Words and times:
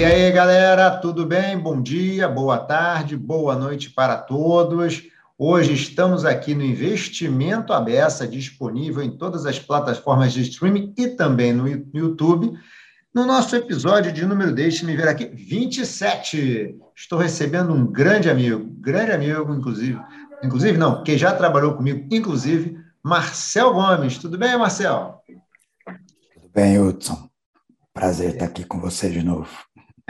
E 0.00 0.02
aí, 0.02 0.32
galera, 0.32 0.96
tudo 0.96 1.26
bem? 1.26 1.58
Bom 1.58 1.82
dia, 1.82 2.26
boa 2.26 2.56
tarde, 2.56 3.18
boa 3.18 3.54
noite 3.54 3.90
para 3.90 4.16
todos. 4.16 5.02
Hoje 5.36 5.74
estamos 5.74 6.24
aqui 6.24 6.54
no 6.54 6.64
Investimento 6.64 7.70
Abessa, 7.70 8.26
disponível 8.26 9.02
em 9.02 9.10
todas 9.10 9.44
as 9.44 9.58
plataformas 9.58 10.32
de 10.32 10.40
streaming 10.40 10.94
e 10.96 11.08
também 11.08 11.52
no 11.52 11.68
YouTube. 11.68 12.58
No 13.14 13.26
nosso 13.26 13.54
episódio 13.54 14.10
de 14.10 14.24
número, 14.24 14.54
deixe-me 14.54 14.96
ver 14.96 15.06
aqui, 15.06 15.26
27. 15.26 16.78
Estou 16.96 17.18
recebendo 17.18 17.74
um 17.74 17.84
grande 17.86 18.30
amigo, 18.30 18.72
grande 18.80 19.12
amigo, 19.12 19.52
inclusive, 19.52 20.00
inclusive 20.42 20.78
não, 20.78 21.04
que 21.04 21.18
já 21.18 21.34
trabalhou 21.34 21.74
comigo, 21.74 22.08
inclusive, 22.10 22.74
Marcel 23.04 23.74
Gomes. 23.74 24.16
Tudo 24.16 24.38
bem, 24.38 24.56
Marcel? 24.56 25.20
Tudo 26.32 26.48
bem, 26.54 26.80
Hudson. 26.80 27.28
Prazer 27.92 28.30
estar 28.30 28.46
aqui 28.46 28.64
com 28.64 28.80
você 28.80 29.10
de 29.10 29.22
novo. 29.22 29.50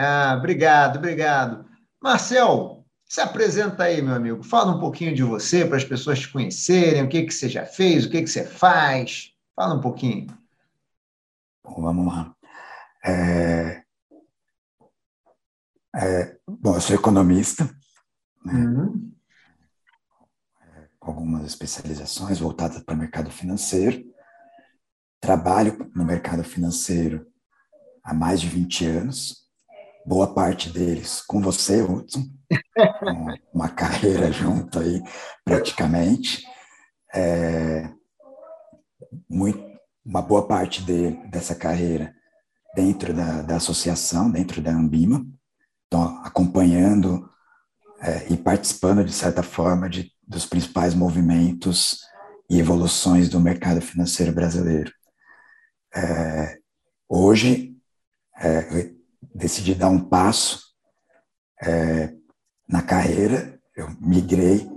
Ah, 0.03 0.35
obrigado, 0.39 0.97
obrigado. 0.97 1.67
Marcel, 2.03 2.87
se 3.07 3.21
apresenta 3.21 3.85
aí, 3.85 4.01
meu 4.01 4.15
amigo. 4.15 4.43
Fala 4.43 4.75
um 4.75 4.81
pouquinho 4.81 5.15
de 5.15 5.23
você 5.23 5.67
para 5.67 5.77
as 5.77 5.85
pessoas 5.85 6.21
te 6.21 6.33
conhecerem, 6.33 7.03
o 7.03 7.09
que, 7.09 7.25
que 7.25 7.35
você 7.35 7.51
já 7.51 7.67
fez, 7.67 8.07
o 8.07 8.11
que, 8.11 8.23
que 8.23 8.27
você 8.27 8.47
faz. 8.47 9.35
Fala 9.55 9.75
um 9.75 9.81
pouquinho. 9.81 10.27
Bom, 11.63 11.83
vamos 11.83 12.07
lá. 12.07 12.35
É... 13.05 13.83
É... 15.95 16.39
Bom, 16.49 16.75
eu 16.75 16.81
sou 16.81 16.97
economista, 16.97 17.65
né? 18.43 18.55
uhum. 18.55 19.13
É, 20.63 20.89
com 20.99 21.11
algumas 21.11 21.45
especializações 21.45 22.39
voltadas 22.39 22.83
para 22.83 22.95
o 22.95 22.99
mercado 22.99 23.31
financeiro. 23.31 24.03
Trabalho 25.21 25.91
no 25.95 26.07
mercado 26.07 26.43
financeiro 26.43 27.31
há 28.03 28.15
mais 28.15 28.41
de 28.41 28.49
20 28.49 28.87
anos, 28.87 29.50
boa 30.07 30.33
parte 30.33 30.71
deles 30.71 31.23
com 31.23 31.41
você, 31.41 31.83
Hudson, 31.83 32.25
uma 33.53 33.69
carreira 33.69 34.33
junto 34.33 34.79
aí, 34.79 35.03
praticamente. 35.45 36.45
É, 37.15 37.91
muito, 39.29 39.63
uma 40.05 40.23
boa 40.23 40.47
parte 40.47 40.83
de, 40.83 41.11
dessa 41.29 41.55
carreira 41.55 42.15
dentro 42.75 43.13
da, 43.13 43.43
da 43.43 43.57
associação, 43.57 44.31
dentro 44.31 44.61
da 44.61 44.71
Ambima, 44.71 45.27
então, 45.87 46.23
acompanhando 46.25 47.29
é, 48.01 48.33
e 48.33 48.37
participando, 48.37 49.05
de 49.05 49.13
certa 49.13 49.43
forma, 49.43 49.89
de, 49.89 50.13
dos 50.27 50.47
principais 50.47 50.95
movimentos 50.95 52.01
e 52.49 52.59
evoluções 52.59 53.29
do 53.29 53.41
mercado 53.41 53.81
financeiro 53.81 54.33
brasileiro. 54.33 54.93
É, 55.95 56.59
hoje, 57.09 57.77
é, 58.39 58.93
decidi 59.41 59.75
dar 59.75 59.89
um 59.89 59.99
passo 59.99 60.63
é, 61.63 62.15
na 62.69 62.83
carreira, 62.83 63.59
eu 63.75 63.89
migrei 64.01 64.71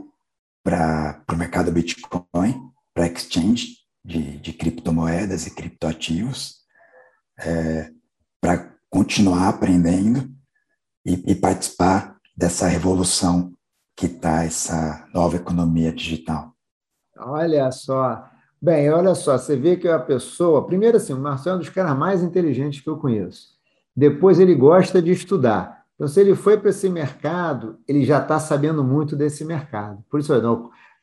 para 0.64 1.24
o 1.32 1.36
mercado 1.36 1.72
Bitcoin, 1.72 2.72
para 2.94 3.08
exchange 3.08 3.78
de, 4.04 4.38
de 4.40 4.54
criptomoedas 4.54 5.46
e 5.46 5.52
criptoativos, 5.54 6.62
é, 7.40 7.92
para 8.40 8.74
continuar 8.90 9.50
aprendendo 9.50 10.32
e, 11.06 11.32
e, 11.32 11.36
participar 11.36 12.18
dessa 12.36 12.68
revolução 12.68 13.54
que 13.96 14.06
está 14.06 14.44
essa 14.44 15.08
nova 15.14 15.36
economia 15.36 15.92
digital. 15.92 16.54
Olha 17.18 17.70
só. 17.72 18.30
Bem, 18.62 18.90
olha 18.90 19.14
só, 19.14 19.38
você 19.38 19.58
vê 19.58 19.76
que 19.76 19.88
a 19.88 20.00
pessoa. 20.00 20.66
Primeiro, 20.66 20.98
assim, 20.98 21.14
o 21.14 21.20
Marcelo 21.20 21.56
é 21.56 21.58
um 21.58 21.60
dos 21.60 21.70
caras 21.70 21.98
mais 21.98 22.24
inteligentes 22.24 22.82
que 22.82 22.90
eu 22.90 22.98
conheço. 22.98 23.53
Depois 23.96 24.40
ele 24.40 24.56
gosta 24.56 25.02
de 25.02 25.12
estudar. 25.12 25.84
Então, 25.96 26.08
se 26.08 26.20
ele 26.20 26.36
foi 26.36 26.58
para 26.58 26.70
esse 26.70 26.90
mercado, 26.90 27.78
ele 27.88 28.04
já 28.04 28.20
está 28.20 28.40
sabendo 28.40 28.84
muito 28.84 29.16
desse 29.16 29.46
mercado. 29.46 30.04
Por 30.10 30.20
isso, 30.20 30.34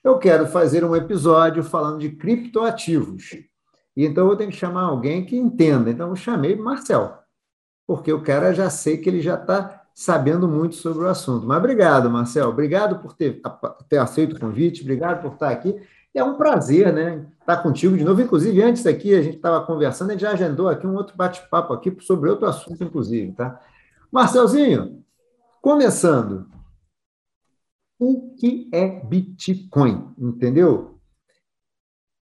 eu 0.02 0.18
quero 0.18 0.46
fazer 0.46 0.84
um 0.84 0.96
episódio 0.96 1.62
falando 1.62 1.98
de 2.00 2.10
criptoativos. 2.10 3.36
E 3.96 4.04
então 4.04 4.28
eu 4.28 4.36
ter 4.36 4.46
que 4.46 4.52
chamar 4.52 4.82
alguém 4.82 5.24
que 5.24 5.36
entenda. 5.36 5.90
Então 5.90 6.08
eu 6.08 6.16
chamei 6.16 6.56
Marcel, 6.56 7.18
porque 7.86 8.12
o 8.12 8.22
cara 8.22 8.52
já 8.52 8.70
sei 8.70 8.96
que 8.96 9.08
ele 9.08 9.20
já 9.20 9.34
está 9.34 9.82
sabendo 9.94 10.48
muito 10.48 10.76
sobre 10.76 11.04
o 11.04 11.08
assunto. 11.08 11.46
Mas 11.46 11.58
obrigado, 11.58 12.08
Marcel. 12.08 12.48
Obrigado 12.48 13.00
por 13.00 13.12
ter, 13.12 13.40
ter 13.88 13.98
aceito 13.98 14.36
o 14.36 14.40
convite, 14.40 14.82
obrigado 14.82 15.20
por 15.20 15.34
estar 15.34 15.50
aqui. 15.50 15.78
É 16.14 16.24
um 16.24 16.36
prazer, 16.36 16.92
né? 16.92 17.26
Estar 17.40 17.62
contigo 17.62 17.96
de 17.96 18.04
novo. 18.04 18.20
Inclusive, 18.20 18.62
antes 18.62 18.86
aqui, 18.86 19.14
a 19.14 19.22
gente 19.22 19.36
estava 19.36 19.64
conversando, 19.64 20.10
a 20.10 20.12
gente 20.12 20.22
já 20.22 20.32
agendou 20.32 20.68
aqui 20.68 20.86
um 20.86 20.94
outro 20.94 21.16
bate-papo 21.16 21.72
aqui 21.72 21.96
sobre 22.00 22.28
outro 22.28 22.46
assunto, 22.46 22.82
inclusive, 22.82 23.32
tá? 23.32 23.60
Marcelzinho, 24.10 25.04
começando. 25.62 26.48
O 27.98 28.34
que 28.34 28.68
é 28.72 28.88
Bitcoin? 29.04 30.12
Entendeu? 30.18 30.98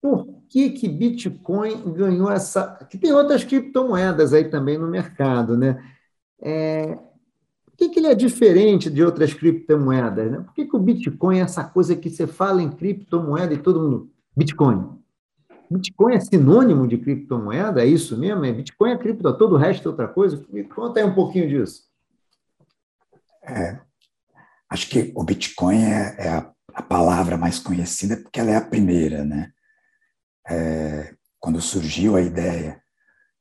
Por 0.01 0.35
que, 0.49 0.69
que 0.71 0.87
Bitcoin 0.87 1.93
ganhou 1.93 2.31
essa. 2.31 2.75
Que 2.89 2.97
tem 2.97 3.11
outras 3.11 3.43
criptomoedas 3.43 4.33
aí 4.33 4.49
também 4.49 4.77
no 4.77 4.87
mercado, 4.87 5.57
né? 5.57 5.83
É, 6.41 6.97
por 7.75 7.77
que, 7.77 7.89
que 7.89 7.99
ele 7.99 8.07
é 8.07 8.15
diferente 8.15 8.89
de 8.89 9.03
outras 9.03 9.33
criptomoedas? 9.33 10.31
Né? 10.31 10.37
Por 10.37 10.53
que, 10.53 10.65
que 10.65 10.75
o 10.75 10.79
Bitcoin 10.79 11.39
é 11.39 11.41
essa 11.41 11.61
coisa 11.61 11.93
que 11.93 12.09
você 12.09 12.25
fala 12.25 12.63
em 12.63 12.71
criptomoeda 12.71 13.53
e 13.53 13.57
todo 13.57 13.81
mundo. 13.81 14.09
Bitcoin. 14.35 14.97
Bitcoin 15.69 16.15
é 16.15 16.19
sinônimo 16.21 16.87
de 16.87 16.97
criptomoeda? 16.97 17.83
É 17.83 17.85
isso 17.85 18.17
mesmo? 18.17 18.45
É 18.45 18.53
Bitcoin 18.53 18.91
é 18.91 18.97
cripto, 18.97 19.37
todo 19.37 19.55
o 19.55 19.57
resto 19.57 19.89
é 19.89 19.91
outra 19.91 20.07
coisa? 20.07 20.41
Me 20.49 20.63
conta 20.63 21.01
aí 21.01 21.05
um 21.05 21.13
pouquinho 21.13 21.49
disso. 21.49 21.83
É, 23.43 23.77
acho 24.69 24.89
que 24.89 25.11
o 25.13 25.23
Bitcoin 25.23 25.83
é, 25.83 26.15
é 26.17 26.29
a, 26.29 26.49
a, 26.73 26.81
palavra 26.81 27.37
mais 27.37 27.59
conhecida 27.59 28.15
porque 28.15 28.39
ela 28.39 28.51
é 28.51 28.55
a 28.55 28.65
primeira, 28.65 29.25
né? 29.25 29.51
É, 30.47 31.13
quando 31.39 31.59
surgiu 31.59 32.15
a 32.15 32.21
ideia 32.21 32.81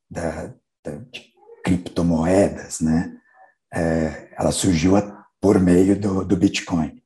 da, 0.09 0.53
da, 0.83 0.97
de 1.09 1.33
criptomoedas, 1.63 2.81
né? 2.81 3.17
É, 3.73 4.33
ela 4.37 4.51
surgiu 4.51 4.93
por 5.41 5.59
meio 5.59 5.99
do, 5.99 6.25
do 6.25 6.35
Bitcoin. 6.35 7.01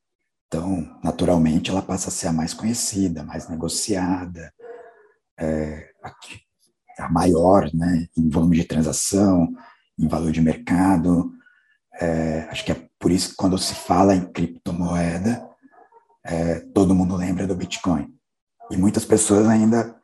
Então, 0.48 0.98
naturalmente, 1.04 1.70
ela 1.70 1.82
passa 1.82 2.10
a 2.10 2.12
ser 2.12 2.28
a 2.28 2.34
mais 2.34 2.54
conhecida, 2.54 3.24
mais 3.24 3.48
negociada, 3.48 4.52
é, 5.38 5.90
a 6.98 7.10
maior 7.10 7.70
né, 7.74 8.08
em 8.18 8.30
volume 8.30 8.58
de 8.58 8.64
transação, 8.64 9.54
em 9.98 10.08
valor 10.08 10.32
de 10.32 10.42
mercado. 10.42 11.32
É, 11.94 12.48
acho 12.50 12.66
que 12.66 12.72
é 12.72 12.90
por 12.98 13.12
isso 13.12 13.32
que 13.32 13.36
quando 13.36 13.58
se 13.58 13.76
fala 13.76 14.16
em 14.16 14.32
criptomoeda, 14.32 15.48
é, 16.24 16.62
todo 16.74 16.96
mundo 16.96 17.16
lembra 17.16 17.46
do 17.46 17.56
Bitcoin. 17.56 18.12
E 18.72 18.78
muitas 18.78 19.06
pessoas 19.06 19.48
ainda 19.48 19.96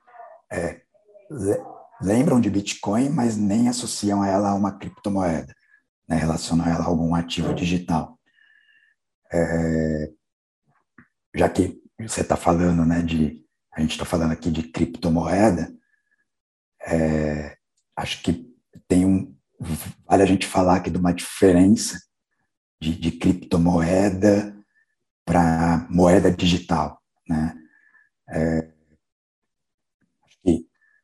é, 0.52 0.82
lembram 2.02 2.40
de 2.40 2.50
Bitcoin, 2.50 3.10
mas 3.10 3.36
nem 3.38 3.68
associam 3.68 4.24
ela 4.24 4.50
a 4.50 4.56
uma 4.56 4.74
criptomoeda 4.74 5.56
né, 6.08 6.18
relacionar 6.18 6.70
ela 6.70 6.84
a 6.84 6.88
algum 6.88 7.16
ativo 7.16 7.54
digital. 7.54 8.20
É, 9.32 10.12
já 11.36 11.50
que 11.50 11.82
você 12.00 12.22
está 12.22 12.38
falando, 12.38 12.86
né, 12.86 13.02
de 13.02 13.44
a 13.74 13.82
gente 13.82 13.92
está 13.92 14.06
falando 14.06 14.32
aqui 14.32 14.50
de 14.50 14.64
criptomoeda, 14.64 15.74
é, 16.88 17.58
acho 17.98 18.22
que 18.22 18.54
tem 18.88 19.06
um 19.06 19.36
vale 20.06 20.24
a 20.24 20.26
gente 20.26 20.46
falar 20.46 20.78
aqui 20.78 20.90
de 20.90 20.98
uma 20.98 21.14
diferença 21.14 22.00
de, 22.82 22.96
de 22.96 23.12
criptomoeda 23.12 24.56
para 25.26 25.88
moeda 25.90 26.32
digital, 26.32 27.02
né? 27.28 27.58
É, 28.30 28.76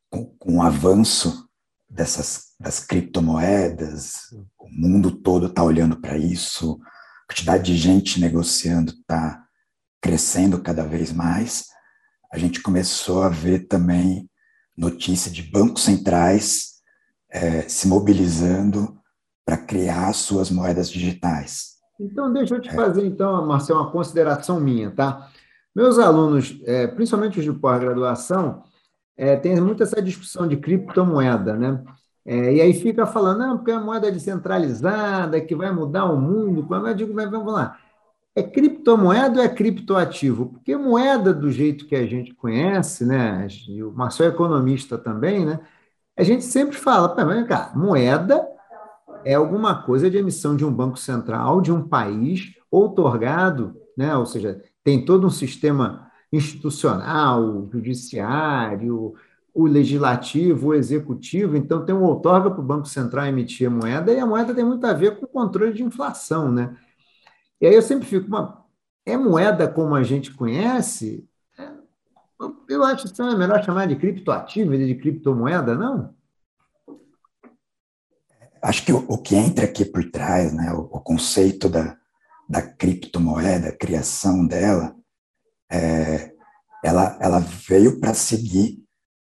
com, 0.09 0.25
com 0.37 0.57
o 0.57 0.61
avanço 0.61 1.49
dessas 1.91 2.51
das 2.59 2.79
criptomoedas, 2.79 4.33
o 4.57 4.69
mundo 4.69 5.11
todo 5.11 5.47
está 5.47 5.63
olhando 5.63 5.99
para 5.99 6.17
isso, 6.17 6.79
a 7.23 7.33
quantidade 7.33 7.63
de 7.63 7.77
gente 7.77 8.19
negociando 8.19 8.91
está 8.91 9.43
crescendo 10.01 10.61
cada 10.61 10.83
vez 10.83 11.11
mais. 11.11 11.65
A 12.31 12.37
gente 12.37 12.61
começou 12.61 13.23
a 13.23 13.29
ver 13.29 13.67
também 13.67 14.29
notícia 14.77 15.29
de 15.29 15.43
bancos 15.43 15.83
centrais 15.83 16.71
é, 17.29 17.63
se 17.63 17.87
mobilizando 17.87 18.97
para 19.45 19.57
criar 19.57 20.13
suas 20.13 20.49
moedas 20.49 20.89
digitais. 20.89 21.71
Então, 21.99 22.31
deixa 22.31 22.55
eu 22.55 22.61
te 22.61 22.69
é. 22.69 22.73
fazer, 22.73 23.05
então, 23.05 23.45
Marcelo, 23.45 23.81
uma 23.81 23.91
consideração 23.91 24.59
minha, 24.59 24.91
tá? 24.91 25.29
Meus 25.75 25.99
alunos, 25.99 26.59
é, 26.65 26.87
principalmente 26.87 27.39
os 27.39 27.45
de 27.45 27.53
pós-graduação, 27.53 28.63
é, 29.21 29.35
tem 29.35 29.61
muito 29.61 29.83
essa 29.83 30.01
discussão 30.01 30.47
de 30.47 30.57
criptomoeda, 30.57 31.55
né? 31.55 31.83
É, 32.25 32.55
e 32.55 32.59
aí 32.59 32.73
fica 32.73 33.05
falando, 33.05 33.37
não, 33.37 33.57
porque 33.57 33.69
é 33.69 33.75
uma 33.75 33.85
moeda 33.85 34.11
descentralizada, 34.11 35.39
que 35.39 35.55
vai 35.55 35.71
mudar 35.71 36.05
o 36.05 36.19
mundo. 36.19 36.65
Quando 36.65 36.87
eu 36.87 36.95
digo, 36.95 37.13
mas 37.13 37.29
vamos 37.29 37.53
lá, 37.53 37.77
é 38.35 38.41
criptomoeda 38.41 39.39
ou 39.39 39.45
é 39.45 39.49
criptoativo? 39.49 40.47
Porque 40.47 40.75
moeda, 40.75 41.31
do 41.31 41.51
jeito 41.51 41.85
que 41.85 41.95
a 41.95 42.07
gente 42.07 42.33
conhece, 42.33 43.05
né? 43.05 43.47
O 43.87 43.91
Marcel 43.91 44.25
é 44.25 44.29
economista 44.29 44.97
também, 44.97 45.45
né? 45.45 45.59
A 46.17 46.23
gente 46.23 46.43
sempre 46.43 46.75
fala, 46.75 47.13
mas 47.23 47.47
cá, 47.47 47.71
moeda 47.75 48.43
é 49.23 49.35
alguma 49.35 49.83
coisa 49.83 50.09
de 50.09 50.17
emissão 50.17 50.55
de 50.55 50.65
um 50.65 50.73
banco 50.73 50.97
central 50.97 51.61
de 51.61 51.71
um 51.71 51.87
país, 51.87 52.55
outorgado, 52.71 53.75
né? 53.95 54.15
ou 54.15 54.25
seja, 54.25 54.63
tem 54.83 55.05
todo 55.05 55.27
um 55.27 55.29
sistema 55.29 56.10
institucional, 56.31 57.67
judiciário, 57.71 59.13
o 59.53 59.65
legislativo, 59.65 60.69
o 60.69 60.73
executivo, 60.73 61.57
então 61.57 61.85
tem 61.85 61.93
um 61.93 62.03
outorga 62.03 62.49
para 62.49 62.61
o 62.61 62.65
Banco 62.65 62.87
Central 62.87 63.25
emitir 63.25 63.67
a 63.67 63.71
moeda, 63.71 64.13
e 64.13 64.19
a 64.19 64.25
moeda 64.25 64.53
tem 64.55 64.63
muito 64.63 64.85
a 64.85 64.93
ver 64.93 65.19
com 65.19 65.25
o 65.25 65.29
controle 65.29 65.73
de 65.73 65.83
inflação, 65.83 66.51
né? 66.51 66.75
E 67.59 67.67
aí 67.67 67.75
eu 67.75 67.81
sempre 67.81 68.07
fico, 68.07 68.27
uma, 68.27 68.65
é 69.05 69.17
moeda 69.17 69.67
como 69.67 69.93
a 69.93 70.03
gente 70.03 70.33
conhece? 70.33 71.27
É, 71.57 71.69
eu 72.69 72.83
acho 72.83 73.13
que 73.13 73.21
é 73.21 73.35
melhor 73.35 73.63
chamar 73.63 73.87
de 73.87 73.97
criptoativo, 73.97 74.77
de 74.77 74.95
criptomoeda, 74.95 75.75
não? 75.75 76.15
Acho 78.61 78.85
que 78.85 78.93
o, 78.93 79.05
o 79.07 79.17
que 79.17 79.35
entra 79.35 79.65
aqui 79.65 79.83
por 79.83 80.09
trás, 80.11 80.53
né, 80.53 80.71
o, 80.71 80.81
o 80.81 81.01
conceito 81.01 81.67
da, 81.67 81.97
da 82.47 82.61
criptomoeda, 82.61 83.69
a 83.69 83.75
criação 83.75 84.45
dela, 84.45 84.95
é, 85.71 86.33
ela, 86.83 87.17
ela 87.21 87.39
veio 87.39 87.99
para 87.99 88.13
seguir 88.13 88.83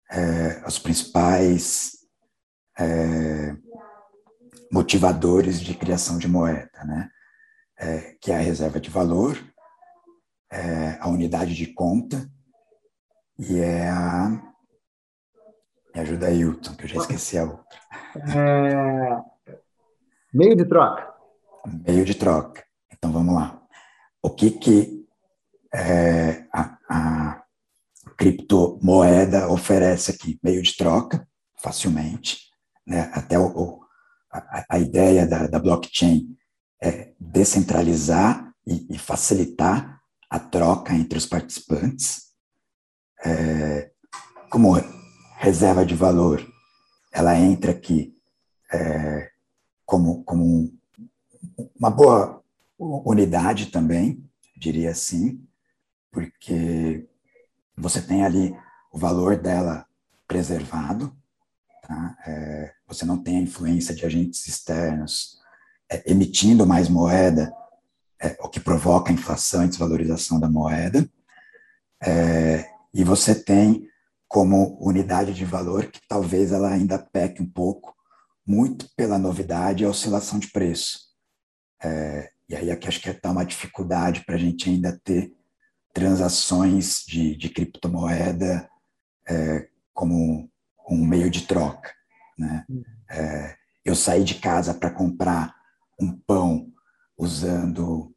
é, 0.09 0.63
os 0.65 0.79
principais 0.79 1.91
é, 2.79 3.55
motivadores 4.71 5.59
de 5.61 5.75
criação 5.75 6.17
de 6.17 6.27
moeda, 6.27 6.83
né? 6.85 7.09
É, 7.77 8.15
que 8.21 8.31
é 8.31 8.35
a 8.35 8.41
reserva 8.41 8.79
de 8.79 8.89
valor, 8.89 9.37
é, 10.51 10.97
a 10.99 11.07
unidade 11.07 11.55
de 11.55 11.67
conta 11.73 12.29
e 13.37 13.59
é 13.59 13.89
a. 13.89 14.29
Me 15.93 16.01
ajuda 16.01 16.27
aí, 16.27 16.39
Hilton, 16.39 16.75
que 16.75 16.85
eu 16.85 16.87
já 16.87 17.01
esqueci 17.01 17.37
a 17.37 17.43
outra. 17.43 17.79
É, 18.15 19.21
meio 20.33 20.55
de 20.55 20.63
troca. 20.63 21.13
Meio 21.85 22.05
de 22.05 22.15
troca. 22.15 22.63
Então 22.93 23.11
vamos 23.11 23.35
lá. 23.35 23.61
O 24.23 24.29
que, 24.29 24.51
que 24.51 25.00
é, 25.73 26.45
a, 26.53 26.77
a 26.89 27.43
criptomoeda 28.17 29.49
oferece 29.49 30.11
aqui? 30.11 30.39
Meio 30.43 30.61
de 30.61 30.75
troca, 30.75 31.27
facilmente. 31.57 32.49
Né? 32.85 33.09
Até 33.13 33.37
o, 33.39 33.45
o, 33.45 33.81
a, 34.31 34.65
a, 34.69 34.79
ideia 34.79 35.25
da, 35.25 35.47
da, 35.47 35.59
blockchain 35.59 36.35
é 36.81 37.13
descentralizar 37.19 38.53
e, 38.65 38.95
e, 38.95 38.97
facilitar 38.97 40.01
a 40.29 40.39
troca 40.39 40.93
entre 40.93 41.17
os 41.17 41.25
participantes. 41.25 42.31
É, 43.23 43.91
como 44.49 44.73
reserva 45.37 45.85
de 45.85 45.95
valor, 45.95 46.45
ela 47.13 47.37
entra 47.37 47.71
aqui 47.71 48.15
é, 48.73 49.29
como, 49.85 50.23
como 50.23 50.73
uma 51.77 51.89
boa 51.89 52.43
unidade 52.77 53.67
também, 53.67 54.23
diria 54.57 54.91
assim, 54.91 55.45
porque 56.11 57.07
você 57.77 58.01
tem 58.01 58.23
ali 58.23 58.55
o 58.91 58.97
valor 58.97 59.37
dela 59.37 59.85
preservado, 60.27 61.15
tá? 61.81 62.17
É, 62.25 62.73
você 62.87 63.05
não 63.05 63.21
tem 63.21 63.37
a 63.37 63.41
influência 63.41 63.95
de 63.95 64.05
agentes 64.05 64.47
externos 64.47 65.39
é, 65.89 66.09
emitindo 66.09 66.65
mais 66.65 66.87
moeda, 66.87 67.53
é, 68.21 68.37
o 68.39 68.49
que 68.49 68.59
provoca 68.59 69.11
inflação 69.11 69.65
e 69.65 69.67
desvalorização 69.67 70.39
da 70.39 70.49
moeda, 70.49 71.09
é, 72.03 72.69
e 72.93 73.03
você 73.03 73.35
tem 73.35 73.87
como 74.27 74.77
unidade 74.79 75.33
de 75.33 75.43
valor 75.43 75.87
que 75.87 75.99
talvez 76.07 76.51
ela 76.51 76.69
ainda 76.69 76.97
peque 76.97 77.41
um 77.41 77.49
pouco, 77.49 77.93
muito 78.45 78.89
pela 78.95 79.17
novidade 79.17 79.83
e 79.83 79.85
a 79.85 79.89
oscilação 79.89 80.39
de 80.39 80.47
preço. 80.47 81.11
É, 81.83 82.31
e 82.47 82.55
aí 82.55 82.71
aqui 82.71 82.87
acho 82.87 83.01
que 83.01 83.09
está 83.09 83.31
uma 83.31 83.45
dificuldade 83.45 84.23
para 84.25 84.35
a 84.35 84.37
gente 84.37 84.69
ainda 84.69 84.99
ter 85.03 85.33
transações 85.93 87.03
de, 87.07 87.35
de 87.35 87.49
criptomoeda 87.49 88.69
é, 89.27 89.67
como 89.93 90.49
um 90.89 91.05
meio 91.05 91.29
de 91.29 91.47
troca. 91.47 91.91
Né? 92.37 92.65
É, 93.09 93.55
eu 93.83 93.95
saí 93.95 94.23
de 94.23 94.35
casa 94.35 94.73
para 94.73 94.89
comprar 94.89 95.53
um 95.99 96.11
pão 96.11 96.71
usando 97.17 98.13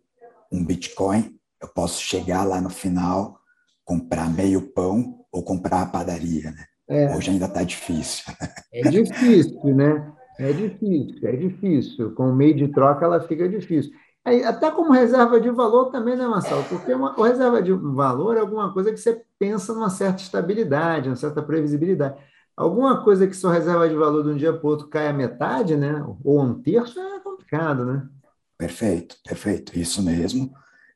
um 0.51 0.65
Bitcoin, 0.65 1.39
eu 1.61 1.69
posso 1.69 2.03
chegar 2.03 2.45
lá 2.45 2.61
no 2.61 2.71
final, 2.71 3.39
comprar 3.85 4.31
meio 4.31 4.73
pão 4.73 5.25
ou 5.31 5.43
comprar 5.43 5.83
a 5.83 5.87
padaria. 5.87 6.51
Né? 6.51 6.65
É. 6.89 7.17
Hoje 7.17 7.31
ainda 7.31 7.47
está 7.47 7.63
difícil. 7.63 8.25
É 8.73 8.89
difícil, 8.89 9.75
né? 9.75 10.13
É 10.39 10.53
difícil, 10.53 11.29
é 11.29 11.37
difícil. 11.37 12.15
Com 12.15 12.31
o 12.31 12.35
meio 12.35 12.57
de 12.57 12.69
troca 12.69 13.05
ela 13.05 13.21
fica 13.21 13.49
difícil. 13.49 13.93
Até 14.25 14.71
como 14.71 14.91
reserva 14.91 15.39
de 15.39 15.51
valor 15.51 15.91
também, 15.91 16.17
né, 16.17 16.27
Marcelo? 16.27 16.65
Porque 16.65 16.95
uma, 16.95 17.15
reserva 17.15 17.63
de 17.63 17.73
valor 17.73 18.39
é 18.39 18.41
alguma 18.41 18.73
coisa 18.73 18.91
que 18.91 18.97
você 18.97 19.23
pensa 19.39 19.75
numa 19.75 19.91
certa 19.91 20.23
estabilidade, 20.23 21.11
uma 21.11 21.17
certa 21.17 21.43
previsibilidade. 21.43 22.17
Alguma 22.57 23.05
coisa 23.05 23.27
que 23.27 23.37
sua 23.37 23.53
reserva 23.53 23.87
de 23.87 23.95
valor 23.95 24.23
de 24.23 24.31
um 24.31 24.37
dia 24.37 24.53
para 24.53 24.67
o 24.67 24.71
outro 24.71 24.89
cai 24.89 25.09
a 25.09 25.13
metade, 25.13 25.77
né? 25.77 26.03
Ou 26.25 26.41
um 26.41 26.63
terço, 26.63 26.99
é 26.99 27.21
complicado, 27.21 27.85
né? 27.85 28.09
Perfeito, 28.57 29.17
perfeito. 29.23 29.79
Isso 29.79 30.03
mesmo. 30.03 30.55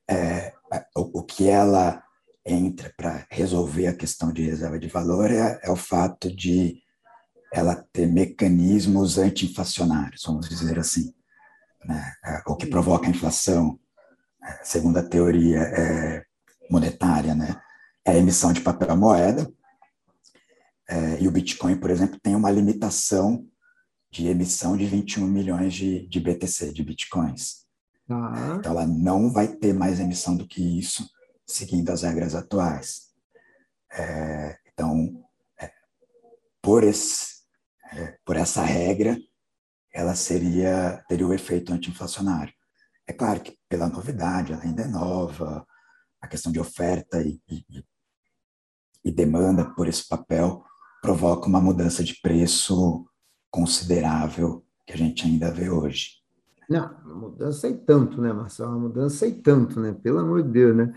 É, 0.08 0.54
o, 0.96 1.20
o 1.20 1.22
que 1.22 1.48
ela 1.48 2.02
entra 2.46 2.90
para 2.96 3.26
resolver 3.30 3.88
a 3.88 3.94
questão 3.94 4.32
de 4.32 4.42
reserva 4.42 4.78
de 4.78 4.88
valor 4.88 5.30
é, 5.30 5.60
é 5.62 5.70
o 5.70 5.76
fato 5.76 6.34
de 6.34 6.78
ela 7.52 7.74
ter 7.92 8.06
mecanismos 8.06 9.18
anti-inflacionários, 9.18 10.22
vamos 10.24 10.48
dizer 10.48 10.78
assim 10.78 11.12
né, 11.88 12.12
é, 12.22 12.42
o 12.46 12.54
que 12.54 12.66
provoca 12.66 13.06
a 13.06 13.10
inflação, 13.10 13.80
é, 14.44 14.60
segundo 14.62 14.98
a 14.98 15.02
teoria 15.02 15.60
é, 15.60 16.24
monetária, 16.70 17.34
né, 17.34 17.58
é 18.04 18.10
a 18.12 18.16
emissão 18.16 18.52
de 18.52 18.60
papel 18.60 18.94
moeda. 18.94 19.50
É, 20.86 21.20
e 21.20 21.26
o 21.26 21.30
Bitcoin, 21.30 21.76
por 21.76 21.90
exemplo, 21.90 22.20
tem 22.22 22.34
uma 22.34 22.50
limitação 22.50 23.46
de 24.10 24.26
emissão 24.26 24.76
de 24.76 24.86
21 24.86 25.26
milhões 25.26 25.74
de, 25.74 26.06
de 26.06 26.20
BTC, 26.20 26.72
de 26.72 26.82
Bitcoins. 26.82 27.66
Uhum. 28.08 28.56
Então, 28.56 28.72
ela 28.72 28.86
não 28.86 29.30
vai 29.30 29.48
ter 29.48 29.74
mais 29.74 30.00
emissão 30.00 30.36
do 30.36 30.46
que 30.46 30.78
isso, 30.78 31.08
seguindo 31.46 31.90
as 31.90 32.02
regras 32.02 32.34
atuais. 32.34 33.08
É, 33.92 34.56
então, 34.72 35.22
é, 35.60 35.70
por, 36.62 36.84
esse, 36.84 37.42
por 38.24 38.36
essa 38.36 38.62
regra, 38.62 39.18
ela 39.92 40.14
seria 40.14 41.02
teria 41.08 41.26
o 41.26 41.34
efeito 41.34 41.72
anti-inflacionário. 41.72 42.52
É 43.06 43.12
claro 43.12 43.40
que 43.40 43.56
pela 43.68 43.88
novidade, 43.88 44.52
ela 44.52 44.62
ainda 44.62 44.82
é 44.82 44.88
nova, 44.88 45.66
a 46.20 46.28
questão 46.28 46.52
de 46.52 46.60
oferta 46.60 47.22
e, 47.22 47.40
e, 47.48 47.64
e 49.04 49.10
demanda 49.10 49.64
por 49.64 49.88
esse 49.88 50.06
papel 50.06 50.64
provoca 51.00 51.46
uma 51.46 51.60
mudança 51.60 52.02
de 52.02 52.20
preço 52.20 53.06
considerável 53.50 54.64
que 54.86 54.92
a 54.92 54.96
gente 54.96 55.26
ainda 55.26 55.50
vê 55.50 55.70
hoje. 55.70 56.18
Não, 56.68 56.90
mudança 57.04 57.68
e 57.68 57.74
tanto, 57.74 58.20
né, 58.20 58.32
Marcelo? 58.32 58.70
Uma 58.70 58.80
mudança 58.80 59.26
e 59.26 59.32
tanto, 59.32 59.80
né? 59.80 59.94
Pelo 60.02 60.18
amor 60.18 60.42
de 60.42 60.50
Deus, 60.50 60.76
né? 60.76 60.92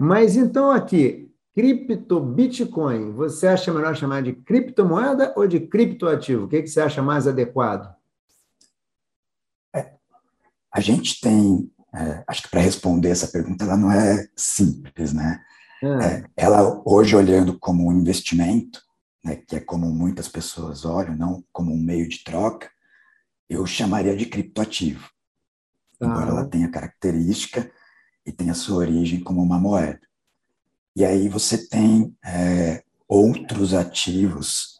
Mas 0.00 0.36
então 0.36 0.70
aqui, 0.70 1.30
cripto 1.54 2.18
Bitcoin, 2.18 3.12
você 3.12 3.46
acha 3.46 3.72
melhor 3.72 3.94
chamar 3.94 4.22
de 4.22 4.32
criptomoeda 4.32 5.34
ou 5.36 5.46
de 5.46 5.60
criptoativo? 5.60 6.44
O 6.44 6.48
que, 6.48 6.62
que 6.62 6.68
você 6.68 6.80
acha 6.80 7.02
mais 7.02 7.26
adequado? 7.26 7.94
A 10.72 10.80
gente 10.80 11.20
tem, 11.20 11.70
é, 11.94 12.24
acho 12.26 12.42
que 12.42 12.50
para 12.50 12.60
responder 12.60 13.10
essa 13.10 13.28
pergunta, 13.28 13.64
ela 13.64 13.76
não 13.76 13.92
é 13.92 14.26
simples, 14.34 15.12
né? 15.12 15.42
É. 15.82 15.86
É, 15.86 16.24
ela, 16.36 16.80
hoje, 16.84 17.14
olhando 17.14 17.58
como 17.58 17.88
um 17.88 17.92
investimento, 17.92 18.80
né, 19.24 19.36
que 19.36 19.56
é 19.56 19.60
como 19.60 19.90
muitas 19.90 20.28
pessoas 20.28 20.84
olham, 20.84 21.16
não 21.16 21.44
como 21.52 21.72
um 21.72 21.78
meio 21.78 22.08
de 22.08 22.22
troca, 22.24 22.70
eu 23.48 23.66
chamaria 23.66 24.16
de 24.16 24.26
criptoativo. 24.26 25.08
Ah. 26.00 26.06
Embora 26.06 26.30
ela 26.30 26.48
tenha 26.48 26.70
característica 26.70 27.70
e 28.24 28.32
tenha 28.32 28.54
sua 28.54 28.78
origem 28.78 29.20
como 29.20 29.42
uma 29.42 29.58
moeda. 29.58 30.00
E 30.94 31.04
aí 31.04 31.28
você 31.28 31.68
tem 31.68 32.16
é, 32.24 32.82
outros 33.08 33.74
ativos 33.74 34.78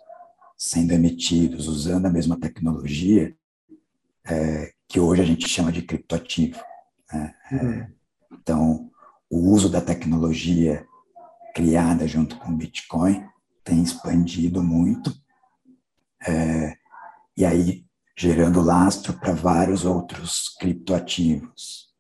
sendo 0.57 0.93
emitidos 0.93 1.67
usando 1.67 2.07
a 2.07 2.11
mesma 2.11 2.39
tecnologia 2.39 3.35
é, 4.25 4.73
que 4.93 5.01
hoje 5.01 5.23
a 5.23 5.25
gente 5.25 5.49
chama 5.49 5.73
de 5.73 5.81
criptoativo. 5.81 6.61
Né? 7.11 7.35
Uhum. 7.51 7.87
Então, 8.31 8.91
o 9.31 9.51
uso 9.51 9.71
da 9.71 9.81
tecnologia 9.81 10.87
criada 11.55 12.07
junto 12.07 12.37
com 12.37 12.51
o 12.51 12.57
Bitcoin 12.57 13.27
tem 13.65 13.83
expandido 13.83 14.63
muito, 14.63 15.11
é, 16.27 16.77
e 17.35 17.45
aí 17.45 17.87
gerando 18.19 18.61
lastro 18.61 19.15
para 19.15 19.33
vários 19.33 19.87
outros 19.87 20.51
criptoativos. 20.61 21.91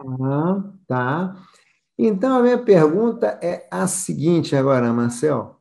Ah, 0.00 0.64
tá. 0.86 1.36
Então, 1.98 2.38
a 2.38 2.42
minha 2.42 2.58
pergunta 2.58 3.38
é 3.42 3.68
a 3.70 3.86
seguinte 3.86 4.56
agora, 4.56 4.92
Marcel. 4.94 5.57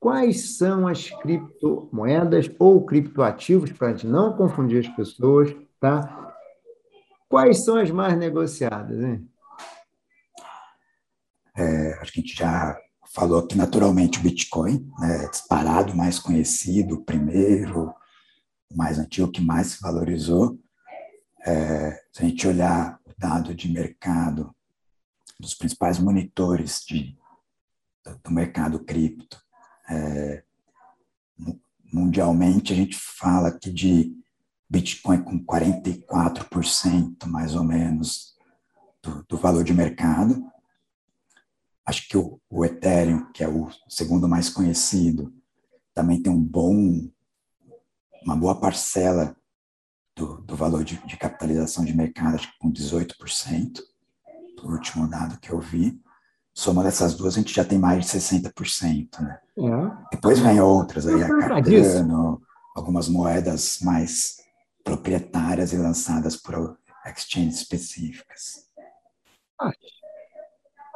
Quais 0.00 0.56
são 0.56 0.88
as 0.88 1.10
criptomoedas 1.10 2.50
ou 2.58 2.84
criptoativos, 2.86 3.70
para 3.70 3.88
a 3.88 3.90
gente 3.90 4.06
não 4.06 4.34
confundir 4.34 4.80
as 4.80 4.88
pessoas, 4.96 5.54
tá? 5.78 6.34
Quais 7.28 7.62
são 7.64 7.76
as 7.76 7.90
mais 7.90 8.18
negociadas, 8.18 8.98
hein? 8.98 9.30
É, 11.54 11.98
a 12.00 12.04
gente 12.04 12.34
já 12.34 12.76
falou 13.14 13.46
que 13.46 13.56
naturalmente 13.56 14.18
o 14.18 14.22
Bitcoin, 14.22 14.90
né, 14.98 15.28
disparado, 15.28 15.94
mais 15.94 16.18
conhecido, 16.18 17.04
primeiro, 17.04 17.94
mais 18.74 18.98
antigo, 18.98 19.30
que 19.30 19.42
mais 19.42 19.68
se 19.68 19.82
valorizou. 19.82 20.58
É, 21.44 22.02
se 22.12 22.22
a 22.22 22.26
gente 22.26 22.48
olhar 22.48 22.98
o 23.04 23.12
dado 23.18 23.54
de 23.54 23.70
mercado 23.70 24.54
dos 25.38 25.54
principais 25.54 25.98
monitores 25.98 26.82
de, 26.86 27.16
do 28.24 28.30
mercado 28.30 28.78
cripto, 28.84 29.38
é, 29.90 30.44
mundialmente 31.92 32.72
a 32.72 32.76
gente 32.76 32.96
fala 32.96 33.48
aqui 33.48 33.70
de 33.70 34.16
Bitcoin 34.68 35.22
com 35.22 35.44
44% 35.44 37.26
mais 37.26 37.54
ou 37.54 37.64
menos 37.64 38.36
do, 39.02 39.24
do 39.28 39.36
valor 39.36 39.64
de 39.64 39.74
mercado, 39.74 40.50
Acho 41.90 42.06
que 42.08 42.16
o, 42.16 42.40
o 42.48 42.64
Ethereum, 42.64 43.32
que 43.32 43.42
é 43.42 43.48
o 43.48 43.68
segundo 43.88 44.28
mais 44.28 44.48
conhecido, 44.48 45.34
também 45.92 46.22
tem 46.22 46.32
um 46.32 46.40
bom, 46.40 47.10
uma 48.22 48.36
boa 48.36 48.60
parcela 48.60 49.36
do, 50.14 50.40
do 50.42 50.54
valor 50.54 50.84
de, 50.84 51.04
de, 51.04 51.16
capitalização 51.16 51.84
de 51.84 51.92
mercado, 51.92 52.36
acho 52.36 52.52
que 52.52 52.58
com 52.60 52.70
18%, 52.70 53.80
do 54.56 54.68
último 54.68 55.08
dado 55.08 55.40
que 55.40 55.50
eu 55.50 55.58
vi. 55.58 56.00
Soma 56.54 56.82
dessas 56.82 57.14
duas, 57.14 57.34
a 57.34 57.38
gente 57.38 57.54
já 57.54 57.64
tem 57.64 57.78
mais 57.78 58.04
de 58.04 58.10
60%. 58.10 59.20
Né? 59.20 59.40
É. 59.58 60.14
Depois 60.16 60.38
vem 60.38 60.60
outras, 60.60 61.06
aí, 61.06 61.22
a 61.22 61.28
Cardano, 61.28 62.42
algumas 62.74 63.08
moedas 63.08 63.78
mais 63.82 64.36
proprietárias 64.84 65.72
e 65.72 65.76
lançadas 65.76 66.36
por 66.36 66.78
exchanges 67.06 67.60
específicas. 67.60 68.68
Ah, 69.58 69.72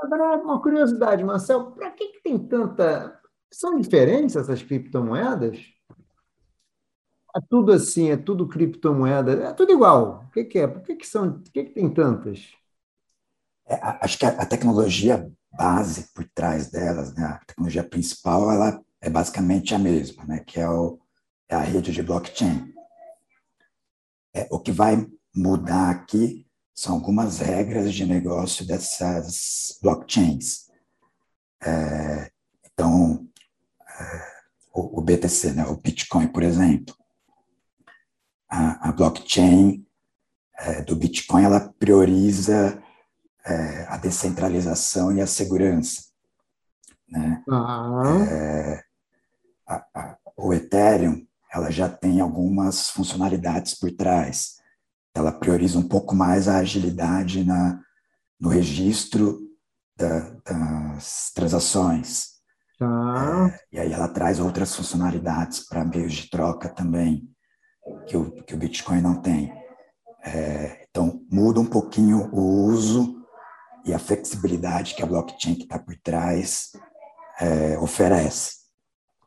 Agora, 0.04 0.37
uma 0.37 0.61
curiosidade, 0.61 1.25
Marcel, 1.25 1.73
para 1.73 1.90
que, 1.90 2.08
que 2.08 2.23
tem 2.23 2.38
tanta. 2.38 3.18
São 3.50 3.78
diferentes 3.78 4.37
essas 4.37 4.62
criptomoedas? 4.62 5.58
É 7.37 7.40
tudo 7.49 7.73
assim, 7.73 8.11
é 8.11 8.16
tudo 8.16 8.46
criptomoeda, 8.46 9.32
é 9.49 9.52
tudo 9.52 9.73
igual. 9.73 10.25
O 10.26 10.30
que, 10.30 10.44
que 10.44 10.58
é? 10.58 10.66
Por 10.68 10.82
que, 10.82 10.96
que 10.96 11.06
são? 11.06 11.40
Por 11.40 11.50
que, 11.50 11.64
que 11.64 11.75
tem 11.75 11.88
tantas? 11.92 12.52
É, 13.66 13.78
acho 14.02 14.18
que 14.18 14.26
a, 14.26 14.28
a, 14.42 14.46
tecnologia 14.46 15.32
base 15.56 16.08
por 16.14 16.28
trás 16.34 16.70
delas, 16.70 17.14
né, 17.14 17.25
a 17.25 17.44
tecnologia 17.44 17.84
principal, 17.84 18.50
ela 18.50 18.80
é 19.00 19.08
basicamente 19.08 19.75
a 19.75 19.78
mesma, 19.78 20.25
né, 20.25 20.40
que 20.40 20.61
é, 20.61 20.68
o, 20.68 20.99
é 21.49 21.54
a 21.54 21.61
rede 21.61 21.92
de 21.92 22.02
blockchain. 22.02 22.73
É, 24.34 24.49
o 24.50 24.58
que 24.58 24.73
vai 24.73 25.06
mudar 25.34 25.90
aqui 25.90 26.46
são 26.75 26.94
algumas 26.94 27.38
regras 27.38 27.92
de 27.92 28.04
negócio 28.04 28.66
dessas 28.66 29.78
blockchains. 29.80 30.68
É, 31.62 32.30
então, 32.64 33.28
é, 33.88 34.34
o, 34.73 34.99
o, 34.99 35.02
BTC, 35.02 35.52
né, 35.52 35.66
o 35.66 35.76
Bitcoin, 35.76 36.26
por 36.28 36.42
exemplo, 36.42 36.96
a, 38.49 38.88
a 38.88 38.92
blockchain 38.92 39.87
é, 40.58 40.82
do 40.82 40.96
Bitcoin 40.96 41.44
ela 41.44 41.73
prioriza 41.78 42.82
é, 43.46 43.86
a 43.88 43.96
descentralização 43.96 45.12
e 45.12 45.20
a 45.20 45.26
segurança. 45.26 46.02
Né? 47.08 47.42
Ah. 47.48 48.80
A, 49.66 49.86
a, 49.94 50.16
o 50.36 50.52
Ethereum 50.52 51.26
ela 51.52 51.70
já 51.70 51.88
tem 51.88 52.20
algumas 52.20 52.90
funcionalidades 52.90 53.74
por 53.74 53.90
trás 53.92 54.54
ela 55.14 55.30
prioriza 55.30 55.78
um 55.78 55.88
pouco 55.88 56.14
mais 56.14 56.48
a 56.48 56.58
agilidade 56.58 57.44
na, 57.44 57.80
no 58.40 58.48
registro 58.48 59.40
da, 59.96 60.30
das 60.44 61.30
transações. 61.32 62.34
Ah. 62.80 63.48
É, 63.52 63.76
e 63.76 63.80
aí 63.80 63.92
ela 63.92 64.08
traz 64.08 64.40
outras 64.40 64.74
funcionalidades 64.74 65.60
para 65.60 65.84
meios 65.84 66.12
de 66.12 66.28
troca 66.28 66.68
também, 66.68 67.30
que 68.06 68.16
o, 68.16 68.32
que 68.42 68.54
o 68.54 68.58
Bitcoin 68.58 69.00
não 69.00 69.22
tem. 69.22 69.52
É, 70.24 70.84
então, 70.90 71.24
muda 71.30 71.60
um 71.60 71.66
pouquinho 71.66 72.28
o 72.32 72.66
uso 72.66 73.23
e 73.84 73.92
a 73.92 73.98
flexibilidade 73.98 74.94
que 74.94 75.02
a 75.02 75.06
blockchain 75.06 75.54
que 75.54 75.64
está 75.64 75.78
por 75.78 75.96
trás 75.96 76.72
é, 77.40 77.78
oferece. 77.78 78.64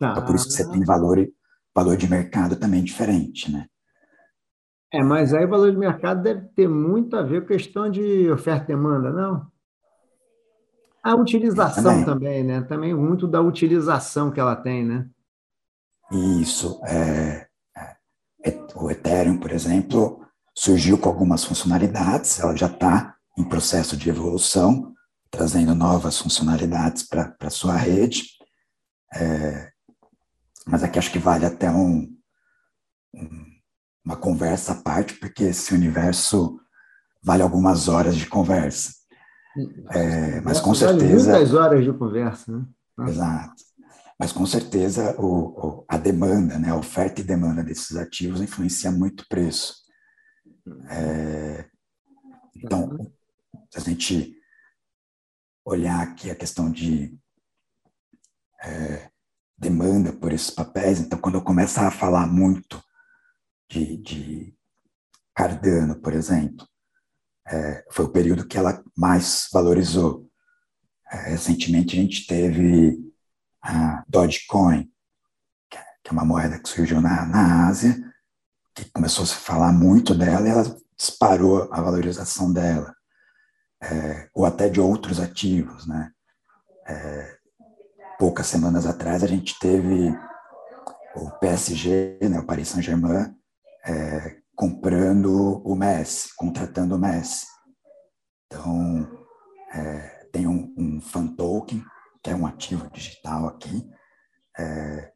Ah. 0.01 0.11
Então, 0.11 0.25
por 0.25 0.35
isso 0.35 0.47
que 0.47 0.53
você 0.53 0.69
tem 0.69 0.83
valor, 0.83 1.27
valor 1.75 1.97
de 1.97 2.09
mercado 2.09 2.55
também 2.55 2.83
diferente, 2.83 3.51
né? 3.51 3.67
É, 4.91 5.03
mas 5.03 5.33
aí 5.33 5.45
o 5.45 5.49
valor 5.49 5.71
de 5.71 5.77
mercado 5.77 6.21
deve 6.23 6.47
ter 6.55 6.67
muito 6.67 7.15
a 7.17 7.21
ver 7.21 7.41
com 7.41 7.53
a 7.53 7.57
questão 7.57 7.89
de 7.89 8.31
oferta 8.31 8.65
e 8.65 8.67
demanda, 8.75 9.11
não? 9.11 9.45
A 11.03 11.15
utilização 11.15 11.83
também. 11.83 12.05
também, 12.05 12.43
né? 12.43 12.61
Também 12.61 12.93
muito 12.93 13.27
da 13.27 13.41
utilização 13.41 14.31
que 14.31 14.39
ela 14.39 14.55
tem, 14.55 14.85
né? 14.85 15.07
Isso. 16.11 16.81
É, 16.85 17.47
é, 18.45 18.65
o 18.75 18.89
Ethereum, 18.89 19.37
por 19.37 19.51
exemplo, 19.51 20.25
surgiu 20.55 20.97
com 20.97 21.09
algumas 21.09 21.43
funcionalidades, 21.43 22.39
ela 22.39 22.55
já 22.55 22.67
está 22.67 23.16
em 23.37 23.43
processo 23.43 23.95
de 23.95 24.09
evolução, 24.09 24.93
trazendo 25.29 25.75
novas 25.75 26.17
funcionalidades 26.17 27.03
para 27.03 27.35
a 27.39 27.49
sua 27.49 27.75
rede. 27.75 28.23
É, 29.13 29.71
mas 30.65 30.83
aqui 30.83 30.99
acho 30.99 31.11
que 31.11 31.19
vale 31.19 31.45
até 31.45 31.69
um, 31.69 32.13
um 33.13 33.57
uma 34.07 34.15
conversa 34.15 34.71
à 34.71 34.75
parte, 34.75 35.15
porque 35.15 35.43
esse 35.43 35.73
universo 35.73 36.57
vale 37.21 37.43
algumas 37.43 37.89
horas 37.89 38.15
de 38.15 38.25
conversa. 38.25 38.93
É, 39.89 40.39
mas 40.41 40.61
com 40.61 40.73
certeza. 40.73 41.31
Muitas 41.31 41.53
horas 41.53 41.83
de 41.83 41.91
conversa, 41.91 42.57
né? 42.57 42.65
Exato. 43.05 43.63
Mas 44.17 44.31
com 44.31 44.45
certeza 44.45 45.13
o, 45.19 45.25
o, 45.27 45.85
a 45.89 45.97
demanda, 45.97 46.57
né, 46.57 46.69
a 46.69 46.75
oferta 46.77 47.19
e 47.19 47.23
demanda 47.23 47.61
desses 47.61 47.97
ativos 47.97 48.41
influencia 48.41 48.89
muito 48.91 49.21
o 49.21 49.27
preço. 49.27 49.75
É, 50.89 51.65
então, 52.55 52.97
se 53.69 53.77
a 53.77 53.81
gente 53.81 54.35
olhar 55.65 56.01
aqui 56.01 56.31
a 56.31 56.35
questão 56.35 56.71
de 56.71 57.17
é, 58.63 59.09
demanda 59.57 60.13
por 60.13 60.31
esses 60.31 60.49
papéis, 60.49 60.99
então 60.99 61.19
quando 61.19 61.35
eu 61.35 61.41
começar 61.41 61.87
a 61.87 61.91
falar 61.91 62.27
muito 62.27 62.81
de, 63.69 63.97
de 63.97 64.57
Cardano, 65.35 65.95
por 65.99 66.13
exemplo, 66.13 66.67
é, 67.47 67.85
foi 67.91 68.05
o 68.05 68.11
período 68.11 68.47
que 68.47 68.57
ela 68.57 68.83
mais 68.95 69.47
valorizou. 69.51 70.29
É, 71.11 71.29
recentemente 71.29 71.97
a 71.97 72.01
gente 72.01 72.25
teve 72.25 72.97
a 73.61 74.03
Dogecoin, 74.07 74.89
que 75.69 76.09
é 76.09 76.11
uma 76.11 76.25
moeda 76.25 76.59
que 76.59 76.69
surgiu 76.69 77.01
na, 77.01 77.25
na 77.25 77.67
Ásia, 77.67 77.95
que 78.73 78.89
começou 78.91 79.23
a 79.23 79.27
se 79.27 79.35
falar 79.35 79.71
muito 79.71 80.15
dela 80.15 80.47
e 80.47 80.51
ela 80.51 80.77
disparou 80.97 81.71
a 81.71 81.81
valorização 81.81 82.51
dela. 82.51 82.96
É, 83.81 84.29
ou 84.33 84.45
até 84.45 84.69
de 84.69 84.81
outros 84.81 85.19
ativos, 85.19 85.85
né? 85.85 86.11
É, 86.87 87.37
poucas 88.17 88.47
semanas 88.47 88.85
atrás 88.85 89.23
a 89.23 89.27
gente 89.27 89.57
teve 89.59 90.17
o 91.15 91.31
PSG, 91.39 92.19
né, 92.21 92.39
o 92.39 92.45
Paris 92.45 92.69
Saint-Germain, 92.69 93.35
é, 93.85 94.37
comprando 94.55 95.61
o 95.63 95.75
Messi, 95.75 96.29
contratando 96.35 96.95
o 96.95 96.99
Messi. 96.99 97.45
Então, 98.45 99.07
é, 99.73 100.27
tem 100.31 100.47
um, 100.47 100.73
um 100.77 101.01
fan 101.01 101.27
token, 101.27 101.83
que 102.23 102.29
é 102.29 102.35
um 102.35 102.45
ativo 102.45 102.89
digital 102.91 103.47
aqui, 103.47 103.87
é, 104.57 105.11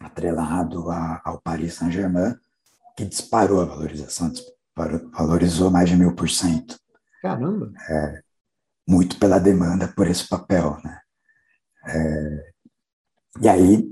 atrelado 0.00 0.90
a, 0.90 1.20
ao 1.24 1.40
Paris 1.40 1.74
Saint-Germain, 1.74 2.34
que 2.96 3.04
disparou 3.04 3.60
a 3.60 3.64
valorização, 3.64 4.30
disparou, 4.30 5.10
valorizou 5.10 5.70
mais 5.70 5.88
de 5.88 5.96
mil 5.96 6.14
por 6.14 6.28
cento. 6.28 6.78
Caramba! 7.22 7.72
É, 7.88 8.22
muito 8.86 9.16
pela 9.16 9.38
demanda 9.38 9.86
por 9.86 10.08
esse 10.08 10.28
papel, 10.28 10.76
né? 10.84 11.00
É, 11.86 12.52
e 13.40 13.48
aí, 13.48 13.88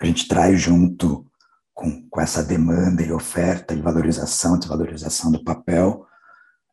a 0.00 0.06
gente 0.06 0.26
traz 0.26 0.60
junto 0.60 1.30
com, 1.74 2.08
com 2.08 2.20
essa 2.20 2.42
demanda 2.42 3.02
e 3.02 3.12
oferta 3.12 3.74
e 3.74 3.82
valorização, 3.82 4.58
desvalorização 4.58 5.30
do 5.30 5.44
papel, 5.44 6.06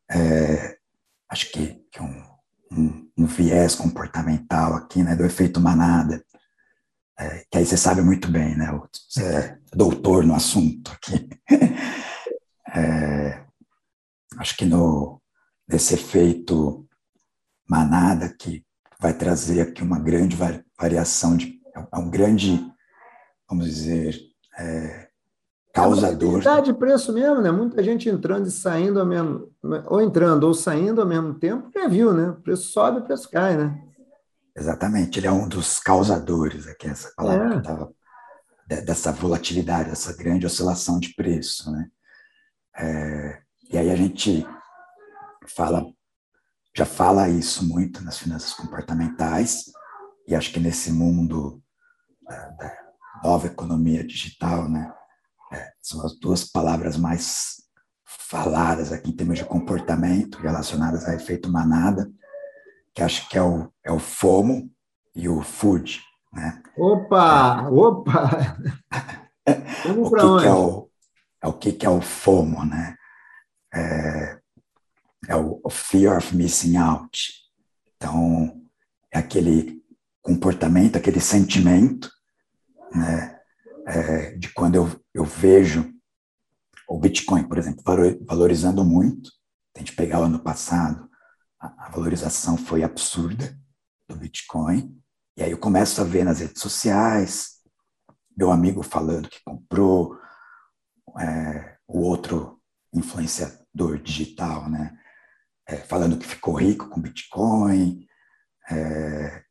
é, 0.09 0.77
acho 1.29 1.51
que, 1.51 1.85
que 1.91 2.01
um, 2.01 2.23
um, 2.71 3.11
um, 3.17 3.25
viés 3.25 3.75
comportamental 3.75 4.73
aqui, 4.75 5.03
né, 5.03 5.15
do 5.15 5.25
efeito 5.25 5.59
manada, 5.59 6.23
é, 7.19 7.45
que 7.51 7.57
aí 7.57 7.65
você 7.65 7.77
sabe 7.77 8.01
muito 8.01 8.31
bem, 8.31 8.55
né, 8.57 8.71
você 8.71 9.23
é 9.23 9.57
doutor 9.73 10.23
no 10.23 10.35
assunto 10.35 10.91
aqui. 10.93 11.29
É, 12.73 13.43
acho 14.37 14.55
que 14.55 14.63
no, 14.63 15.20
nesse 15.71 15.93
efeito 15.93 16.85
manada 17.67 18.29
que 18.29 18.65
vai 18.99 19.13
trazer 19.13 19.61
aqui 19.61 19.81
uma 19.81 19.99
grande 19.99 20.37
variação 20.77 21.37
de 21.37 21.61
é 21.73 21.97
um 21.97 22.09
grande, 22.09 22.59
vamos 23.49 23.65
dizer, 23.65 24.19
é, 24.59 25.07
causador. 25.73 26.45
É 26.45 26.61
de 26.61 26.73
preço 26.73 27.13
mesmo, 27.13 27.41
né? 27.41 27.49
Muita 27.49 27.81
gente 27.81 28.09
entrando 28.09 28.47
e 28.47 28.51
saindo 28.51 28.99
ao 28.99 29.05
mesmo, 29.05 29.49
ou 29.87 30.01
entrando 30.01 30.43
ou 30.43 30.53
saindo 30.53 30.99
ao 30.99 31.07
mesmo 31.07 31.33
tempo, 31.35 31.71
já 31.73 31.87
viu, 31.87 32.13
né? 32.13 32.29
O 32.29 32.41
preço 32.41 32.63
sobe, 32.63 32.99
o 32.99 33.03
preço 33.03 33.29
cai, 33.29 33.55
né? 33.55 33.81
Exatamente, 34.53 35.17
ele 35.17 35.27
é 35.27 35.31
um 35.31 35.47
dos 35.47 35.79
causadores, 35.79 36.67
aqui 36.67 36.89
essa 36.89 37.09
palavra 37.15 37.47
é. 37.47 37.51
que 37.51 37.57
estava 37.59 37.93
dessa 38.85 39.11
volatilidade, 39.13 39.89
dessa 39.89 40.15
grande 40.15 40.45
oscilação 40.45 40.99
de 40.99 41.15
preço, 41.15 41.71
né? 41.71 41.87
É, 42.77 43.41
e 43.71 43.77
aí 43.77 43.89
a 43.89 43.95
gente 43.95 44.45
fala, 45.47 45.85
já 46.75 46.85
fala 46.85 47.29
isso 47.29 47.67
muito 47.67 48.03
nas 48.03 48.17
finanças 48.17 48.53
comportamentais, 48.53 49.65
e 50.27 50.35
acho 50.35 50.51
que 50.51 50.59
nesse 50.59 50.91
mundo 50.91 51.61
da, 52.21 52.49
da 52.49 52.77
nova 53.23 53.47
economia 53.47 54.05
digital, 54.05 54.69
né? 54.69 54.91
É, 55.53 55.71
são 55.81 56.05
as 56.05 56.17
duas 56.17 56.45
palavras 56.45 56.95
mais 56.95 57.57
faladas 58.05 58.93
aqui 58.93 59.09
em 59.09 59.15
termos 59.15 59.37
de 59.37 59.45
comportamento 59.45 60.37
relacionadas 60.39 61.05
a 61.05 61.13
efeito 61.13 61.51
manada, 61.51 62.09
que 62.93 63.03
acho 63.03 63.27
que 63.27 63.37
é 63.37 63.41
o, 63.41 63.69
é 63.83 63.91
o 63.91 63.99
FOMO 63.99 64.69
e 65.13 65.27
o 65.27 65.41
FOOD, 65.41 66.01
né? 66.31 66.61
Opa, 66.77 67.65
é. 67.65 67.69
opa! 67.69 68.57
Vamos 69.85 70.09
para 70.09 70.25
onde? 70.25 70.43
Que 70.43 70.47
é, 70.47 70.53
o, 70.53 70.89
é 71.43 71.47
o 71.47 71.53
que, 71.53 71.73
que 71.73 71.85
é 71.85 71.89
o 71.89 72.01
FOMO, 72.01 72.65
né? 72.65 72.95
É, 73.73 74.40
é 75.27 75.35
o, 75.35 75.61
Fear 75.69 76.17
of 76.17 76.35
Missing 76.35 76.77
Out. 76.77 77.33
Então, 77.95 78.61
é 79.11 79.19
aquele 79.19 79.81
comportamento, 80.21 80.95
aquele 80.95 81.19
sentimento, 81.19 82.11
né? 82.93 83.39
É, 83.87 84.35
de 84.37 84.53
quando 84.53 84.75
eu, 84.75 85.01
eu 85.11 85.25
vejo 85.25 85.91
o 86.87 86.99
Bitcoin, 86.99 87.43
por 87.43 87.57
exemplo, 87.57 87.83
valorizando 88.27 88.85
muito, 88.85 89.31
a 89.75 89.79
gente 89.79 89.93
pegar 89.93 90.19
o 90.19 90.23
ano 90.23 90.39
passado, 90.39 91.09
a, 91.59 91.87
a 91.87 91.89
valorização 91.89 92.57
foi 92.57 92.83
absurda 92.83 93.57
do 94.07 94.15
Bitcoin, 94.15 94.95
e 95.35 95.41
aí 95.41 95.51
eu 95.51 95.57
começo 95.57 95.99
a 95.99 96.03
ver 96.03 96.23
nas 96.23 96.39
redes 96.39 96.61
sociais, 96.61 97.61
meu 98.37 98.51
amigo 98.51 98.83
falando 98.83 99.29
que 99.29 99.43
comprou, 99.43 100.15
é, 101.19 101.77
o 101.87 102.01
outro 102.01 102.61
influenciador 102.93 103.97
digital, 103.97 104.69
né? 104.69 104.97
É, 105.71 105.77
falando 105.77 106.17
que 106.17 106.27
ficou 106.27 106.53
rico 106.53 106.89
com 106.89 106.99
Bitcoin. 106.99 108.05
É, 108.69 109.43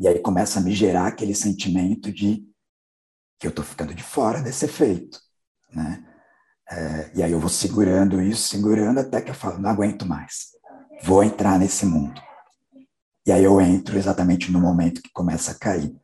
e 0.00 0.06
aí 0.06 0.20
começa 0.20 0.60
a 0.60 0.62
me 0.62 0.72
gerar 0.72 1.08
aquele 1.08 1.34
sentimento 1.34 2.12
de 2.12 2.46
que 3.36 3.48
eu 3.48 3.50
estou 3.50 3.64
ficando 3.64 3.92
de 3.92 4.02
fora 4.02 4.40
desse 4.40 4.64
efeito, 4.64 5.18
né? 5.72 6.04
É, 6.70 7.10
e 7.16 7.22
aí 7.22 7.32
eu 7.32 7.40
vou 7.40 7.50
segurando 7.50 8.22
isso, 8.22 8.48
segurando 8.48 9.00
até 9.00 9.20
que 9.20 9.30
eu 9.30 9.34
falo, 9.34 9.58
não 9.58 9.70
aguento 9.70 10.06
mais, 10.06 10.50
vou 11.02 11.22
entrar 11.22 11.58
nesse 11.58 11.84
mundo. 11.84 12.22
E 13.26 13.32
aí 13.32 13.42
eu 13.42 13.60
entro 13.60 13.98
exatamente 13.98 14.52
no 14.52 14.60
momento 14.60 15.02
que 15.02 15.10
começa 15.12 15.50
a 15.50 15.58
cair. 15.58 15.96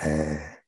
É, 0.00 0.62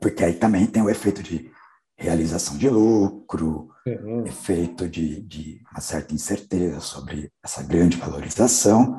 porque 0.00 0.24
aí 0.24 0.34
também 0.34 0.66
tem 0.66 0.82
o 0.82 0.90
efeito 0.90 1.22
de 1.22 1.50
realização 1.96 2.56
de 2.56 2.68
lucro, 2.68 3.70
uhum. 3.86 4.26
efeito 4.26 4.88
de, 4.88 5.22
de, 5.22 5.62
uma 5.70 5.80
certa 5.80 6.14
incerteza 6.14 6.80
sobre 6.80 7.30
essa 7.42 7.62
grande 7.62 7.96
valorização. 7.96 8.98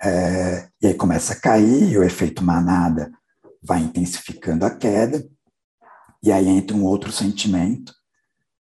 É, 0.00 0.68
e 0.80 0.86
aí 0.86 0.94
começa 0.94 1.32
a 1.32 1.40
cair, 1.40 1.90
e 1.90 1.98
o 1.98 2.04
efeito 2.04 2.42
manada 2.42 3.12
vai 3.62 3.80
intensificando 3.80 4.64
a 4.64 4.70
queda, 4.70 5.28
e 6.22 6.32
aí 6.32 6.48
entra 6.48 6.76
um 6.76 6.84
outro 6.84 7.12
sentimento, 7.12 7.92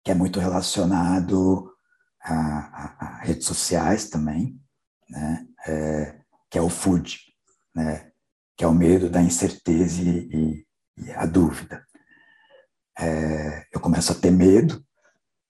que 0.03 0.11
é 0.11 0.13
muito 0.13 0.39
relacionado 0.39 1.71
a, 2.21 2.33
a, 2.33 3.05
a 3.05 3.17
redes 3.23 3.45
sociais 3.45 4.09
também, 4.09 4.59
né? 5.09 5.45
É, 5.67 6.21
que 6.49 6.57
é 6.57 6.61
o 6.61 6.69
food, 6.69 7.17
né? 7.73 8.11
que 8.57 8.65
é 8.65 8.67
o 8.67 8.73
medo 8.73 9.09
da 9.09 9.21
incerteza 9.21 10.01
e, 10.01 10.29
e, 10.29 10.65
e 10.97 11.11
a 11.13 11.25
dúvida. 11.25 11.83
É, 12.99 13.65
eu 13.73 13.79
começo 13.79 14.11
a 14.11 14.15
ter 14.15 14.31
medo 14.31 14.83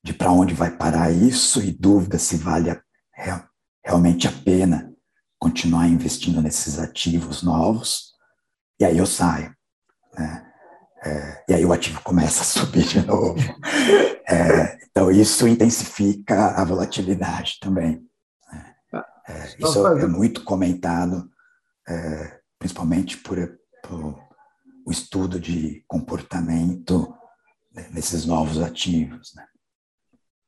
de 0.04 0.14
para 0.14 0.32
onde 0.32 0.54
vai 0.54 0.72
parar 0.72 1.12
isso 1.12 1.62
e 1.62 1.72
dúvida 1.72 2.18
se 2.18 2.38
vale 2.38 2.70
a, 2.70 2.82
real, 3.14 3.44
realmente 3.84 4.28
a 4.28 4.32
pena 4.32 4.92
continuar 5.40 5.88
investindo 5.88 6.42
nesses 6.42 6.80
ativos 6.80 7.44
novos. 7.44 8.12
E 8.80 8.86
aí 8.86 8.98
eu 8.98 9.06
saio. 9.06 9.56
Né? 10.14 10.48
É, 11.04 11.44
e 11.50 11.54
aí 11.56 11.66
o 11.66 11.74
ativo 11.74 12.02
começa 12.02 12.42
a 12.42 12.46
subir 12.46 12.86
de 12.86 13.06
novo. 13.06 13.40
É, 14.30 14.78
então 14.90 15.12
isso 15.12 15.48
intensifica 15.48 16.52
a 16.52 16.64
volatilidade 16.64 17.58
também. 17.60 18.06
É, 19.28 19.56
isso 19.60 19.88
é 19.88 20.08
muito 20.08 20.44
comentado, 20.44 21.30
é, 21.88 22.40
principalmente 22.60 23.18
por, 23.18 23.38
por, 23.84 24.20
o 24.86 24.92
estudo 24.92 25.40
de 25.40 25.84
comportamento 25.88 27.16
nesses 27.94 28.26
novos 28.26 28.62
ativos. 28.62 29.34
Né? 29.36 29.46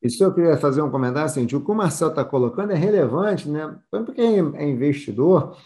Isso 0.02 0.24
eu 0.24 0.34
queria 0.34 0.58
fazer 0.58 0.82
um 0.82 0.92
comentário 0.92 1.26
assim, 1.26 1.46
o 1.46 1.62
que 1.62 1.72
o 1.72 1.76
Marcel 1.76 2.10
está 2.10 2.24
colocando 2.24 2.72
é 2.72 2.76
relevante, 2.76 3.50
né? 3.50 3.76
porque 3.90 4.22
é 4.22 4.70
investidor, 4.70 5.58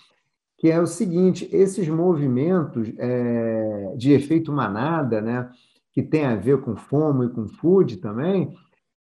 que 0.57 0.69
é 0.69 0.79
o 0.81 0.87
seguinte, 0.87 1.47
esses 1.51 1.87
movimentos 1.87 2.91
é, 2.97 3.93
de 3.95 4.11
efeito 4.11 4.51
manada, 4.51 5.21
né, 5.21 5.49
que 5.93 6.01
tem 6.01 6.25
a 6.25 6.35
ver 6.35 6.61
com 6.61 6.75
FOMO 6.75 7.25
e 7.25 7.29
com 7.29 7.47
food 7.47 7.97
também, 7.97 8.55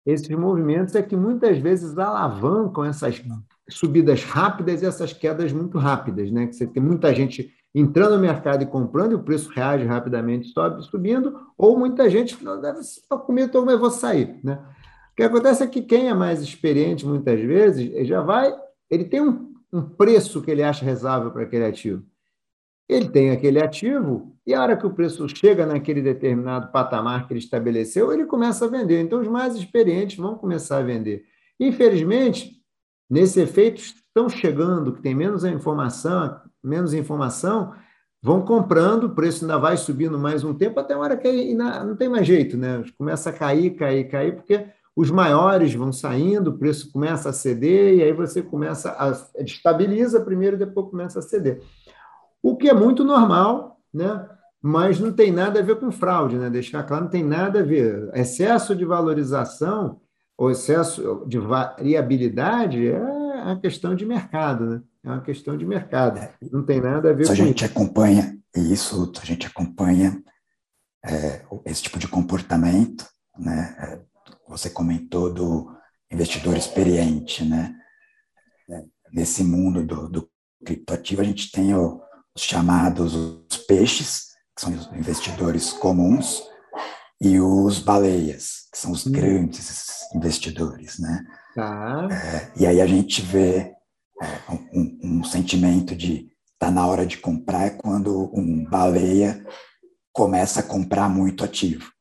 esses 0.06 0.30
movimentos 0.30 0.94
é 0.96 1.02
que 1.02 1.16
muitas 1.16 1.58
vezes 1.58 1.98
alavancam 1.98 2.86
essas 2.86 3.24
subidas 3.70 4.24
rápidas 4.24 4.82
e 4.82 4.86
essas 4.86 5.12
quedas 5.12 5.52
muito 5.52 5.80
rápidas, 5.80 6.32
né? 6.32 6.46
Que 6.46 6.54
você 6.54 6.68
tem 6.68 6.82
muita 6.82 7.14
gente 7.14 7.52
entrando 7.76 8.16
no 8.16 8.22
mercado 8.22 8.64
e 8.64 8.66
comprando 8.66 9.12
e 9.12 9.16
o 9.16 9.24
preço 9.24 9.50
reage 9.50 9.84
rapidamente, 9.84 10.48
sobe 10.48 10.82
subindo, 10.86 11.38
ou 11.58 11.78
muita 11.78 12.10
gente 12.10 12.42
não 12.42 12.60
deve 12.62 12.80
comer, 13.26 13.44
então 13.44 13.70
eu 13.70 13.78
vou 13.78 13.92
sair, 13.92 14.40
né? 14.42 14.64
O 15.12 15.16
que 15.16 15.24
acontece 15.24 15.62
é 15.62 15.68
que 15.68 15.82
quem 15.82 16.08
é 16.08 16.14
mais 16.14 16.42
experiente 16.42 17.06
muitas 17.06 17.40
vezes 17.40 18.08
já 18.08 18.22
vai, 18.22 18.54
ele 18.90 19.04
tem 19.04 19.22
um, 19.22 19.54
um 19.72 19.82
preço 19.82 20.42
que 20.42 20.50
ele 20.50 20.64
acha 20.64 20.86
rezável 20.86 21.32
para 21.32 21.44
aquele 21.44 21.66
ativo. 21.66 22.04
Ele 22.88 23.10
tem 23.10 23.32
aquele 23.32 23.62
ativo 23.62 24.38
e 24.46 24.54
a 24.54 24.62
hora 24.62 24.78
que 24.78 24.86
o 24.86 24.94
preço 24.94 25.28
chega 25.28 25.66
naquele 25.66 26.02
determinado 26.02 26.72
patamar 26.72 27.28
que 27.28 27.34
ele 27.34 27.40
estabeleceu, 27.40 28.14
ele 28.14 28.26
começa 28.26 28.66
a 28.66 28.68
vender. 28.68 29.02
Então, 29.02 29.20
os 29.20 29.28
mais 29.28 29.56
experientes 29.56 30.18
vão 30.18 30.36
começar 30.36 30.78
a 30.78 30.84
vender. 30.84 31.26
Infelizmente, 31.60 32.62
nesse 33.10 33.40
efeito, 33.40 33.82
estão 33.82 34.30
chegando, 34.30 34.94
que 34.94 35.02
tem 35.02 35.16
menos 35.16 35.44
informação, 35.44 36.40
menos 36.68 36.94
informação, 36.94 37.74
vão 38.22 38.42
comprando, 38.42 39.06
o 39.06 39.16
preço 39.16 39.44
ainda 39.44 39.58
vai 39.58 39.78
subindo 39.78 40.18
mais 40.18 40.44
um 40.44 40.54
tempo, 40.54 40.80
até 40.80 40.94
a 40.94 41.00
hora 41.00 41.18
que 41.18 41.54
não 41.54 41.96
tem 41.96 42.10
mais 42.10 42.26
jeito, 42.26 42.58
né? 42.58 42.84
Começa 42.98 43.30
a 43.30 43.34
cair, 43.34 43.76
cair, 43.76 44.10
cair, 44.10 44.36
porque 44.36 44.66
os 44.96 45.12
maiores 45.12 45.74
vão 45.74 45.92
saindo, 45.92 46.50
o 46.52 46.58
preço 46.58 46.92
começa 46.92 47.30
a 47.30 47.34
ceder, 47.34 47.96
e 47.96 48.04
aí 48.04 48.14
você 48.14 48.42
começa 48.42 48.92
a 48.92 49.42
estabiliza 49.42 50.22
primeiro, 50.22 50.58
depois 50.58 50.90
começa 50.90 51.20
a 51.20 51.22
ceder 51.22 51.62
o 52.46 52.56
que 52.56 52.70
é 52.70 52.74
muito 52.76 53.04
normal, 53.04 53.80
né? 53.92 54.24
mas 54.62 55.00
não 55.00 55.12
tem 55.12 55.32
nada 55.32 55.60
a 55.60 55.64
ver 55.64 55.80
com 55.80 55.92
fraude, 55.92 56.38
né? 56.38 56.48
deixar 56.48 56.84
claro, 56.84 57.06
não 57.06 57.10
tem 57.10 57.24
nada 57.24 57.62
a 57.62 57.64
ver. 57.64 58.12
Excesso 58.14 58.76
de 58.76 58.86
valorização 58.86 60.00
ou 60.38 60.52
excesso 60.52 61.24
de 61.26 61.40
variabilidade 61.40 62.88
é 62.88 63.00
uma 63.00 63.60
questão 63.60 63.96
de 63.96 64.06
mercado, 64.06 64.66
né? 64.66 64.82
É 65.06 65.10
uma 65.10 65.22
questão 65.22 65.56
de 65.56 65.66
mercado. 65.66 66.20
Não 66.52 66.66
tem 66.66 66.82
nada 66.82 67.12
a 67.12 67.14
ver 67.14 67.22
isso 67.22 67.36
com 67.36 67.42
a 67.42 67.46
gente 67.46 67.64
isso. 67.64 67.72
acompanha 67.72 68.38
isso, 68.56 69.14
a 69.22 69.26
gente 69.26 69.46
acompanha 69.46 70.24
é, 71.06 71.46
esse 71.66 71.84
tipo 71.84 72.00
de 72.00 72.08
comportamento, 72.08 73.08
né? 73.38 73.76
É, 73.80 74.00
você 74.48 74.68
comentou 74.68 75.32
do 75.32 75.72
investidor 76.12 76.58
experiente, 76.58 77.44
né? 77.46 77.76
É, 78.70 78.84
nesse 79.12 79.44
mundo 79.44 79.86
do, 79.86 80.10
do 80.10 80.30
criptoativo, 80.66 81.22
a 81.22 81.26
gente 81.26 81.52
tem 81.52 81.76
o, 81.76 82.02
os 82.36 82.42
chamados 82.42 83.14
os 83.14 83.58
peixes, 83.68 84.30
que 84.56 84.62
são 84.62 84.74
os 84.74 84.88
investidores 84.94 85.72
comuns, 85.72 86.42
e 87.22 87.40
os 87.40 87.78
baleias, 87.78 88.68
que 88.72 88.78
são 88.78 88.92
os 88.92 89.06
hum. 89.06 89.12
grandes 89.12 90.12
investidores, 90.16 90.98
né? 90.98 91.24
Tá. 91.54 92.08
É, 92.12 92.52
e 92.58 92.66
aí 92.66 92.82
a 92.82 92.88
gente 92.88 93.22
vê 93.22 93.75
é, 94.22 94.52
um, 94.74 95.00
um, 95.04 95.24
sentimento 95.24 95.96
de 95.96 96.30
tá 96.58 96.72
na 96.72 96.88
hora 96.88 97.06
de 97.06 97.18
comprar 97.18 97.66
é 97.66 97.70
quando 97.70 98.32
um 98.34 98.64
baleia 98.64 99.46
começa 100.14 100.62
a 100.62 100.64
comprar 100.64 101.10
muito 101.10 101.44
ativo. 101.44 101.92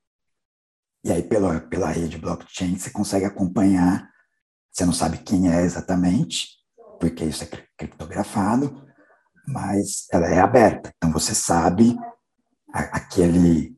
E 1.05 1.11
aí 1.11 1.23
pela, 1.23 1.61
pela 1.61 1.89
rede 1.89 2.17
blockchain 2.17 2.77
você 2.77 2.91
consegue 2.91 3.27
acompanhar, 3.27 4.09
você 4.71 4.87
não 4.87 4.93
sabe 4.93 5.19
quem 5.19 5.53
é 5.53 5.63
exatamente, 5.63 6.49
porque 7.01 7.25
isso 7.25 7.45
é 7.45 7.49
criptografado, 7.77 8.87
mas 9.47 10.07
ela 10.13 10.29
é 10.29 10.39
aberta. 10.39 10.93
Então 10.97 11.13
você 11.13 11.35
sabe 11.35 11.97
aquele 12.73 13.77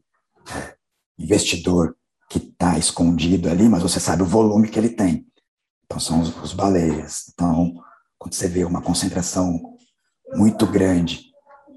investidor 1.18 1.96
que 2.28 2.38
está 2.38 2.78
escondido 2.78 3.48
ali, 3.48 3.68
mas 3.68 3.82
você 3.82 3.98
sabe 3.98 4.22
o 4.22 4.26
volume 4.26 4.68
que 4.68 4.78
ele 4.78 4.90
tem. 4.90 5.26
Então 5.84 5.98
são 5.98 6.20
os, 6.20 6.36
os 6.42 6.52
baleias. 6.52 7.30
Então 7.32 7.82
quando 8.18 8.34
você 8.34 8.48
vê 8.48 8.64
uma 8.64 8.82
concentração 8.82 9.76
muito 10.34 10.66
grande 10.66 11.26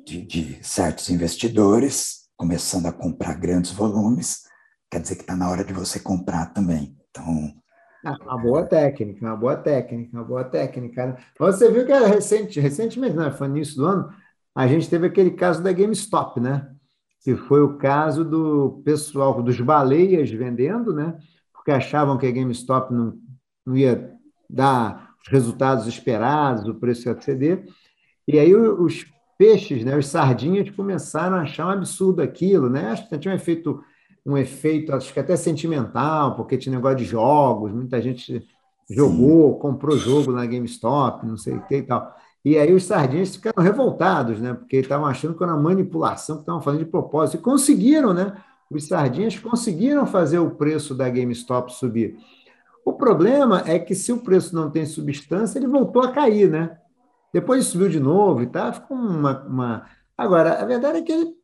de, 0.05 0.25
de 0.25 0.63
certos 0.63 1.09
investidores 1.09 2.29
começando 2.35 2.85
a 2.85 2.93
comprar 2.93 3.35
grandes 3.35 3.71
volumes, 3.71 4.43
quer 4.89 5.01
dizer 5.01 5.15
que 5.15 5.21
está 5.21 5.35
na 5.35 5.49
hora 5.49 5.63
de 5.63 5.73
você 5.73 5.99
comprar 5.99 6.47
também. 6.47 6.97
Então 7.09 7.53
ah, 8.05 8.15
uma 8.23 8.37
boa 8.37 8.65
técnica, 8.65 9.25
uma 9.25 9.35
boa 9.35 9.57
técnica, 9.57 10.17
uma 10.17 10.23
boa 10.23 10.43
técnica. 10.43 11.07
Né? 11.07 11.17
Você 11.37 11.69
viu 11.69 11.85
que 11.85 11.91
é 11.91 12.05
recente, 12.05 12.59
recentemente, 12.59 13.15
né, 13.15 13.29
foi 13.31 13.47
no 13.47 13.57
início 13.57 13.75
do 13.75 13.85
ano, 13.85 14.13
a 14.55 14.67
gente 14.67 14.89
teve 14.89 15.07
aquele 15.07 15.31
caso 15.31 15.61
da 15.61 15.71
GameStop, 15.71 16.39
né? 16.39 16.69
Que 17.21 17.35
foi 17.35 17.61
o 17.61 17.77
caso 17.77 18.23
do 18.23 18.81
pessoal, 18.83 19.41
dos 19.43 19.59
baleias 19.59 20.29
vendendo, 20.29 20.93
né? 20.93 21.17
Porque 21.53 21.71
achavam 21.71 22.17
que 22.17 22.25
a 22.25 22.31
GameStop 22.31 22.93
não, 22.93 23.13
não 23.65 23.75
ia 23.75 24.13
dar 24.49 25.08
os 25.25 25.31
resultados 25.31 25.87
esperados, 25.87 26.67
o 26.67 26.75
preço 26.75 27.09
ia 27.09 27.21
ceder. 27.21 27.65
E 28.27 28.37
aí 28.37 28.55
os 28.55 29.05
peixes, 29.37 29.83
né, 29.83 29.97
os 29.97 30.07
sardinhas, 30.07 30.69
começaram 30.69 31.37
a 31.37 31.41
achar 31.41 31.67
um 31.67 31.71
absurdo 31.71 32.21
aquilo, 32.21 32.69
né? 32.69 32.87
Acho 32.89 33.07
que 33.07 33.17
tinha 33.17 33.33
um 33.33 33.37
efeito 33.37 33.81
um 34.25 34.37
efeito, 34.37 34.93
acho 34.93 35.13
que 35.13 35.19
até 35.19 35.35
sentimental, 35.35 36.35
porque 36.35 36.57
tinha 36.57 36.75
negócio 36.75 36.97
de 36.97 37.05
jogos, 37.05 37.71
muita 37.71 38.01
gente 38.01 38.45
jogou, 38.89 39.53
Sim. 39.53 39.59
comprou 39.59 39.97
jogo 39.97 40.31
na 40.31 40.45
GameStop, 40.45 41.25
não 41.25 41.37
sei 41.37 41.55
o 41.55 41.61
que 41.61 41.77
e 41.77 41.81
tal. 41.83 42.15
E 42.43 42.57
aí 42.57 42.73
os 42.73 42.83
sardinhas 42.83 43.35
ficaram 43.35 43.61
revoltados, 43.61 44.39
né? 44.39 44.53
Porque 44.53 44.77
estavam 44.77 45.05
achando 45.05 45.35
que 45.35 45.43
era 45.43 45.53
uma 45.53 45.61
manipulação, 45.61 46.37
que 46.37 46.41
estavam 46.43 46.61
fazendo 46.61 46.85
de 46.85 46.89
propósito. 46.89 47.39
E 47.39 47.41
conseguiram, 47.41 48.13
né? 48.13 48.33
Os 48.71 48.87
sardinhas 48.87 49.37
conseguiram 49.37 50.05
fazer 50.05 50.39
o 50.39 50.51
preço 50.51 50.95
da 50.95 51.09
GameStop 51.09 51.73
subir. 51.73 52.17
O 52.89 52.93
problema 52.93 53.63
é 53.67 53.77
que 53.77 53.93
se 53.93 54.11
o 54.11 54.17
preço 54.17 54.55
não 54.55 54.71
tem 54.71 54.83
substância, 54.83 55.59
ele 55.59 55.67
voltou 55.67 56.01
a 56.01 56.11
cair, 56.11 56.49
né? 56.49 56.75
Depois 57.31 57.67
subiu 57.67 57.87
de 57.87 57.99
novo 57.99 58.41
e 58.41 58.47
tal, 58.47 58.73
ficou 58.73 58.97
uma, 58.97 59.43
uma... 59.43 59.85
Agora, 60.17 60.59
a 60.59 60.65
verdade 60.65 60.97
é 60.97 61.01
que 61.03 61.11
ele 61.11 61.35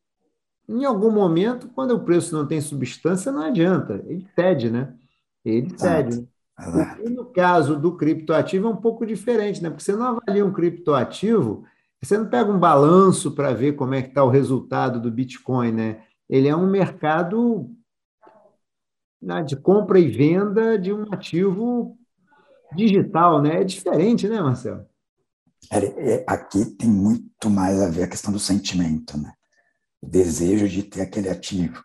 em 0.67 0.83
algum 0.83 1.11
momento, 1.11 1.69
quando 1.69 1.91
o 1.91 2.03
preço 2.03 2.35
não 2.35 2.47
tem 2.47 2.59
substância, 2.59 3.31
não 3.31 3.43
adianta, 3.43 4.03
ele 4.07 4.27
cede, 4.33 4.71
né? 4.71 4.95
Ele 5.45 5.71
cede. 5.77 6.27
E 7.03 7.09
no 7.09 7.25
caso 7.25 7.75
do 7.75 7.95
criptoativo 7.95 8.67
é 8.67 8.71
um 8.71 8.75
pouco 8.75 9.05
diferente, 9.05 9.61
né? 9.61 9.69
Porque 9.69 9.83
você 9.83 9.95
não 9.95 10.17
avalia 10.17 10.43
um 10.43 10.51
criptoativo, 10.51 11.63
você 12.01 12.17
não 12.17 12.25
pega 12.25 12.51
um 12.51 12.57
balanço 12.57 13.35
para 13.35 13.53
ver 13.53 13.73
como 13.73 13.93
é 13.93 14.01
que 14.01 14.07
está 14.07 14.23
o 14.23 14.29
resultado 14.29 14.99
do 14.99 15.11
Bitcoin, 15.11 15.71
né? 15.71 16.01
Ele 16.27 16.47
é 16.47 16.55
um 16.55 16.67
mercado 16.67 17.69
né, 19.21 19.43
de 19.43 19.55
compra 19.55 19.99
e 19.99 20.09
venda 20.09 20.77
de 20.77 20.93
um 20.93 21.03
ativo 21.11 21.97
digital, 22.75 23.41
né? 23.41 23.61
É 23.61 23.63
diferente, 23.63 24.27
né, 24.27 24.41
Marcelo? 24.41 24.85
É, 25.71 26.23
aqui 26.27 26.65
tem 26.65 26.89
muito 26.89 27.49
mais 27.49 27.81
a 27.81 27.89
ver 27.89 28.03
a 28.03 28.07
questão 28.07 28.31
do 28.31 28.39
sentimento, 28.39 29.17
né? 29.17 29.33
desejo 30.05 30.67
de 30.67 30.83
ter 30.83 31.01
aquele 31.01 31.29
ativo. 31.29 31.83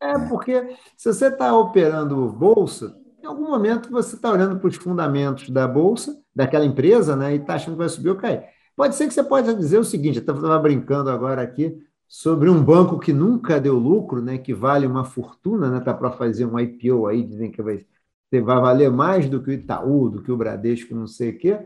É, 0.00 0.18
porque 0.28 0.76
se 0.96 1.12
você 1.12 1.28
está 1.28 1.56
operando 1.56 2.30
bolsa, 2.32 2.94
em 3.22 3.26
algum 3.26 3.48
momento 3.48 3.90
você 3.90 4.14
está 4.14 4.30
olhando 4.30 4.58
para 4.58 4.68
os 4.68 4.76
fundamentos 4.76 5.48
da 5.48 5.66
bolsa, 5.66 6.16
daquela 6.34 6.66
empresa, 6.66 7.16
né, 7.16 7.34
e 7.34 7.38
está 7.38 7.54
achando 7.54 7.74
que 7.74 7.78
vai 7.78 7.88
subir 7.88 8.10
ou 8.10 8.16
cair. 8.16 8.44
Pode 8.76 8.94
ser 8.94 9.08
que 9.08 9.14
você 9.14 9.24
pode 9.24 9.54
dizer 9.54 9.78
o 9.78 9.84
seguinte, 9.84 10.18
eu 10.18 10.34
estava 10.34 10.58
brincando 10.58 11.08
agora 11.10 11.40
aqui 11.40 11.74
sobre 12.08 12.48
um 12.48 12.62
banco 12.62 12.98
que 12.98 13.12
nunca 13.12 13.60
deu 13.60 13.78
lucro, 13.78 14.22
né, 14.22 14.38
que 14.38 14.54
vale 14.54 14.86
uma 14.86 15.04
fortuna, 15.04 15.70
né, 15.70 15.78
está 15.78 15.92
para 15.92 16.10
fazer 16.10 16.46
um 16.46 16.58
IPO 16.58 17.06
aí, 17.06 17.22
dizem 17.22 17.50
que 17.50 17.60
vai, 17.62 17.84
vai 18.32 18.42
valer 18.42 18.90
mais 18.90 19.28
do 19.28 19.42
que 19.42 19.50
o 19.50 19.52
Itaú, 19.52 20.08
do 20.08 20.22
que 20.22 20.30
o 20.30 20.36
Bradesco, 20.36 20.94
não 20.94 21.06
sei 21.06 21.30
o 21.30 21.38
quê, 21.38 21.58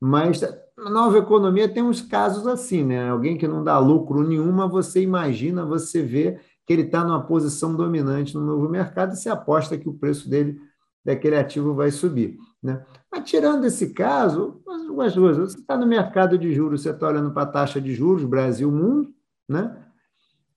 mas 0.00 0.40
na 0.76 0.90
nova 0.90 1.18
economia 1.18 1.68
tem 1.68 1.82
uns 1.82 2.00
casos 2.00 2.46
assim, 2.46 2.84
né? 2.84 3.08
Alguém 3.08 3.38
que 3.38 3.48
não 3.48 3.62
dá 3.62 3.78
lucro 3.78 4.26
nenhuma, 4.26 4.68
você 4.68 5.00
imagina, 5.00 5.64
você 5.64 6.02
vê 6.02 6.38
que 6.66 6.72
ele 6.72 6.82
está 6.82 7.04
numa 7.04 7.22
posição 7.22 7.74
dominante 7.74 8.34
no 8.34 8.44
novo 8.44 8.68
mercado 8.68 9.12
e 9.12 9.16
você 9.16 9.28
aposta 9.28 9.78
que 9.78 9.88
o 9.88 9.94
preço 9.94 10.28
dele, 10.28 10.58
daquele 11.04 11.36
ativo, 11.36 11.74
vai 11.74 11.90
subir. 11.90 12.36
Né? 12.62 12.84
Mas 13.10 13.28
tirando 13.28 13.64
esse 13.64 13.92
caso, 13.92 14.60
as 15.00 15.14
duas, 15.14 15.36
você 15.36 15.58
está 15.58 15.76
no 15.76 15.86
mercado 15.86 16.38
de 16.38 16.52
juros, 16.52 16.82
você 16.82 16.90
está 16.90 17.08
olhando 17.08 17.32
para 17.32 17.42
a 17.42 17.52
taxa 17.52 17.80
de 17.80 17.94
juros, 17.94 18.24
Brasil, 18.24 18.70
mundo, 18.70 19.12
né? 19.48 19.84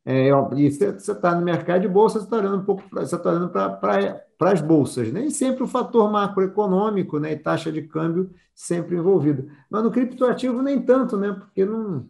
É, 0.10 0.30
e 0.56 0.71
você 0.71 0.88
está 0.88 1.36
no 1.36 1.43
mercado 1.43 1.82
de 1.82 1.88
bolsa, 1.89 2.19
você 2.19 2.26
está 2.26 2.38
olhando 2.38 2.62
um 2.62 2.65
pouco, 2.65 2.82
você 2.89 3.13
está 3.13 3.30
olhando 3.30 3.50
para 3.50 4.21
as 4.39 4.62
bolsas. 4.62 5.12
Nem 5.12 5.30
sempre 5.30 5.63
o 5.63 5.67
fator 5.67 6.10
macroeconômico 6.10 7.19
né, 7.19 7.34
e 7.34 7.38
taxa 7.38 7.69
de 7.69 7.82
câmbio 7.82 8.34
sempre 8.56 8.95
envolvido. 8.95 9.52
Mas 9.69 9.84
no 9.84 9.91
criptoativo 9.91 10.62
nem 10.62 10.82
tanto, 10.82 11.17
né? 11.17 11.34
Porque 11.34 11.65
não. 11.65 12.10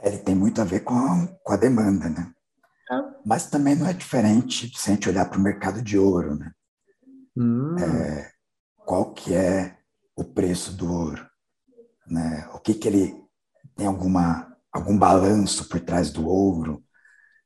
Ele 0.00 0.18
tem 0.18 0.34
muito 0.34 0.60
a 0.60 0.64
ver 0.64 0.80
com 0.80 0.94
a, 0.94 1.26
com 1.42 1.52
a 1.52 1.56
demanda, 1.56 2.08
né? 2.08 2.32
É. 2.90 3.02
Mas 3.26 3.50
também 3.50 3.74
não 3.74 3.88
é 3.88 3.92
diferente 3.92 4.70
se 4.78 4.90
a 4.90 4.94
gente 4.94 5.08
olhar 5.08 5.28
para 5.28 5.40
o 5.40 5.42
mercado 5.42 5.82
de 5.82 5.98
ouro, 5.98 6.36
né? 6.36 6.52
Hum. 7.36 7.76
É, 7.78 8.30
qual 8.76 9.12
que 9.12 9.34
é 9.34 9.76
o 10.16 10.22
preço 10.22 10.72
do 10.76 10.90
ouro? 10.90 11.26
Né? 12.06 12.48
O 12.54 12.60
que 12.60 12.74
que 12.74 12.86
ele 12.86 13.22
tem 13.76 13.88
alguma 13.88 14.47
algum 14.72 14.98
balanço 14.98 15.68
por 15.68 15.80
trás 15.80 16.10
do 16.10 16.26
ouro? 16.26 16.82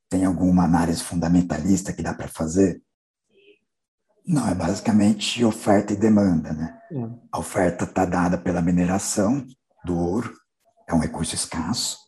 Tem 0.08 0.24
alguma 0.24 0.64
análise 0.64 1.02
fundamentalista 1.02 1.92
que 1.92 2.02
dá 2.02 2.14
para 2.14 2.28
fazer? 2.28 2.82
Não, 4.26 4.48
é 4.48 4.54
basicamente 4.54 5.44
oferta 5.44 5.92
e 5.92 5.96
demanda, 5.96 6.52
né? 6.52 6.78
É. 6.92 7.10
A 7.32 7.38
oferta 7.38 7.84
está 7.84 8.04
dada 8.04 8.38
pela 8.38 8.62
mineração 8.62 9.44
do 9.84 9.96
ouro, 9.96 10.32
é 10.88 10.94
um 10.94 11.00
recurso 11.00 11.34
escasso, 11.34 11.98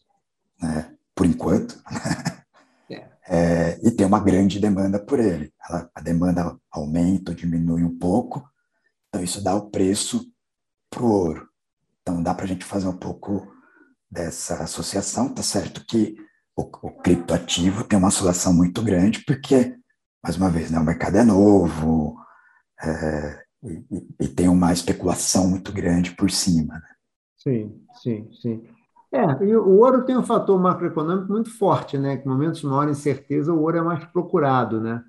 né? 0.61 0.94
Por 1.14 1.27
enquanto. 1.27 1.83
É. 1.90 2.35
É, 3.27 3.81
e 3.83 3.90
tem 3.90 4.07
uma 4.07 4.20
grande 4.20 4.61
demanda 4.61 4.98
por 4.98 5.18
ele. 5.18 5.50
Ela, 5.66 5.90
a 5.94 6.00
demanda 6.03 6.59
aumenta 6.70 7.33
ou 7.33 7.37
diminui 7.37 7.83
um 7.83 7.98
pouco, 7.98 8.46
então 9.09 9.22
isso 9.22 9.42
dá 9.42 9.55
o 9.55 9.70
preço 9.70 10.27
para 10.90 11.03
o 11.03 11.11
ouro. 11.11 11.48
Então 12.03 12.22
dá 12.22 12.35
para 12.35 12.44
a 12.44 12.48
gente 12.48 12.66
fazer 12.66 12.87
um 12.87 12.96
pouco 12.96 13.54
dessa 14.11 14.62
associação, 14.62 15.33
tá 15.33 15.43
certo 15.43 15.85
que 15.87 16.17
o, 16.57 16.62
o 16.62 16.90
criptoativo 17.03 17.85
tem 17.85 17.99
uma 17.99 18.09
oscilação 18.09 18.53
muito 18.53 18.83
grande, 18.83 19.25
porque, 19.25 19.77
mais 20.23 20.37
uma 20.37 20.49
vez, 20.49 20.71
né, 20.71 20.79
o 20.79 20.85
mercado 20.85 21.17
é 21.17 21.25
novo 21.25 22.17
é, 22.83 23.45
e, 23.62 24.07
e, 24.21 24.29
tem 24.29 24.49
uma 24.49 24.73
especulação 24.73 25.49
muito 25.49 25.73
grande 25.73 26.12
por 26.12 26.31
cima. 26.31 26.75
Né? 26.75 26.88
Sim, 27.37 27.81
sim, 28.03 28.31
sim. 28.40 28.69
É, 29.12 29.45
e 29.45 29.57
o 29.57 29.79
ouro 29.79 30.05
tem 30.05 30.17
um 30.17 30.25
fator 30.25 30.61
macroeconômico 30.61 31.33
muito 31.33 31.57
forte, 31.57 31.97
né? 31.97 32.17
Que 32.17 32.27
em 32.27 32.31
momentos 32.31 32.61
de 32.61 32.67
maior 32.67 32.88
incerteza 32.88 33.53
o 33.53 33.61
ouro 33.61 33.79
é 33.79 33.83
mais 33.83 34.05
procurado, 34.07 34.81
né? 34.81 35.05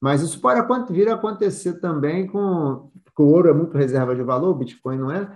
Mas 0.00 0.22
isso 0.22 0.40
pode 0.40 0.92
vir 0.92 1.08
a 1.08 1.14
acontecer 1.14 1.74
também 1.74 2.26
com, 2.26 2.90
com 3.14 3.24
o 3.24 3.32
ouro 3.32 3.48
é 3.48 3.52
muito 3.52 3.76
reserva 3.76 4.14
de 4.14 4.22
valor, 4.22 4.50
o 4.50 4.54
Bitcoin 4.54 4.98
não 4.98 5.10
é, 5.10 5.28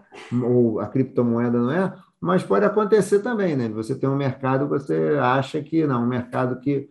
ou 0.43 0.81
a 0.81 0.87
criptomoeda 0.87 1.59
não 1.59 1.71
é, 1.71 1.95
mas 2.21 2.43
pode 2.43 2.65
acontecer 2.65 3.21
também, 3.21 3.57
né? 3.57 3.69
Você 3.71 3.95
tem 3.95 4.09
um 4.09 4.17
mercado, 4.17 4.69
você 4.69 5.17
acha 5.21 5.63
que 5.63 5.87
não, 5.87 6.03
um 6.03 6.07
mercado 6.07 6.61
que 6.61 6.89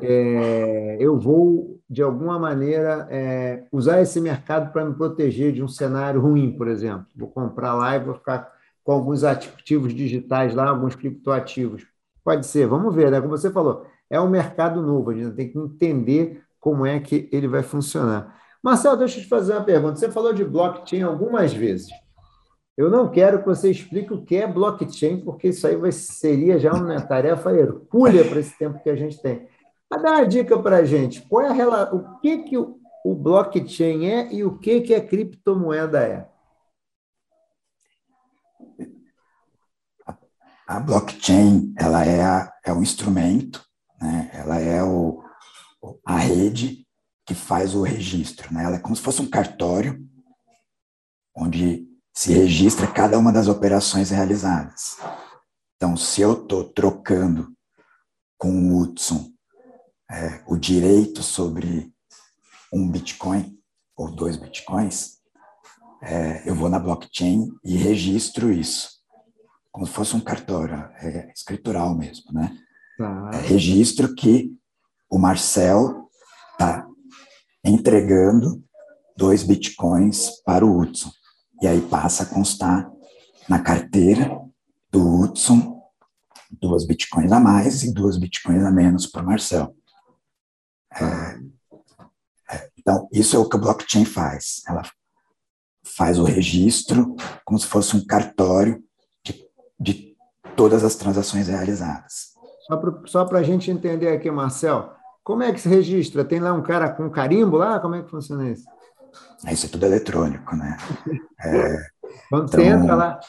é, 0.00 0.96
eu 1.00 1.18
vou, 1.18 1.80
de 1.90 2.02
alguma 2.02 2.38
maneira, 2.38 3.08
é, 3.10 3.64
usar 3.72 4.00
esse 4.00 4.20
mercado 4.20 4.72
para 4.72 4.84
me 4.84 4.94
proteger 4.94 5.52
de 5.52 5.62
um 5.62 5.68
cenário 5.68 6.20
ruim, 6.20 6.52
por 6.52 6.68
exemplo. 6.68 7.06
Vou 7.16 7.28
comprar 7.28 7.74
lá 7.74 7.96
e 7.96 8.00
vou 8.00 8.14
ficar 8.14 8.52
com 8.84 8.92
alguns 8.92 9.24
ativos 9.24 9.92
digitais 9.92 10.54
lá, 10.54 10.68
alguns 10.68 10.94
criptoativos. 10.94 11.84
Pode 12.24 12.46
ser, 12.46 12.66
vamos 12.66 12.94
ver, 12.94 13.10
né? 13.10 13.20
Como 13.20 13.36
você 13.36 13.50
falou, 13.50 13.84
é 14.08 14.20
um 14.20 14.28
mercado 14.28 14.80
novo, 14.80 15.10
a 15.10 15.14
gente 15.14 15.34
tem 15.34 15.50
que 15.50 15.58
entender 15.58 16.42
como 16.60 16.86
é 16.86 17.00
que 17.00 17.28
ele 17.32 17.48
vai 17.48 17.62
funcionar. 17.62 18.38
Marcelo, 18.62 18.96
deixa 18.96 19.18
eu 19.18 19.22
te 19.22 19.28
fazer 19.28 19.52
uma 19.52 19.64
pergunta. 19.64 19.96
Você 19.96 20.10
falou 20.10 20.32
de 20.32 20.44
blockchain 20.44 21.02
algumas 21.02 21.52
vezes. 21.52 21.88
Eu 22.78 22.88
não 22.88 23.10
quero 23.10 23.40
que 23.40 23.46
você 23.46 23.72
explique 23.72 24.14
o 24.14 24.22
que 24.22 24.36
é 24.36 24.46
blockchain, 24.46 25.20
porque 25.22 25.48
isso 25.48 25.66
aí 25.66 25.74
vai, 25.74 25.90
seria 25.90 26.60
já 26.60 26.72
uma 26.72 27.00
tarefa 27.00 27.50
hercúlea 27.50 28.24
para 28.24 28.38
esse 28.38 28.56
tempo 28.56 28.80
que 28.80 28.88
a 28.88 28.94
gente 28.94 29.20
tem. 29.20 29.48
Mas 29.90 30.00
dá 30.00 30.12
uma 30.12 30.24
dica 30.24 30.56
para 30.56 30.76
a 30.76 30.84
gente. 30.84 31.20
Qual 31.22 31.44
é 31.44 31.60
a, 31.60 31.92
o 31.92 32.20
que, 32.20 32.44
que 32.44 32.56
o, 32.56 32.78
o 33.04 33.16
blockchain 33.16 34.06
é 34.06 34.32
e 34.32 34.44
o 34.44 34.56
que, 34.60 34.80
que 34.82 34.94
a 34.94 35.04
criptomoeda 35.04 36.06
é? 36.06 36.28
A 40.64 40.78
blockchain 40.78 41.74
ela 41.76 42.04
é, 42.04 42.22
a, 42.22 42.52
é 42.64 42.72
um 42.72 42.82
instrumento, 42.82 43.60
né? 44.00 44.30
ela 44.32 44.60
é 44.60 44.84
o, 44.84 45.20
a 46.06 46.16
rede 46.16 46.86
que 47.26 47.34
faz 47.34 47.74
o 47.74 47.82
registro. 47.82 48.54
Né? 48.54 48.62
Ela 48.62 48.76
é 48.76 48.80
como 48.80 48.94
se 48.94 49.02
fosse 49.02 49.20
um 49.20 49.28
cartório, 49.28 50.00
onde 51.34 51.87
se 52.18 52.32
registra 52.32 52.88
cada 52.88 53.16
uma 53.16 53.32
das 53.32 53.46
operações 53.46 54.10
realizadas. 54.10 54.96
Então, 55.76 55.96
se 55.96 56.20
eu 56.20 56.32
estou 56.32 56.64
trocando 56.64 57.54
com 58.36 58.50
o 58.50 58.76
Hudson 58.76 59.30
é, 60.10 60.42
o 60.48 60.56
direito 60.56 61.22
sobre 61.22 61.92
um 62.72 62.90
Bitcoin 62.90 63.56
ou 63.96 64.10
dois 64.10 64.36
Bitcoins, 64.36 65.18
é, 66.02 66.42
eu 66.44 66.56
vou 66.56 66.68
na 66.68 66.80
blockchain 66.80 67.52
e 67.64 67.76
registro 67.76 68.50
isso, 68.50 68.98
como 69.70 69.86
se 69.86 69.92
fosse 69.92 70.16
um 70.16 70.20
cartório, 70.20 70.74
é, 70.96 71.30
escritural 71.32 71.94
mesmo, 71.94 72.32
né? 72.32 72.50
Ah. 73.00 73.30
É, 73.34 73.36
registro 73.42 74.12
que 74.12 74.52
o 75.08 75.20
Marcel 75.20 76.10
está 76.50 76.84
entregando 77.64 78.60
dois 79.16 79.44
bitcoins 79.44 80.42
para 80.44 80.66
o 80.66 80.80
Hudson. 80.80 81.12
E 81.60 81.66
aí 81.66 81.80
passa 81.80 82.22
a 82.22 82.26
constar 82.26 82.90
na 83.48 83.58
carteira 83.58 84.40
do 84.90 85.20
Hudson 85.20 85.78
duas 86.50 86.86
bitcoins 86.86 87.32
a 87.32 87.40
mais 87.40 87.82
e 87.82 87.92
duas 87.92 88.16
bitcoins 88.16 88.64
a 88.64 88.70
menos 88.70 89.06
para 89.06 89.22
o 89.22 89.26
Marcel. 89.26 89.74
É, 90.94 91.04
é, 92.50 92.70
então, 92.78 93.08
isso 93.12 93.36
é 93.36 93.38
o 93.38 93.48
que 93.48 93.56
a 93.56 93.60
blockchain 93.60 94.04
faz. 94.04 94.62
Ela 94.66 94.82
faz 95.84 96.18
o 96.18 96.24
registro 96.24 97.14
como 97.44 97.58
se 97.58 97.66
fosse 97.66 97.96
um 97.96 98.04
cartório 98.04 98.82
de, 99.24 99.46
de 99.78 100.16
todas 100.56 100.84
as 100.84 100.94
transações 100.94 101.48
realizadas. 101.48 102.34
Só 103.06 103.24
para 103.24 103.38
a 103.38 103.42
gente 103.42 103.70
entender 103.70 104.08
aqui, 104.08 104.30
Marcel, 104.30 104.92
como 105.24 105.42
é 105.42 105.52
que 105.52 105.60
se 105.60 105.68
registra? 105.68 106.24
Tem 106.24 106.40
lá 106.40 106.52
um 106.52 106.62
cara 106.62 106.90
com 106.90 107.08
carimbo 107.10 107.56
lá? 107.56 107.80
Como 107.80 107.94
é 107.94 108.02
que 108.02 108.10
funciona 108.10 108.50
isso? 108.50 108.64
Isso 109.46 109.66
é 109.66 109.68
tudo 109.68 109.86
eletrônico, 109.86 110.56
né? 110.56 110.76
É, 111.40 111.76
Quando 112.28 112.48
então... 112.48 112.60
você 112.60 112.62
entra 112.64 112.94
lá. 112.96 113.20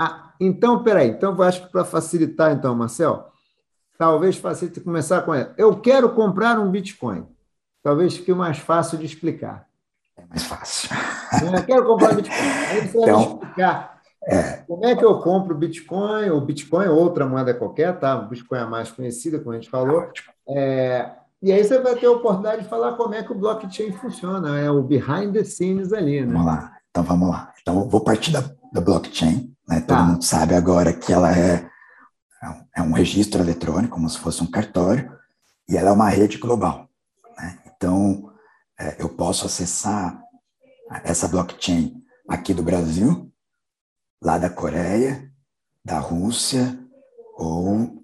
Ah, 0.00 0.32
então, 0.40 0.82
peraí. 0.82 1.10
Então, 1.10 1.40
acho 1.42 1.66
que 1.66 1.70
para 1.70 1.84
facilitar, 1.84 2.52
então, 2.52 2.74
Marcel, 2.74 3.30
talvez 3.98 4.38
facilite 4.38 4.80
começar 4.80 5.20
com 5.22 5.34
ela. 5.34 5.54
Eu 5.58 5.78
quero 5.78 6.08
comprar 6.14 6.58
um 6.58 6.70
Bitcoin. 6.70 7.28
Talvez 7.82 8.16
fique 8.16 8.32
mais 8.32 8.56
fácil 8.56 8.96
de 8.96 9.04
explicar. 9.04 9.66
É 10.16 10.24
mais 10.24 10.44
fácil. 10.44 10.88
Eu 11.54 11.64
quero 11.66 11.84
comprar 11.84 12.12
um 12.12 12.16
Bitcoin. 12.16 12.38
Aí 12.38 12.88
você 12.88 12.98
então, 12.98 13.04
vai 13.04 13.24
explicar 13.24 14.00
é. 14.26 14.52
como 14.66 14.86
é 14.86 14.96
que 14.96 15.04
eu 15.04 15.20
compro 15.20 15.54
Bitcoin, 15.54 16.30
ou 16.30 16.40
Bitcoin, 16.40 16.86
ou 16.86 16.98
outra 16.98 17.26
moeda 17.26 17.52
qualquer, 17.52 17.98
tá? 17.98 18.16
O 18.16 18.28
Bitcoin 18.28 18.58
é 18.58 18.62
a 18.62 18.66
mais 18.66 18.90
conhecida, 18.90 19.38
como 19.38 19.52
a 19.52 19.54
gente 19.54 19.68
falou. 19.68 20.10
É, 20.48 21.10
e 21.44 21.52
aí 21.52 21.62
você 21.62 21.78
vai 21.78 21.94
ter 21.94 22.06
a 22.06 22.10
oportunidade 22.10 22.62
de 22.62 22.68
falar 22.70 22.96
como 22.96 23.14
é 23.14 23.22
que 23.22 23.30
o 23.30 23.34
blockchain 23.34 23.92
funciona, 23.92 24.58
é 24.58 24.70
o 24.70 24.82
behind 24.82 25.34
the 25.34 25.44
scenes 25.44 25.92
ali, 25.92 26.24
né? 26.24 26.32
Vamos 26.32 26.46
lá. 26.46 26.74
Então 26.88 27.02
vamos 27.02 27.28
lá. 27.28 27.52
Então 27.60 27.86
vou 27.86 28.00
partir 28.00 28.32
da, 28.32 28.40
da 28.72 28.80
blockchain, 28.80 29.54
né? 29.68 29.80
Todo 29.80 29.88
tá. 29.88 30.02
mundo 30.04 30.24
sabe 30.24 30.54
agora 30.54 30.90
que 30.90 31.12
ela 31.12 31.36
é, 31.36 31.68
é 32.74 32.80
um 32.80 32.92
registro 32.92 33.42
eletrônico, 33.42 33.92
como 33.92 34.08
se 34.08 34.18
fosse 34.18 34.42
um 34.42 34.50
cartório, 34.50 35.12
e 35.68 35.76
ela 35.76 35.90
é 35.90 35.92
uma 35.92 36.08
rede 36.08 36.38
global. 36.38 36.88
Né? 37.36 37.58
Então 37.66 38.32
é, 38.80 38.96
eu 38.98 39.10
posso 39.10 39.44
acessar 39.44 40.18
essa 41.04 41.28
blockchain 41.28 42.02
aqui 42.26 42.54
do 42.54 42.62
Brasil, 42.62 43.30
lá 44.22 44.38
da 44.38 44.48
Coreia, 44.48 45.30
da 45.84 45.98
Rússia 45.98 46.80
ou 47.36 48.02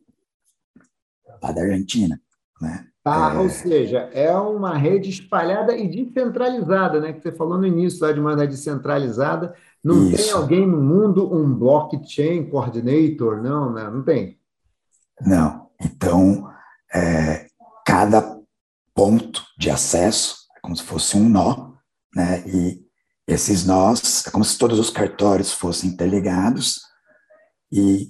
lá 1.42 1.53
da 1.53 1.62
Argentina, 1.62 2.20
né? 2.61 2.89
Tá, 3.03 3.33
é... 3.35 3.39
Ou 3.39 3.49
seja, 3.49 4.11
é 4.13 4.35
uma 4.37 4.77
rede 4.77 5.09
espalhada 5.09 5.77
e 5.77 5.89
descentralizada, 5.89 7.01
né? 7.01 7.13
Que 7.13 7.23
você 7.23 7.33
falou 7.33 7.59
no 7.59 7.67
início 7.67 8.05
lá 8.05 8.13
de 8.13 8.21
maneira 8.21 8.51
descentralizada. 8.51 9.55
Não 9.83 10.09
Isso. 10.09 10.17
tem 10.17 10.33
alguém 10.33 10.67
no 10.67 10.81
mundo, 10.81 11.35
um 11.35 11.55
blockchain 11.55 12.51
coordinator, 12.51 13.43
não, 13.43 13.73
né? 13.73 13.89
Não 13.89 14.03
tem. 14.03 14.39
Não. 15.21 15.69
Então, 15.81 16.51
é, 16.95 17.47
cada 17.87 18.39
ponto 18.95 19.43
de 19.59 19.71
acesso 19.71 20.37
é 20.57 20.61
como 20.61 20.77
se 20.77 20.83
fosse 20.83 21.17
um 21.17 21.29
nó, 21.29 21.73
né? 22.15 22.43
E 22.47 22.85
esses 23.27 23.65
nós, 23.65 24.27
é 24.27 24.31
como 24.31 24.45
se 24.45 24.59
todos 24.59 24.79
os 24.79 24.91
cartórios 24.91 25.53
fossem 25.53 25.91
interligados 25.91 26.81
e 27.73 28.09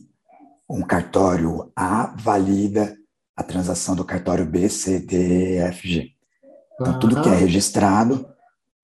um 0.69 0.83
cartório 0.83 1.71
A 1.77 2.15
valida 2.17 2.97
a 3.41 3.43
transação 3.43 3.97
do 3.97 4.05
cartório 4.05 4.45
B, 4.45 4.69
C, 4.69 4.99
D, 4.99 5.55
E, 5.55 5.57
F, 5.57 5.89
G. 5.89 6.13
Então, 6.79 6.99
tudo 6.99 7.23
que 7.23 7.29
é 7.29 7.35
registrado, 7.35 8.29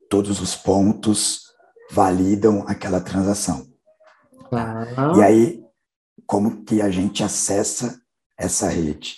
todos 0.08 0.40
os 0.40 0.56
pontos 0.56 1.42
validam 1.90 2.64
aquela 2.66 2.98
transação. 2.98 3.66
E 5.14 5.22
aí, 5.22 5.62
como 6.26 6.64
que 6.64 6.80
a 6.80 6.90
gente 6.90 7.22
acessa 7.22 8.00
essa 8.38 8.68
rede? 8.68 9.16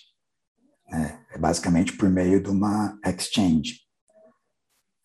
É, 0.93 1.37
é 1.37 1.39
basicamente 1.39 1.93
por 1.97 2.09
meio 2.09 2.43
de 2.43 2.51
uma 2.51 2.99
exchange. 3.07 3.83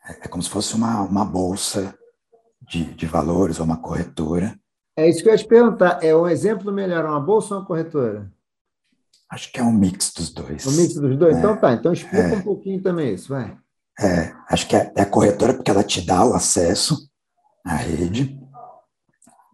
É, 0.04 0.26
é 0.26 0.28
como 0.28 0.42
se 0.42 0.50
fosse 0.50 0.74
uma, 0.74 1.02
uma 1.02 1.26
bolsa 1.26 1.96
de, 2.60 2.86
de 2.96 3.06
valores 3.06 3.60
ou 3.60 3.66
uma 3.66 3.78
corretora. 3.78 4.60
É 4.98 5.08
isso 5.08 5.22
que 5.22 5.30
eu 5.30 5.34
ia 5.34 5.38
te 5.38 5.48
perguntar. 5.48 6.04
É 6.04 6.16
um 6.16 6.28
exemplo 6.28 6.72
melhor, 6.72 7.06
uma 7.06 7.20
bolsa 7.20 7.54
ou 7.54 7.62
uma 7.62 7.68
corretora? 7.68 8.33
Acho 9.34 9.52
que 9.52 9.60
é 9.60 9.64
um 9.64 9.72
mix 9.72 10.14
dos 10.14 10.32
dois. 10.32 10.64
Um 10.68 10.72
mix 10.74 10.94
dos 10.94 11.18
dois? 11.18 11.34
Né? 11.34 11.40
Então 11.40 11.58
tá, 11.58 11.74
então 11.74 11.92
explica 11.92 12.18
é, 12.20 12.36
um 12.36 12.42
pouquinho 12.44 12.84
também 12.84 13.16
isso, 13.16 13.30
vai. 13.30 13.58
É, 14.00 14.32
acho 14.48 14.68
que 14.68 14.76
é, 14.76 14.94
é, 14.96 15.02
a 15.02 15.06
corretora 15.08 15.56
porque 15.56 15.72
ela 15.72 15.84
te 15.84 16.06
dá 16.06 16.24
o 16.24 16.36
acesso 16.36 17.10
à 17.66 17.74
rede, 17.74 18.40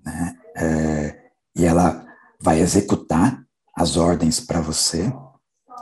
né? 0.06 0.38
É, 0.58 1.32
e 1.56 1.65
ela 1.65 2.06
vai 2.42 2.60
executar 2.60 3.42
as 3.74 3.96
ordens 3.96 4.42
para 4.42 4.60
você 4.60 5.13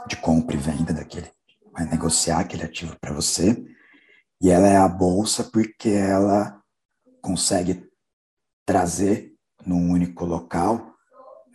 de 0.06 0.16
compra 0.18 0.54
e 0.54 0.58
venda 0.60 0.92
daquele, 0.92 1.32
vai 1.72 1.84
negociar 1.84 2.38
aquele 2.38 2.62
ativo 2.62 2.96
para 3.00 3.12
você. 3.12 3.60
E 4.40 4.48
ela 4.48 4.68
é 4.68 4.76
a 4.76 4.86
bolsa 4.86 5.42
porque 5.42 5.88
ela 5.88 6.62
consegue 7.20 7.84
trazer 8.64 9.34
num 9.66 9.90
único 9.90 10.24
local 10.24 10.94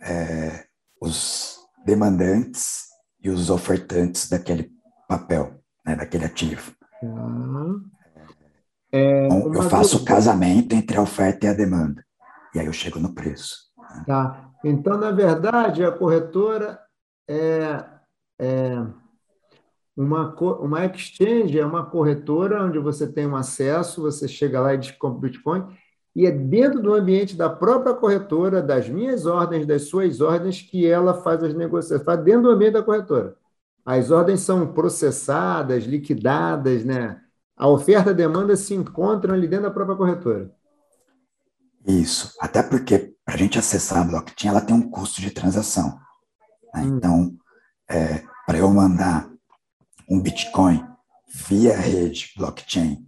é, 0.02 0.66
os 1.00 1.63
demandantes 1.84 2.84
e 3.22 3.30
os 3.30 3.50
ofertantes 3.50 4.28
daquele 4.28 4.70
papel, 5.08 5.60
né, 5.84 5.96
daquele 5.96 6.24
ativo. 6.24 6.72
Uhum. 7.02 7.84
É, 8.92 9.26
então, 9.26 9.52
eu 9.52 9.62
faço 9.62 9.98
o 9.98 10.04
casamento 10.04 10.74
entre 10.74 10.96
a 10.96 11.02
oferta 11.02 11.46
e 11.46 11.48
a 11.48 11.54
demanda, 11.54 12.04
e 12.54 12.60
aí 12.60 12.66
eu 12.66 12.72
chego 12.72 12.98
no 12.98 13.12
preço. 13.12 13.56
Né? 13.76 14.04
Tá. 14.06 14.50
Então, 14.64 14.96
na 14.96 15.10
verdade, 15.10 15.84
a 15.84 15.92
corretora 15.92 16.80
é, 17.28 17.84
é 18.40 18.86
uma, 19.96 20.34
uma 20.34 20.84
exchange, 20.86 21.58
é 21.58 21.66
uma 21.66 21.84
corretora 21.84 22.64
onde 22.64 22.78
você 22.78 23.10
tem 23.10 23.26
um 23.26 23.36
acesso, 23.36 24.02
você 24.02 24.26
chega 24.26 24.60
lá 24.60 24.74
e 24.74 24.78
descobre 24.78 25.28
Bitcoin, 25.28 25.66
e 26.14 26.26
é 26.26 26.30
dentro 26.30 26.80
do 26.80 26.94
ambiente 26.94 27.36
da 27.36 27.50
própria 27.50 27.92
corretora, 27.94 28.62
das 28.62 28.88
minhas 28.88 29.26
ordens, 29.26 29.66
das 29.66 29.88
suas 29.88 30.20
ordens, 30.20 30.62
que 30.62 30.86
ela 30.86 31.14
faz 31.22 31.42
as 31.42 31.54
negociações, 31.54 32.04
faz 32.04 32.22
dentro 32.22 32.42
do 32.42 32.50
ambiente 32.50 32.74
da 32.74 32.82
corretora. 32.82 33.36
As 33.84 34.10
ordens 34.10 34.40
são 34.40 34.72
processadas, 34.72 35.84
liquidadas, 35.84 36.84
né? 36.84 37.20
A 37.56 37.68
oferta 37.68 38.10
e 38.10 38.12
a 38.12 38.16
demanda 38.16 38.56
se 38.56 38.74
encontram 38.74 39.34
ali 39.34 39.48
dentro 39.48 39.66
da 39.66 39.70
própria 39.70 39.96
corretora. 39.96 40.50
Isso, 41.86 42.32
até 42.40 42.62
porque 42.62 43.14
para 43.24 43.34
a 43.34 43.38
gente 43.38 43.58
acessar 43.58 44.02
a 44.02 44.04
blockchain, 44.04 44.50
ela 44.50 44.60
tem 44.60 44.74
um 44.74 44.90
custo 44.90 45.20
de 45.20 45.30
transação. 45.30 45.98
Né? 46.72 46.82
Hum. 46.82 46.96
Então, 46.96 47.36
é, 47.88 48.24
para 48.46 48.58
eu 48.58 48.70
mandar 48.70 49.28
um 50.08 50.20
Bitcoin 50.20 50.86
via 51.28 51.76
rede 51.76 52.32
blockchain 52.36 53.06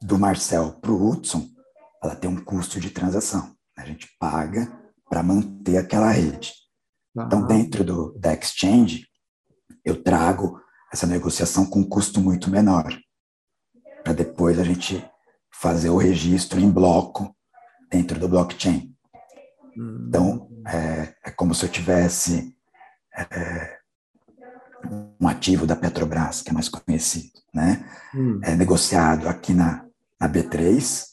do 0.00 0.18
Marcel 0.18 0.72
para 0.80 0.90
o 0.90 1.08
Hudson, 1.10 1.48
ela 2.02 2.14
tem 2.14 2.30
um 2.30 2.42
custo 2.42 2.80
de 2.80 2.90
transação. 2.90 3.54
A 3.76 3.84
gente 3.84 4.08
paga 4.18 4.72
para 5.08 5.22
manter 5.22 5.78
aquela 5.78 6.10
rede. 6.10 6.52
Uhum. 7.14 7.24
Então, 7.24 7.46
dentro 7.46 7.84
do, 7.84 8.12
da 8.18 8.34
exchange, 8.34 9.06
eu 9.84 10.02
trago 10.02 10.60
essa 10.92 11.06
negociação 11.06 11.66
com 11.66 11.80
um 11.80 11.88
custo 11.88 12.20
muito 12.20 12.50
menor, 12.50 12.88
para 14.02 14.12
depois 14.12 14.58
a 14.58 14.64
gente 14.64 15.04
fazer 15.50 15.90
o 15.90 15.96
registro 15.96 16.60
em 16.60 16.70
bloco 16.70 17.34
dentro 17.90 18.18
do 18.18 18.28
blockchain. 18.28 18.94
Uhum. 19.76 20.06
Então, 20.08 20.50
é, 20.66 21.14
é, 21.24 21.30
como 21.30 21.54
se 21.54 21.64
eu 21.64 21.68
tivesse 21.68 22.54
é, 23.16 23.78
um 25.20 25.26
ativo 25.26 25.66
da 25.66 25.76
Petrobras, 25.76 26.42
que 26.42 26.50
é 26.50 26.52
mais 26.52 26.68
conhecido, 26.68 27.40
né? 27.52 27.84
Uhum. 28.14 28.40
É 28.42 28.54
negociado 28.54 29.28
aqui 29.28 29.52
na, 29.52 29.84
na 30.20 30.28
B3, 30.28 31.06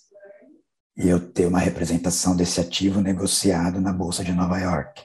e 0.97 1.09
eu 1.09 1.19
ter 1.19 1.45
uma 1.45 1.59
representação 1.59 2.35
desse 2.35 2.59
ativo 2.61 3.01
negociado 3.01 3.81
na 3.81 3.91
Bolsa 3.91 4.23
de 4.23 4.31
Nova 4.31 4.57
York. 4.57 5.03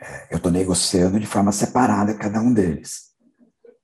É, 0.00 0.32
eu 0.32 0.38
estou 0.38 0.50
negociando 0.50 1.20
de 1.20 1.26
forma 1.26 1.52
separada 1.52 2.16
cada 2.16 2.40
um 2.40 2.52
deles. 2.52 3.08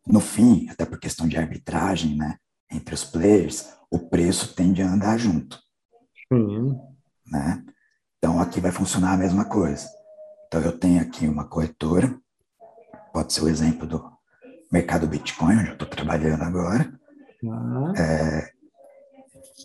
No 0.07 0.21
fim, 0.21 0.69
até 0.71 0.85
por 0.85 0.99
questão 0.99 1.29
de 1.29 1.37
arbitragem 1.37 2.17
né, 2.17 2.39
entre 2.71 2.95
os 2.95 3.05
players, 3.05 3.69
o 3.91 3.99
preço 3.99 4.55
tende 4.55 4.83
a 4.83 4.91
andar 4.91 5.19
junto. 5.19 5.59
Né? 7.27 7.65
Então, 8.19 8.41
aqui 8.41 8.61
vai 8.61 8.71
funcionar 8.71 9.13
a 9.13 9.19
mesma 9.19 9.45
coisa. 9.45 9.87
Então, 10.47 10.63
eu 10.63 10.79
tenho 10.79 11.01
aqui 11.01 11.27
uma 11.27 11.47
corretora, 11.47 12.19
pode 13.13 13.33
ser 13.33 13.43
o 13.43 13.49
exemplo 13.49 13.87
do 13.87 14.13
mercado 14.73 15.07
Bitcoin, 15.07 15.57
onde 15.57 15.69
eu 15.69 15.73
estou 15.75 15.89
trabalhando 15.89 16.43
agora. 16.43 16.93
Ah. 17.47 17.93
É, 17.97 18.53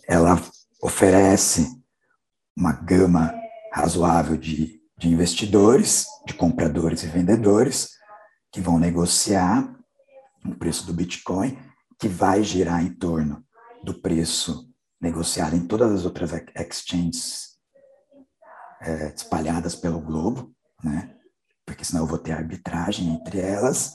ela 0.08 0.40
oferece 0.82 1.80
uma 2.56 2.72
gama 2.72 3.34
razoável 3.72 4.36
de, 4.36 4.80
de 4.98 5.08
investidores, 5.08 6.06
de 6.26 6.34
compradores 6.34 7.02
e 7.02 7.06
vendedores, 7.06 7.90
que 8.52 8.60
vão 8.60 8.78
negociar 8.78 9.76
o 10.44 10.54
preço 10.54 10.86
do 10.86 10.92
Bitcoin, 10.92 11.58
que 11.98 12.08
vai 12.08 12.42
girar 12.42 12.84
em 12.84 12.92
torno 12.92 13.44
do 13.84 13.94
preço 14.00 14.68
negociado 15.00 15.54
em 15.54 15.66
todas 15.66 15.92
as 15.92 16.04
outras 16.04 16.30
exchanges 16.54 17.50
é, 18.82 19.12
espalhadas 19.14 19.74
pelo 19.74 20.00
globo, 20.00 20.54
né? 20.82 21.14
Porque 21.64 21.84
senão 21.84 22.02
eu 22.02 22.06
vou 22.06 22.18
ter 22.18 22.32
arbitragem 22.32 23.14
entre 23.14 23.40
elas. 23.40 23.94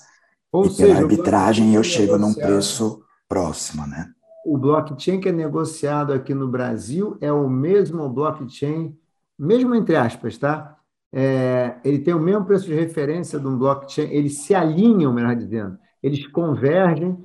Ou 0.52 0.66
e 0.66 0.70
seja, 0.70 0.88
pela 0.88 1.00
arbitragem 1.00 1.76
eu 1.76 1.84
chego 1.84 2.18
num 2.18 2.34
preço 2.34 3.04
próximo, 3.28 3.86
né? 3.86 4.15
O 4.46 4.60
blockchain 4.60 5.20
que 5.20 5.30
é 5.30 5.32
negociado 5.32 6.14
aqui 6.14 6.32
no 6.32 6.48
Brasil 6.48 7.18
é 7.20 7.32
o 7.32 7.50
mesmo 7.50 8.08
blockchain, 8.08 8.96
mesmo 9.40 9.74
entre 9.74 9.96
aspas, 9.96 10.38
tá? 10.38 10.78
É, 11.12 11.80
ele 11.84 11.98
tem 11.98 12.14
o 12.14 12.20
mesmo 12.20 12.46
preço 12.46 12.66
de 12.66 12.76
referência 12.76 13.40
de 13.40 13.48
um 13.48 13.58
blockchain, 13.58 14.08
eles 14.12 14.44
se 14.44 14.54
alinham, 14.54 15.12
melhor 15.12 15.36
dizendo, 15.36 15.80
eles 16.02 16.28
convergem 16.28 17.18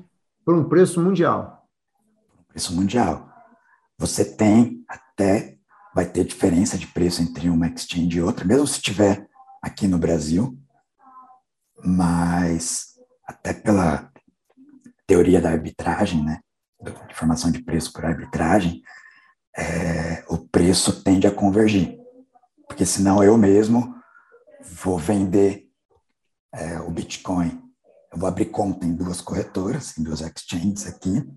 para 0.42 0.54
um 0.54 0.66
preço 0.66 0.98
mundial. 0.98 1.68
Preço 2.48 2.74
mundial. 2.74 3.28
Você 3.98 4.24
tem 4.24 4.82
até, 4.88 5.58
vai 5.94 6.06
ter 6.06 6.24
diferença 6.24 6.78
de 6.78 6.86
preço 6.86 7.20
entre 7.20 7.50
uma 7.50 7.66
exchange 7.66 8.16
e 8.16 8.22
outra, 8.22 8.46
mesmo 8.46 8.66
se 8.66 8.80
tiver 8.80 9.28
aqui 9.60 9.86
no 9.86 9.98
Brasil, 9.98 10.58
mas 11.84 12.94
até 13.28 13.52
pela 13.52 14.10
teoria 15.06 15.38
da 15.38 15.50
arbitragem, 15.50 16.24
né, 16.24 16.40
de 16.82 17.14
formação 17.14 17.50
de 17.50 17.62
preço 17.62 17.92
por 17.92 18.04
arbitragem, 18.04 18.82
é, 19.56 20.24
o 20.28 20.38
preço 20.38 21.02
tende 21.02 21.26
a 21.26 21.30
convergir, 21.30 21.98
porque 22.68 22.86
senão 22.86 23.22
eu 23.22 23.36
mesmo 23.36 23.94
vou 24.82 24.98
vender 24.98 25.68
é, 26.52 26.80
o 26.80 26.90
Bitcoin, 26.90 27.60
eu 28.12 28.18
vou 28.18 28.28
abrir 28.28 28.46
conta 28.46 28.86
em 28.86 28.94
duas 28.94 29.20
corretoras, 29.20 29.96
em 29.98 30.02
duas 30.02 30.20
exchanges 30.20 30.86
aqui, 30.86 31.28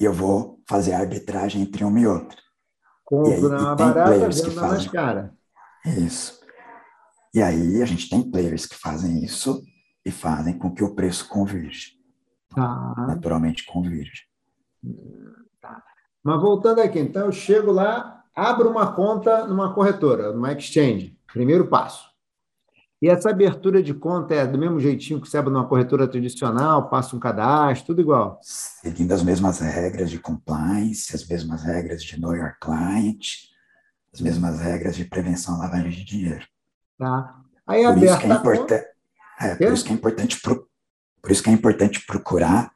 e 0.00 0.04
eu 0.04 0.12
vou 0.12 0.62
fazer 0.68 0.92
a 0.92 0.98
arbitragem 0.98 1.62
entre 1.62 1.84
uma 1.84 2.00
e 2.00 2.06
outra. 2.06 2.38
Compro 3.04 3.30
e 3.30 3.34
aí, 3.34 3.40
barata, 3.40 4.28
vendo 4.28 4.54
na 4.54 4.62
mais 4.68 4.86
cara. 4.88 5.34
Isso. 5.84 6.40
E 7.34 7.42
aí 7.42 7.82
a 7.82 7.86
gente 7.86 8.08
tem 8.08 8.30
players 8.30 8.66
que 8.66 8.76
fazem 8.76 9.22
isso 9.22 9.62
e 10.04 10.10
fazem 10.10 10.56
com 10.56 10.72
que 10.72 10.84
o 10.84 10.94
preço 10.94 11.28
convirja. 11.28 11.88
Tá. 12.54 12.94
Naturalmente 13.08 13.64
convirja. 13.64 14.22
Tá. 15.60 15.82
Mas 16.22 16.40
voltando 16.40 16.80
aqui, 16.80 16.98
então 16.98 17.26
eu 17.26 17.32
chego 17.32 17.70
lá, 17.70 18.24
abro 18.34 18.70
uma 18.70 18.92
conta 18.92 19.46
numa 19.46 19.74
corretora, 19.74 20.32
numa 20.32 20.52
exchange. 20.52 21.16
Primeiro 21.32 21.66
passo. 21.66 22.14
E 23.04 23.08
essa 23.08 23.28
abertura 23.28 23.82
de 23.82 23.92
conta 23.92 24.34
é 24.34 24.46
do 24.46 24.56
mesmo 24.56 24.80
jeitinho 24.80 25.20
que 25.20 25.28
você 25.28 25.36
abre 25.36 25.52
numa 25.52 25.68
corretora 25.68 26.08
tradicional, 26.08 26.88
passa 26.88 27.14
um 27.14 27.18
cadastro, 27.18 27.88
tudo 27.88 28.00
igual? 28.00 28.38
Seguindo 28.40 29.12
as 29.12 29.22
mesmas 29.22 29.60
regras 29.60 30.10
de 30.10 30.18
compliance, 30.18 31.14
as 31.14 31.26
mesmas 31.26 31.62
regras 31.64 32.02
de 32.02 32.18
know 32.18 32.34
your 32.34 32.56
client, 32.58 33.50
as 34.10 34.22
mesmas 34.22 34.58
regras 34.60 34.96
de 34.96 35.04
prevenção 35.04 35.56
à 35.56 35.58
lavagem 35.58 35.90
de 35.90 36.04
dinheiro. 36.04 36.46
Tá. 36.98 37.36
Aí 37.66 37.82
por 37.82 38.02
isso 38.02 38.18
que 38.18 38.72
é, 38.72 38.86
é, 39.40 39.54
por 39.56 39.72
isso 39.72 39.84
que 39.84 39.92
é 39.92 39.94
importante 39.94 40.40
pro... 40.40 40.68
por 41.20 41.30
isso 41.30 41.42
que 41.42 41.50
é 41.50 41.52
importante 41.52 42.06
procurar 42.06 42.72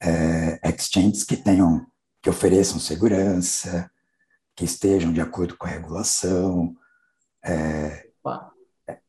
é, 0.00 0.60
exchanges 0.68 1.24
que 1.24 1.36
tenham 1.36 1.86
que 2.22 2.30
ofereçam 2.30 2.80
segurança, 2.80 3.90
que 4.56 4.64
estejam 4.64 5.12
de 5.12 5.20
acordo 5.20 5.56
com 5.56 5.66
a 5.66 5.70
regulação. 5.70 6.74
É, 7.44 8.08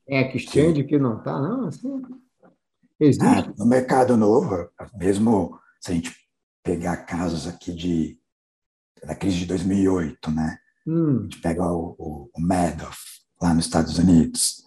é 0.08 0.36
exchange 0.36 0.84
que 0.84 1.00
não 1.00 1.20
está, 1.20 1.40
não? 1.40 1.68
Assim, 1.68 2.02
existe. 3.00 3.26
Ah, 3.26 3.54
no 3.58 3.66
mercado 3.66 4.18
novo, 4.18 4.70
mesmo 4.96 5.58
se 5.80 5.92
a 5.92 5.96
gente 5.96 6.14
pegar 6.62 6.98
casos 7.06 7.48
aqui 7.48 7.74
de 7.74 8.20
da 9.06 9.16
crise 9.16 9.38
de 9.38 9.46
2008, 9.46 10.32
né? 10.32 10.58
Hum. 10.88 11.20
A 11.20 11.24
gente 11.24 11.42
pega 11.42 11.64
o, 11.64 11.96
o, 11.98 12.30
o, 12.36 12.42
Madoff, 12.42 13.00
lá 13.42 13.54
nos 13.54 13.66
Estados 13.66 13.98
Unidos, 13.98 14.66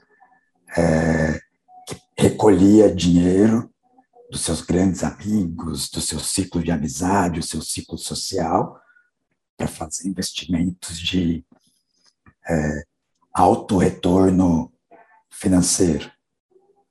é, 0.77 1.41
que 1.87 1.97
recolhia 2.17 2.95
dinheiro 2.95 3.71
dos 4.31 4.43
seus 4.43 4.61
grandes 4.61 5.03
amigos, 5.03 5.89
do 5.91 6.01
seu 6.01 6.21
ciclo 6.21 6.63
de 6.63 6.71
amizade, 6.71 7.41
o 7.41 7.43
seu 7.43 7.63
ciclo 7.63 7.97
social, 7.97 8.81
para 9.57 9.67
fazer 9.67 10.09
investimentos 10.09 10.99
de 11.01 11.45
é, 12.49 12.83
alto 13.33 13.79
retorno 13.79 14.73
financeiro. 15.31 16.11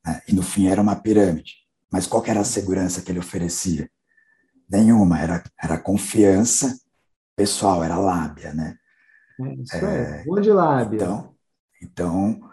Né? 0.06 0.21
E 0.28 0.34
no 0.34 0.41
fim 0.41 0.67
era 0.67 0.82
uma 0.82 0.95
pirâmide. 0.95 1.67
Mas 1.91 2.08
qual 2.08 2.26
era 2.26 2.41
a 2.41 2.45
segurança 2.45 3.02
que 3.02 3.12
ele 3.12 3.19
oferecia? 3.19 3.89
Nenhuma, 4.69 5.19
era, 5.19 5.43
era 5.62 5.78
confiança 5.78 6.78
pessoal, 7.36 7.84
era 7.84 7.97
lábia, 7.97 8.54
né? 8.54 8.78
É, 9.39 9.54
isso 9.54 9.76
é, 9.76 10.26
é 10.28 10.41
de 10.41 10.52
lábia. 10.52 10.95
Então, 10.95 11.36
então 11.82 12.50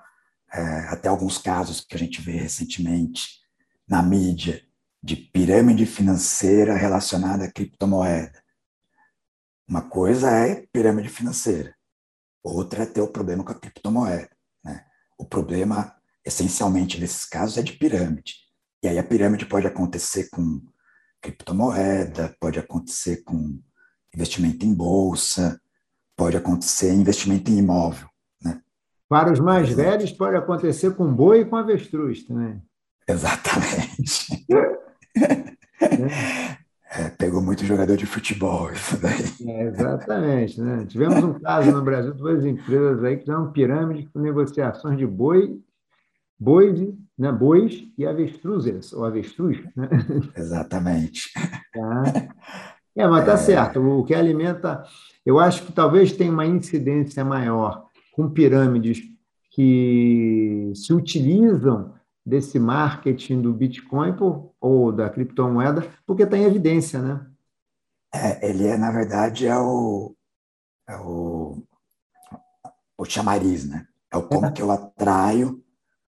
é, 0.52 0.60
até 0.88 1.08
alguns 1.08 1.38
casos 1.38 1.80
que 1.80 1.96
a 1.96 1.98
gente 1.98 2.20
vê 2.20 2.32
recentemente 2.32 3.40
na 3.88 4.02
mídia 4.02 4.62
de 5.04 5.16
pirâmide 5.16 5.84
financeira 5.84 6.74
relacionada 6.74 7.44
à 7.44 7.52
criptomoeda. 7.52 8.42
Uma 9.68 9.82
coisa 9.82 10.30
é 10.30 10.66
pirâmide 10.72 11.10
financeira, 11.10 11.74
outra 12.42 12.84
é 12.84 12.86
ter 12.86 13.02
o 13.02 13.08
problema 13.08 13.44
com 13.44 13.52
a 13.52 13.54
criptomoeda. 13.54 14.30
O 15.18 15.26
problema, 15.26 15.94
essencialmente, 16.24 16.98
nesses 16.98 17.26
casos, 17.26 17.58
é 17.58 17.62
de 17.62 17.74
pirâmide. 17.74 18.34
E 18.82 18.88
aí 18.88 18.98
a 18.98 19.04
pirâmide 19.04 19.44
pode 19.44 19.66
acontecer 19.66 20.30
com 20.30 20.62
criptomoeda, 21.20 22.34
pode 22.40 22.58
acontecer 22.58 23.22
com 23.24 23.60
investimento 24.14 24.64
em 24.64 24.74
bolsa, 24.74 25.60
pode 26.16 26.36
acontecer 26.36 26.94
investimento 26.94 27.50
em 27.50 27.58
imóvel. 27.58 28.08
Né? 28.42 28.60
Para 29.06 29.30
os 29.30 29.38
mais 29.38 29.68
velhos, 29.68 30.12
pode 30.12 30.36
acontecer 30.36 30.96
com 30.96 31.12
boi 31.12 31.40
e 31.40 31.44
com 31.44 31.56
avestruz 31.56 32.24
também. 32.24 32.62
Exatamente. 33.06 34.46
É. 35.16 36.64
É, 36.96 37.08
pegou 37.08 37.42
muito 37.42 37.64
jogador 37.64 37.96
de 37.96 38.06
futebol 38.06 38.70
isso 38.70 38.96
daí. 39.00 39.24
É, 39.48 39.62
exatamente. 39.64 40.60
Né? 40.60 40.86
Tivemos 40.86 41.24
um 41.24 41.34
caso 41.40 41.72
no 41.72 41.82
Brasil, 41.82 42.14
duas 42.14 42.44
empresas 42.44 43.02
aí 43.02 43.16
que 43.16 43.22
fizeram 43.22 43.50
pirâmide 43.50 44.08
com 44.12 44.20
negociações 44.20 44.96
de 44.96 45.04
boi, 45.04 45.60
bois, 46.38 46.80
né, 47.18 47.32
bois 47.32 47.84
e 47.98 48.06
avestruzes, 48.06 48.92
ou 48.92 49.04
avestruz. 49.04 49.58
Né? 49.74 49.88
Exatamente. 50.36 51.32
Tá. 51.72 52.28
É, 52.96 53.08
mas 53.08 53.26
tá 53.26 53.32
é... 53.32 53.38
certo. 53.38 53.80
O 53.80 54.04
que 54.04 54.14
alimenta, 54.14 54.84
eu 55.26 55.40
acho 55.40 55.66
que 55.66 55.72
talvez 55.72 56.12
tenha 56.12 56.30
uma 56.30 56.46
incidência 56.46 57.24
maior 57.24 57.88
com 58.12 58.30
pirâmides 58.30 59.02
que 59.50 60.70
se 60.74 60.92
utilizam 60.92 61.93
desse 62.24 62.58
marketing 62.58 63.42
do 63.42 63.52
Bitcoin 63.52 64.16
por, 64.16 64.54
ou 64.60 64.90
da 64.90 65.10
criptomoeda, 65.10 65.86
porque 66.06 66.22
está 66.22 66.38
em 66.38 66.44
evidência, 66.44 67.00
né? 67.00 67.26
É, 68.14 68.48
ele 68.48 68.66
é, 68.66 68.78
na 68.78 68.90
verdade, 68.90 69.46
é 69.46 69.58
o, 69.58 70.14
é 70.88 70.96
o, 70.96 71.62
o 72.96 73.04
chamariz, 73.04 73.68
né? 73.68 73.86
É 74.10 74.16
o 74.16 74.22
como 74.22 74.46
é. 74.46 74.52
que 74.52 74.62
eu 74.62 74.70
atraio 74.70 75.62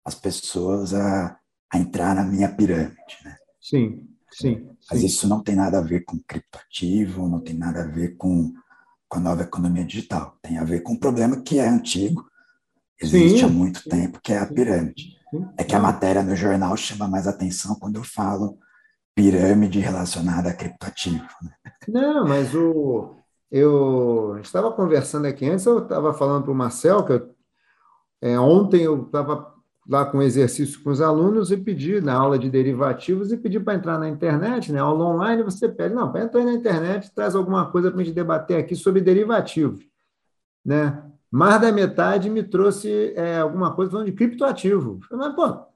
as 0.06 0.16
pessoas 0.16 0.94
a, 0.94 1.38
a 1.74 1.78
entrar 1.78 2.16
na 2.16 2.24
minha 2.24 2.48
pirâmide, 2.48 3.18
né? 3.26 3.36
Sim, 3.60 4.08
sim. 4.32 4.70
Mas 4.90 5.00
sim. 5.00 5.06
isso 5.06 5.28
não 5.28 5.44
tem 5.44 5.56
nada 5.56 5.80
a 5.80 5.82
ver 5.82 6.06
com 6.06 6.20
criptoativo, 6.20 7.28
não 7.28 7.42
tem 7.42 7.56
nada 7.56 7.82
a 7.84 7.88
ver 7.88 8.16
com, 8.16 8.54
com 9.10 9.18
a 9.18 9.22
nova 9.22 9.42
economia 9.42 9.84
digital. 9.84 10.38
Tem 10.42 10.58
a 10.58 10.64
ver 10.64 10.82
com 10.82 10.94
um 10.94 11.00
problema 11.00 11.42
que 11.42 11.60
é 11.60 11.68
antigo, 11.68 12.30
existe 13.02 13.40
sim, 13.40 13.46
há 13.46 13.50
muito 13.50 13.84
tempo, 13.90 14.22
que 14.22 14.32
é 14.32 14.38
a 14.38 14.46
pirâmide. 14.46 15.17
É 15.58 15.64
que 15.64 15.76
a 15.76 15.80
matéria 15.80 16.24
no 16.24 16.36
jornal 16.36 16.76
chama 16.78 17.08
mais 17.08 17.28
atenção 17.28 17.76
quando 17.76 17.98
eu 17.98 18.04
falo 18.04 18.58
pirâmide 19.16 19.80
relacionada 19.80 20.50
a 20.50 20.54
criptoativo. 20.54 21.26
Né? 21.42 21.52
Não, 21.88 22.28
mas 22.28 22.54
o, 22.54 23.16
eu 23.52 24.38
estava 24.42 24.72
conversando 24.72 25.26
aqui 25.26 25.50
antes, 25.50 25.66
eu 25.66 25.80
estava 25.80 26.14
falando 26.14 26.44
para 26.44 26.52
o 26.52 26.56
Marcel 26.56 27.04
que 27.04 27.14
eu, 27.14 27.36
é, 28.22 28.40
ontem 28.40 28.82
eu 28.84 29.04
estava 29.04 29.56
lá 29.90 30.06
com 30.06 30.22
exercício 30.22 30.84
com 30.84 30.90
os 30.90 31.02
alunos 31.02 31.50
e 31.50 31.58
pedi 31.58 32.02
na 32.02 32.14
aula 32.14 32.38
de 32.38 32.50
derivativos 32.50 33.32
e 33.32 33.38
pedi 33.38 33.60
para 33.60 33.76
entrar 33.76 33.98
na 33.98 34.10
internet, 34.10 34.72
né? 34.72 34.80
Aula 34.80 35.06
online, 35.06 35.44
você 35.44 35.70
pede, 35.70 35.96
não, 35.96 36.12
para 36.12 36.24
entrar 36.24 36.44
na 36.44 36.54
internet, 36.54 37.10
traz 37.16 37.36
alguma 37.36 37.72
coisa 37.72 37.90
para 37.90 38.02
a 38.02 38.04
gente 38.04 38.14
debater 38.14 38.60
aqui 38.60 38.76
sobre 38.76 39.02
derivativos. 39.02 39.84
né? 40.66 41.04
Mais 41.32 41.60
da 41.60 41.72
metade 41.72 42.30
me 42.30 42.44
trouxe 42.44 43.14
é, 43.16 43.40
alguma 43.40 43.74
coisa 43.74 43.92
falando 43.92 44.08
de 44.08 44.14
criptoativo. 44.14 45.00
Mas, 45.12 45.36
pô, 45.36 45.68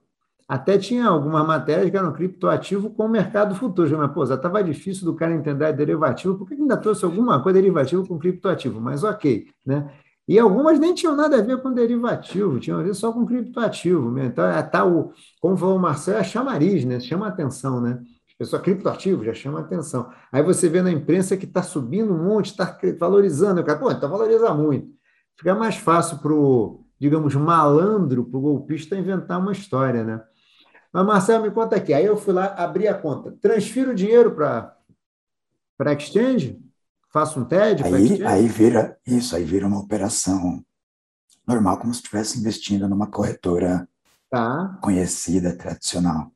até 0.47 0.77
tinha 0.77 1.07
algumas 1.07 1.45
matérias 1.45 1.89
que 1.89 1.97
eram 1.97 2.13
criptoativo 2.13 2.89
com 2.89 3.05
o 3.05 3.09
mercado 3.09 3.55
futuro. 3.55 3.97
Mas, 3.97 4.11
pô, 4.11 4.25
já 4.25 4.35
estava 4.35 4.63
difícil 4.63 5.05
do 5.05 5.15
cara 5.15 5.33
entender 5.33 5.71
derivativo, 5.73 6.37
por 6.37 6.47
que 6.47 6.53
ainda 6.53 6.77
trouxe 6.77 7.05
alguma 7.05 7.41
coisa 7.41 7.59
derivativo 7.59 8.07
com 8.07 8.19
criptoativo? 8.19 8.79
Mas 8.79 9.03
ok, 9.03 9.47
né? 9.65 9.91
E 10.27 10.39
algumas 10.39 10.79
nem 10.79 10.93
tinham 10.93 11.15
nada 11.15 11.39
a 11.39 11.41
ver 11.41 11.61
com 11.61 11.73
derivativo, 11.73 12.59
tinham 12.59 12.79
a 12.79 12.83
ver 12.83 12.93
só 12.93 13.11
com 13.11 13.25
criptoativo. 13.25 14.11
Né? 14.11 14.25
Então, 14.27 14.45
é, 14.45 14.61
tá 14.63 14.85
o, 14.85 15.11
como 15.41 15.57
falou 15.57 15.75
o 15.77 15.79
Marcelo, 15.79 16.19
é 16.19 16.23
chamariz, 16.23 16.85
né? 16.85 16.99
Chama 16.99 17.27
atenção, 17.27 17.81
né? 17.81 18.01
Pessoa 18.37 18.59
criptoativo 18.59 19.23
já 19.23 19.35
chama 19.35 19.59
atenção. 19.59 20.09
Aí 20.31 20.41
você 20.41 20.67
vê 20.67 20.81
na 20.81 20.91
imprensa 20.91 21.37
que 21.37 21.45
está 21.45 21.61
subindo 21.61 22.11
um 22.11 22.23
monte, 22.23 22.47
está 22.47 22.75
valorizando. 22.99 23.61
O 23.61 23.63
cara, 23.63 23.77
pô, 23.77 23.91
então 23.91 24.09
valoriza 24.09 24.51
muito. 24.51 25.00
Fica 25.41 25.55
mais 25.55 25.75
fácil 25.75 26.19
para 26.19 26.31
o, 26.31 26.85
digamos, 26.99 27.33
malandro, 27.33 28.23
para 28.23 28.37
o 28.37 28.41
golpista 28.41 28.95
inventar 28.95 29.39
uma 29.39 29.51
história, 29.51 30.03
né? 30.03 30.23
Mas, 30.93 31.03
Marcelo, 31.03 31.43
me 31.45 31.49
conta 31.49 31.77
aqui. 31.77 31.95
Aí 31.95 32.05
eu 32.05 32.15
fui 32.15 32.31
lá, 32.31 32.53
abri 32.53 32.87
a 32.87 32.93
conta. 32.93 33.31
Transfiro 33.41 33.89
o 33.89 33.95
dinheiro 33.95 34.35
para 34.35 34.77
a 35.79 35.93
Exchange? 35.93 36.63
Faço 37.11 37.39
um 37.39 37.45
TED? 37.45 37.83
Aí, 37.83 38.23
aí 38.23 38.47
vira 38.47 38.99
isso, 39.03 39.35
aí 39.35 39.43
vira 39.43 39.65
uma 39.65 39.79
operação 39.79 40.63
normal, 41.47 41.79
como 41.79 41.91
se 41.91 42.01
estivesse 42.01 42.37
investindo 42.37 42.87
numa 42.87 43.07
corretora 43.07 43.89
tá. 44.29 44.77
conhecida, 44.79 45.57
tradicional. 45.57 46.31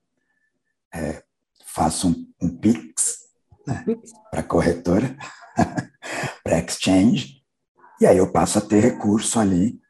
É, 0.92 1.22
faço 1.64 2.08
um, 2.08 2.28
um 2.42 2.58
PIX 2.58 3.20
né, 3.68 3.86
para 4.32 4.40
a 4.40 4.44
corretora, 4.44 5.16
para 6.44 6.58
Exchange, 6.58 7.35
e 8.06 8.08
aí 8.08 8.18
eu 8.20 8.32
passo 8.32 8.60
a 8.60 8.62
ter 8.62 8.82
recurso 8.82 9.40
ali 9.40 9.82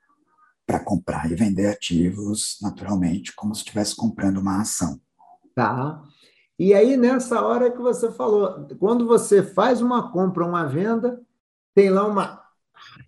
para 0.66 0.80
comprar 0.80 1.30
e 1.30 1.36
vender 1.36 1.68
ativos 1.68 2.58
naturalmente, 2.62 3.36
como 3.36 3.54
se 3.54 3.60
estivesse 3.60 3.94
comprando 3.94 4.38
uma 4.38 4.62
ação. 4.62 5.02
Tá. 5.54 6.02
E 6.58 6.74
aí, 6.74 6.96
nessa 6.96 7.42
hora 7.42 7.70
que 7.70 7.78
você 7.78 8.10
falou, 8.10 8.70
quando 8.80 9.06
você 9.06 9.44
faz 9.44 9.82
uma 9.82 10.14
compra, 10.14 10.46
uma 10.46 10.66
venda, 10.66 11.22
tem 11.74 11.90
lá 11.90 12.08
uma 12.08 12.42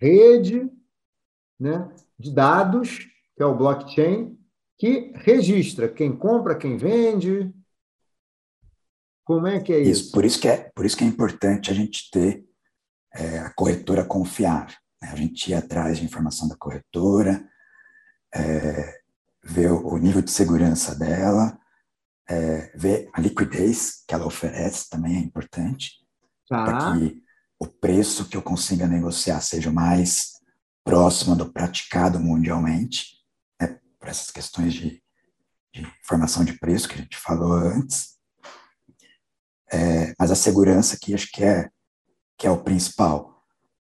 rede 0.02 0.70
né, 1.58 1.90
de 2.20 2.30
dados, 2.30 3.08
que 3.34 3.42
é 3.42 3.46
o 3.46 3.56
blockchain, 3.56 4.38
que 4.78 5.14
registra 5.16 5.88
quem 5.88 6.14
compra, 6.18 6.54
quem 6.54 6.76
vende. 6.76 7.56
Como 9.24 9.48
é 9.48 9.62
que 9.62 9.72
é 9.72 9.80
isso? 9.80 10.02
isso 10.02 10.12
por, 10.12 10.26
isso 10.26 10.42
que 10.42 10.50
é, 10.50 10.70
por 10.76 10.86
isso 10.86 10.98
que 10.98 11.06
é 11.06 11.08
importante 11.08 11.72
a 11.72 11.74
gente 11.74 12.12
ter 12.12 12.46
é, 13.14 13.40
a 13.40 13.54
corretora 13.54 14.04
confiável. 14.04 14.76
Né? 15.02 15.10
A 15.12 15.16
gente 15.16 15.52
ir 15.52 15.54
atrás 15.54 15.98
de 15.98 16.06
informação 16.06 16.48
da 16.48 16.56
corretora, 16.56 17.48
é, 18.34 19.02
ver 19.44 19.72
o 19.72 19.98
nível 19.98 20.22
de 20.22 20.32
segurança 20.32 20.96
dela, 20.96 21.58
é, 22.30 22.72
ver 22.76 23.10
a 23.14 23.22
liquidez 23.22 24.04
que 24.08 24.14
ela 24.14 24.26
oferece 24.26 24.90
também 24.90 25.18
é 25.18 25.20
importante, 25.20 25.94
tá. 26.50 26.64
para 26.64 26.94
que 26.94 27.24
o 27.60 27.66
preço 27.66 28.28
que 28.28 28.38
eu 28.38 28.42
consiga 28.42 28.86
negociar 28.86 29.42
seja 29.42 29.70
o 29.70 29.74
mais 29.74 30.34
próximo 30.84 31.36
do 31.36 31.52
praticado 31.52 32.20
mundialmente, 32.20 33.18
né, 33.60 33.80
por 34.00 34.08
essas 34.08 34.32
questões 34.32 34.74
de, 34.74 35.02
de 35.74 35.86
formação 36.04 36.44
de 36.44 36.54
preço 36.54 36.88
que 36.88 36.96
a 36.96 37.02
gente 37.02 37.18
falou 37.18 37.54
antes. 37.54 38.18
É, 39.72 40.14
mas 40.18 40.32
a 40.32 40.36
segurança 40.36 40.96
aqui 40.96 41.14
acho 41.14 41.30
que 41.32 41.44
é, 41.44 41.70
que 42.38 42.48
é 42.48 42.52
o 42.52 42.64
principal, 42.64 43.37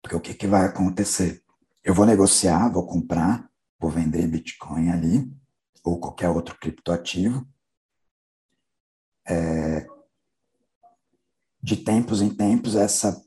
porque 0.08 0.16
o 0.16 0.22
que, 0.22 0.34
que 0.34 0.47
vai 0.47 0.66
acontecer? 0.66 1.43
Eu 1.84 1.93
vou 1.93 2.05
negociar, 2.05 2.70
vou 2.70 2.88
comprar, 2.88 3.49
vou 3.78 3.91
vender 3.91 4.26
Bitcoin 4.26 4.89
ali, 4.89 5.30
ou 5.84 5.99
qualquer 5.99 6.30
outro 6.30 6.58
criptoativo. 6.58 7.45
É, 9.28 9.86
de 11.62 11.76
tempos 11.76 12.22
em 12.22 12.34
tempos, 12.34 12.78
essa 12.78 13.22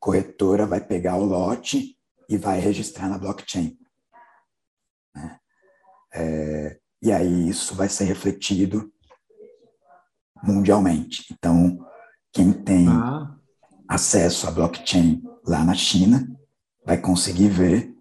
corretora 0.00 0.64
vai 0.64 0.80
pegar 0.80 1.16
o 1.16 1.26
lote 1.26 1.98
e 2.26 2.38
vai 2.38 2.58
registrar 2.58 3.10
na 3.10 3.18
blockchain. 3.18 3.78
Né? 5.14 5.38
É, 6.14 6.80
e 7.02 7.12
aí 7.12 7.50
isso 7.50 7.74
vai 7.74 7.90
ser 7.90 8.04
refletido 8.04 8.90
mundialmente. 10.42 11.26
Então, 11.30 11.86
quem 12.32 12.50
tem 12.50 12.88
ah. 12.88 13.36
acesso 13.86 14.48
à 14.48 14.50
blockchain 14.50 15.33
lá 15.46 15.64
na 15.64 15.74
China 15.74 16.26
vai 16.84 16.98
conseguir 16.98 17.48
ver 17.48 17.94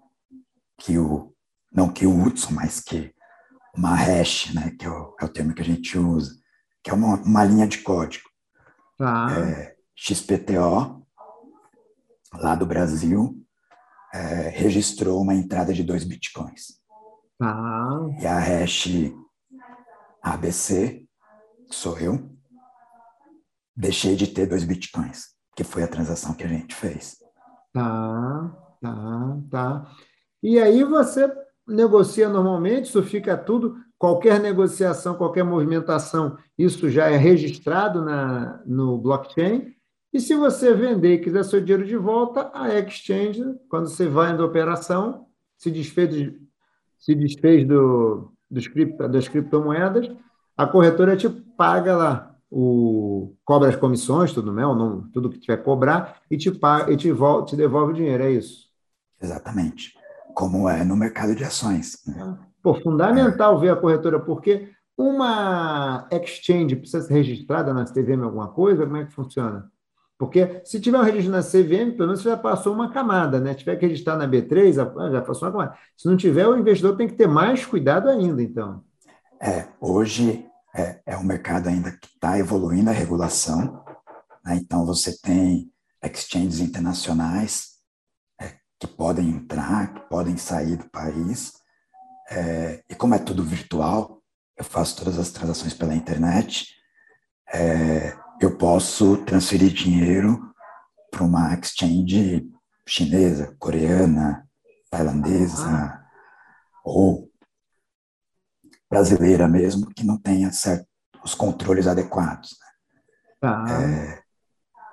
que 0.78 0.98
o 0.98 1.34
não 1.72 1.92
que 1.92 2.06
o 2.06 2.24
Hudson, 2.24 2.52
mas 2.54 2.80
que 2.80 3.14
uma 3.76 3.96
hash, 3.96 4.54
né, 4.54 4.76
que 4.78 4.86
é 4.86 4.90
o, 4.90 5.16
é 5.20 5.26
o 5.26 5.30
termo 5.30 5.56
que 5.56 5.62
a 5.62 5.66
gente 5.66 5.98
usa, 5.98 6.36
que 6.84 6.92
é 6.92 6.94
uma, 6.94 7.16
uma 7.16 7.44
linha 7.44 7.68
de 7.68 7.80
código. 7.80 8.30
Ah. 9.00 9.28
É, 9.40 9.76
XPTO, 9.96 11.04
lá 12.34 12.56
do 12.56 12.68
Brasil, 12.68 13.44
é, 14.14 14.50
registrou 14.50 15.20
uma 15.20 15.34
entrada 15.34 15.74
de 15.74 15.84
dois 15.84 16.04
bitcoins. 16.04 16.80
Ah. 17.42 18.08
E 18.20 18.28
a 18.28 18.38
hash 18.38 18.88
ABC, 20.22 21.08
que 21.68 21.76
sou 21.76 21.98
eu, 21.98 22.30
deixei 23.76 24.16
de 24.16 24.28
ter 24.28 24.46
dois 24.46 24.64
bitcoins, 24.64 25.30
que 25.56 25.64
foi 25.64 25.82
a 25.82 25.88
transação 25.88 26.36
que 26.36 26.44
a 26.44 26.48
gente 26.48 26.76
fez. 26.76 27.23
Tá, 27.74 28.52
tá, 28.80 29.38
tá. 29.50 29.92
E 30.44 30.60
aí 30.60 30.84
você 30.84 31.32
negocia 31.68 32.30
normalmente, 32.30 32.86
isso 32.86 33.02
fica 33.02 33.36
tudo, 33.36 33.76
qualquer 33.98 34.40
negociação, 34.40 35.16
qualquer 35.16 35.44
movimentação, 35.44 36.38
isso 36.58 36.90
já 36.90 37.10
é 37.10 37.18
registrado 37.18 38.04
na, 38.04 38.62
no 38.66 38.98
blockchain. 38.98 39.74
E 40.14 40.20
se 40.20 40.36
você 40.36 40.74
vender 40.74 41.16
e 41.16 41.20
quiser 41.20 41.44
seu 41.44 41.60
dinheiro 41.60 41.88
de 41.88 41.98
volta, 41.98 42.52
a 42.54 42.78
exchange, 42.80 43.44
quando 43.68 43.88
você 43.88 44.08
vai 44.08 44.32
na 44.38 44.46
operação, 44.46 45.26
se 45.58 45.72
desfez, 45.72 46.10
de, 46.14 46.40
se 47.00 47.16
desfez 47.16 47.66
do, 47.66 48.32
dos 48.52 48.70
das 49.10 49.28
criptomoedas, 49.28 50.12
a 50.56 50.68
corretora 50.68 51.18
te 51.18 51.28
paga 51.28 51.96
lá, 51.98 52.33
o, 52.54 53.36
cobra 53.44 53.70
as 53.70 53.76
comissões, 53.76 54.32
tudo, 54.32 54.54
né, 54.54 54.62
não, 54.62 55.10
tudo 55.12 55.30
que 55.30 55.40
tiver 55.40 55.58
cobrar, 55.58 56.22
e 56.30 56.38
te, 56.38 56.52
e 56.90 56.98
te, 56.98 57.12
volta, 57.12 57.48
te 57.48 57.56
devolve 57.56 57.94
o 57.94 57.96
dinheiro, 57.96 58.24
é 58.24 58.32
isso? 58.32 58.68
Exatamente 59.22 60.04
como 60.34 60.68
é 60.68 60.84
no 60.84 60.96
mercado 60.96 61.36
de 61.36 61.44
ações. 61.44 62.00
Né? 62.08 62.38
Pô, 62.62 62.74
fundamental 62.76 63.58
é. 63.58 63.62
ver 63.62 63.70
a 63.70 63.76
corretora, 63.76 64.20
porque 64.20 64.70
uma 64.98 66.08
exchange 66.12 66.76
precisa 66.76 67.02
ser 67.02 67.14
registrada 67.14 67.74
na 67.74 67.86
CVM 67.86 68.24
alguma 68.24 68.48
coisa? 68.50 68.86
Como 68.86 68.98
é 68.98 69.06
que 69.06 69.14
funciona? 69.14 69.72
Porque 70.18 70.62
se 70.64 70.80
tiver 70.80 71.00
um 71.00 71.04
registro 71.04 71.32
na 71.32 71.42
CVM, 71.42 71.92
pelo 71.92 72.08
menos 72.08 72.22
você 72.22 72.30
já 72.30 72.38
passou 72.38 72.74
uma 72.74 72.92
camada, 72.92 73.40
né? 73.40 73.52
Se 73.52 73.60
tiver 73.60 73.76
que 73.76 73.86
registrar 73.86 74.16
na 74.16 74.28
B3, 74.28 74.74
já 74.74 75.22
passou 75.22 75.48
uma 75.48 75.52
camada. 75.52 75.78
Se 75.98 76.08
não 76.08 76.16
tiver, 76.16 76.48
o 76.48 76.58
investidor 76.58 76.96
tem 76.96 77.08
que 77.08 77.16
ter 77.16 77.28
mais 77.28 77.66
cuidado 77.66 78.08
ainda, 78.08 78.42
então. 78.42 78.84
É, 79.42 79.68
hoje 79.82 80.46
é, 80.76 81.02
é 81.06 81.18
um 81.18 81.24
mercado 81.24 81.70
ainda 81.70 81.92
que 81.92 82.08
está 82.08 82.38
evoluindo 82.38 82.90
a 82.90 82.94
regulação, 82.94 83.84
né? 84.44 84.56
então 84.56 84.86
você 84.86 85.18
tem 85.22 85.72
exchanges 86.04 86.60
internacionais 86.60 87.74
que 88.84 88.88
podem 88.88 89.30
entrar, 89.30 89.94
que 89.94 90.02
podem 90.10 90.36
sair 90.36 90.76
do 90.76 90.90
país. 90.90 91.54
É, 92.30 92.84
e 92.90 92.96
como 92.96 93.16
é 93.16 93.20
tudo 93.20 93.42
virtual, 93.42 94.22
eu 94.58 94.66
faço 94.66 94.98
todas 94.98 95.18
as 95.18 95.32
transações 95.32 95.74
pela 95.74 95.96
internet, 95.96 96.68
é, 97.54 98.14
eu 98.42 98.58
posso 98.58 99.18
transferir 99.26 99.72
dinheiro 99.72 100.54
para 101.10 101.24
uma 101.24 101.54
exchange 101.54 102.46
chinesa, 102.86 103.56
coreana, 103.58 104.46
tailandesa 104.90 105.66
ah. 105.66 106.06
ou 106.84 107.32
brasileira 108.94 109.48
mesmo, 109.48 109.88
que 109.88 110.06
não 110.06 110.18
tenha 110.20 110.52
certo, 110.52 110.88
os 111.26 111.34
controles 111.34 111.88
adequados. 111.88 112.52
Né? 113.42 113.50
Ah. 113.50 113.82
É, 113.82 114.24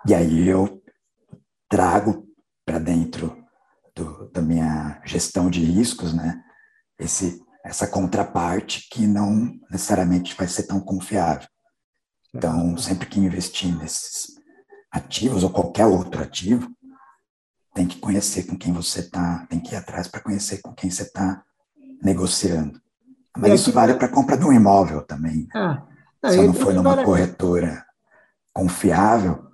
e 0.06 0.14
aí 0.14 0.48
eu 0.48 0.82
trago 1.68 2.26
para 2.64 2.78
dentro 2.78 3.36
do, 3.94 4.30
da 4.30 4.40
minha 4.40 5.02
gestão 5.04 5.50
de 5.50 5.62
riscos, 5.62 6.14
né? 6.14 6.42
Esse, 6.98 7.42
essa 7.62 7.86
contraparte 7.86 8.88
que 8.90 9.06
não 9.06 9.52
necessariamente 9.70 10.34
vai 10.34 10.48
ser 10.48 10.62
tão 10.62 10.80
confiável. 10.80 11.46
Então, 12.34 12.78
sempre 12.78 13.06
que 13.06 13.20
investir 13.20 13.76
nesses 13.76 14.34
ativos 14.90 15.44
ou 15.44 15.50
qualquer 15.50 15.84
outro 15.84 16.22
ativo, 16.22 16.70
tem 17.74 17.86
que 17.86 17.98
conhecer 17.98 18.44
com 18.44 18.56
quem 18.56 18.72
você 18.72 19.00
está, 19.00 19.46
tem 19.46 19.60
que 19.60 19.74
ir 19.74 19.76
atrás 19.76 20.08
para 20.08 20.22
conhecer 20.22 20.60
com 20.62 20.72
quem 20.72 20.90
você 20.90 21.02
está 21.02 21.44
negociando. 22.02 22.80
Mas 23.36 23.60
isso 23.60 23.72
vale 23.72 23.94
para 23.94 24.06
a 24.06 24.10
compra 24.10 24.36
de 24.36 24.44
um 24.44 24.52
imóvel 24.52 25.02
também. 25.02 25.46
Ah, 25.54 25.82
Se 26.26 26.38
eu 26.38 26.46
não 26.46 26.54
for 26.54 26.74
numa 26.74 27.02
corretora 27.04 27.84
confiável, 28.52 29.44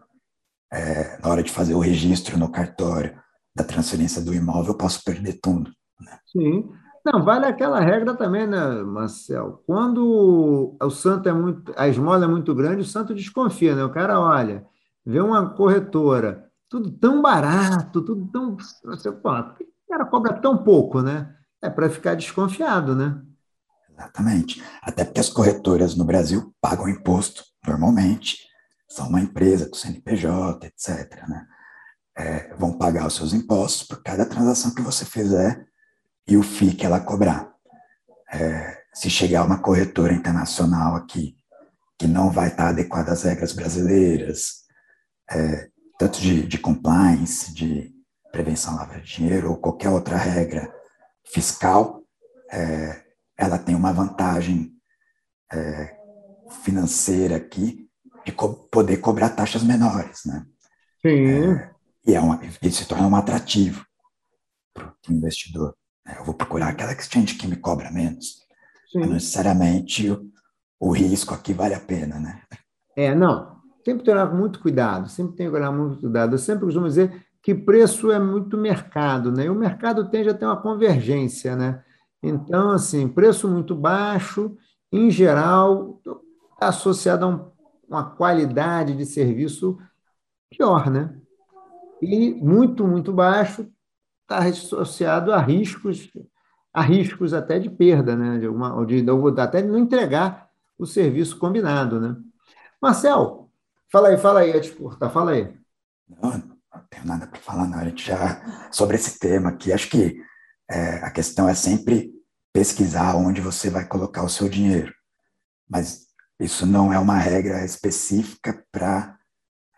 é, 0.72 1.18
na 1.22 1.28
hora 1.28 1.42
de 1.42 1.52
fazer 1.52 1.74
o 1.74 1.80
registro 1.80 2.38
no 2.38 2.50
cartório, 2.50 3.16
da 3.54 3.64
transferência 3.64 4.20
do 4.22 4.34
imóvel, 4.34 4.72
eu 4.72 4.78
posso 4.78 5.02
perder 5.02 5.40
tudo. 5.40 5.70
Né? 6.00 6.18
Sim. 6.26 6.70
Não, 7.04 7.24
vale 7.24 7.46
aquela 7.46 7.80
regra 7.80 8.14
também, 8.14 8.46
né, 8.46 8.82
Marcel? 8.82 9.62
Quando 9.66 10.76
o 10.80 10.90
santo 10.90 11.28
é 11.28 11.32
muito, 11.32 11.72
a 11.76 11.88
esmola 11.88 12.24
é 12.24 12.28
muito 12.28 12.54
grande, 12.54 12.82
o 12.82 12.84
santo 12.84 13.14
desconfia, 13.14 13.74
né? 13.74 13.84
O 13.84 13.92
cara 13.92 14.20
olha, 14.20 14.66
vê 15.04 15.20
uma 15.20 15.48
corretora, 15.50 16.44
tudo 16.68 16.90
tão 16.90 17.22
barato, 17.22 18.02
tudo 18.02 18.26
tão. 18.30 18.56
Você, 18.84 19.10
pô, 19.12 19.30
o 19.30 19.88
cara 19.88 20.04
cobra 20.04 20.34
tão 20.34 20.58
pouco, 20.58 21.00
né? 21.00 21.32
É 21.62 21.70
para 21.70 21.88
ficar 21.88 22.14
desconfiado, 22.14 22.94
né? 22.94 23.22
Exatamente. 23.96 24.62
Até 24.82 25.04
porque 25.04 25.20
as 25.20 25.30
corretoras 25.30 25.96
no 25.96 26.04
Brasil 26.04 26.54
pagam 26.60 26.88
imposto 26.88 27.44
normalmente, 27.66 28.38
são 28.88 29.08
uma 29.08 29.20
empresa 29.20 29.68
com 29.68 29.74
CNPJ, 29.74 30.66
etc. 30.66 31.26
Né? 31.26 31.46
É, 32.16 32.54
vão 32.54 32.76
pagar 32.76 33.06
os 33.06 33.16
seus 33.16 33.32
impostos 33.32 33.86
por 33.86 34.02
cada 34.02 34.26
transação 34.26 34.74
que 34.74 34.82
você 34.82 35.04
fizer 35.04 35.66
e 36.28 36.36
o 36.36 36.42
FII 36.42 36.74
que 36.74 36.86
ela 36.86 37.00
cobrar. 37.00 37.52
É, 38.32 38.82
se 38.94 39.10
chegar 39.10 39.44
uma 39.44 39.60
corretora 39.60 40.12
internacional 40.12 40.94
aqui 40.94 41.36
que 41.98 42.06
não 42.06 42.30
vai 42.30 42.48
estar 42.48 42.68
adequada 42.68 43.12
às 43.12 43.22
regras 43.22 43.52
brasileiras, 43.52 44.64
é, 45.30 45.68
tanto 45.98 46.20
de, 46.20 46.46
de 46.46 46.58
compliance, 46.58 47.52
de 47.54 47.90
prevenção 48.30 48.74
à 48.74 48.76
lavra 48.76 49.00
de 49.00 49.16
dinheiro 49.16 49.50
ou 49.50 49.56
qualquer 49.56 49.88
outra 49.88 50.16
regra 50.16 50.70
fiscal, 51.24 52.02
é, 52.52 53.05
ela 53.36 53.58
tem 53.58 53.74
uma 53.74 53.92
vantagem 53.92 54.72
é, 55.52 55.96
financeira 56.62 57.36
aqui 57.36 57.88
de 58.24 58.32
co 58.32 58.54
poder 58.68 58.96
cobrar 58.98 59.30
taxas 59.30 59.62
menores, 59.62 60.22
né? 60.24 60.44
Sim. 61.02 61.26
É, 61.26 61.70
e, 62.06 62.14
é 62.14 62.20
uma, 62.20 62.40
e 62.62 62.70
se 62.70 62.86
torna 62.86 63.06
um 63.06 63.16
atrativo 63.16 63.84
para 64.74 64.92
o 65.08 65.12
investidor. 65.12 65.74
Né? 66.04 66.16
Eu 66.18 66.24
vou 66.24 66.34
procurar 66.34 66.68
aquela 66.68 66.92
exchange 66.92 67.34
que 67.34 67.46
me 67.46 67.56
cobra 67.56 67.90
menos. 67.90 68.44
Sim. 68.90 69.00
Não 69.00 69.08
necessariamente 69.10 70.10
o, 70.10 70.30
o, 70.80 70.92
risco 70.92 71.34
aqui 71.34 71.52
vale 71.52 71.74
a 71.74 71.80
pena, 71.80 72.18
né? 72.18 72.42
É, 72.96 73.14
não. 73.14 73.56
Sempre 73.84 74.02
tem 74.02 74.04
que 74.04 74.10
olhar 74.10 74.28
com 74.28 74.36
muito 74.36 74.60
cuidado, 74.60 75.08
sempre 75.08 75.36
tem 75.36 75.48
que 75.48 75.54
olhar 75.54 75.70
muito 75.70 76.00
cuidado. 76.00 76.34
Eu 76.34 76.38
sempre 76.38 76.64
costumo 76.64 76.88
dizer 76.88 77.24
que 77.40 77.54
preço 77.54 78.10
é 78.10 78.18
muito 78.18 78.56
mercado, 78.56 79.30
né? 79.30 79.44
E 79.44 79.50
o 79.50 79.54
mercado 79.54 80.10
tende 80.10 80.28
a 80.28 80.34
ter 80.34 80.44
uma 80.44 80.60
convergência, 80.60 81.54
né? 81.54 81.84
Então, 82.28 82.70
assim, 82.70 83.06
preço 83.06 83.48
muito 83.48 83.74
baixo, 83.74 84.56
em 84.90 85.10
geral, 85.10 86.00
está 86.54 86.68
associado 86.68 87.24
a 87.24 87.28
um, 87.28 87.50
uma 87.88 88.10
qualidade 88.10 88.96
de 88.96 89.06
serviço 89.06 89.78
pior, 90.50 90.90
né? 90.90 91.16
E 92.02 92.34
muito, 92.34 92.84
muito 92.84 93.12
baixo 93.12 93.70
está 94.22 94.38
associado 94.38 95.32
a 95.32 95.38
riscos, 95.38 96.10
a 96.74 96.82
riscos 96.82 97.32
até 97.32 97.60
de 97.60 97.70
perda, 97.70 98.16
né? 98.16 98.38
De 98.38 98.46
alguma, 98.46 98.84
de, 98.84 99.02
de, 99.02 99.40
até 99.40 99.62
de 99.62 99.68
não 99.68 99.78
entregar 99.78 100.50
o 100.76 100.84
serviço 100.84 101.38
combinado, 101.38 102.00
né? 102.00 102.16
Marcel, 102.82 103.48
fala 103.90 104.08
aí, 104.08 104.18
fala 104.18 104.40
aí, 104.40 104.52
a 104.52 104.60
disputa, 104.60 105.08
fala 105.08 105.30
aí. 105.30 105.56
Não, 106.08 106.30
não 106.30 106.82
tenho 106.90 107.06
nada 107.06 107.26
para 107.28 107.40
falar, 107.40 107.68
não. 107.68 107.78
A 107.78 107.84
gente 107.84 108.04
já 108.04 108.68
sobre 108.72 108.96
esse 108.96 109.16
tema 109.18 109.50
aqui, 109.50 109.72
acho 109.72 109.88
que 109.88 110.20
é, 110.68 110.96
a 111.04 111.10
questão 111.12 111.48
é 111.48 111.54
sempre 111.54 112.15
pesquisar 112.56 113.14
onde 113.16 113.42
você 113.42 113.68
vai 113.68 113.86
colocar 113.86 114.22
o 114.22 114.30
seu 114.30 114.48
dinheiro. 114.48 114.90
Mas 115.68 116.06
isso 116.40 116.64
não 116.64 116.90
é 116.90 116.98
uma 116.98 117.18
regra 117.18 117.62
específica 117.62 118.64
para 118.72 119.14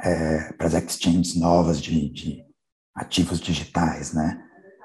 é, 0.00 0.54
as 0.60 0.74
exchanges 0.74 1.34
novas 1.34 1.82
de, 1.82 2.08
de 2.08 2.44
ativos 2.94 3.40
digitais, 3.40 4.12
né? 4.12 4.40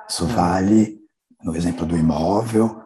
Isso 0.09 0.23
é. 0.23 0.27
vale 0.27 0.97
no 1.43 1.55
exemplo 1.55 1.85
do 1.85 1.95
imóvel, 1.95 2.81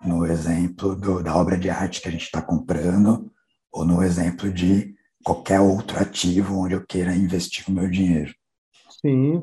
no 0.00 0.24
exemplo 0.24 0.94
do, 0.94 1.20
da 1.20 1.36
obra 1.36 1.58
de 1.58 1.68
arte 1.68 2.00
que 2.00 2.06
a 2.06 2.12
gente 2.12 2.26
está 2.26 2.40
comprando, 2.40 3.32
ou 3.72 3.84
no 3.84 4.00
exemplo 4.00 4.48
de 4.48 4.94
qualquer 5.24 5.58
outro 5.58 6.00
ativo 6.00 6.56
onde 6.56 6.74
eu 6.74 6.86
queira 6.86 7.12
investir 7.16 7.64
o 7.68 7.72
meu 7.72 7.90
dinheiro. 7.90 8.32
Sim. 9.00 9.42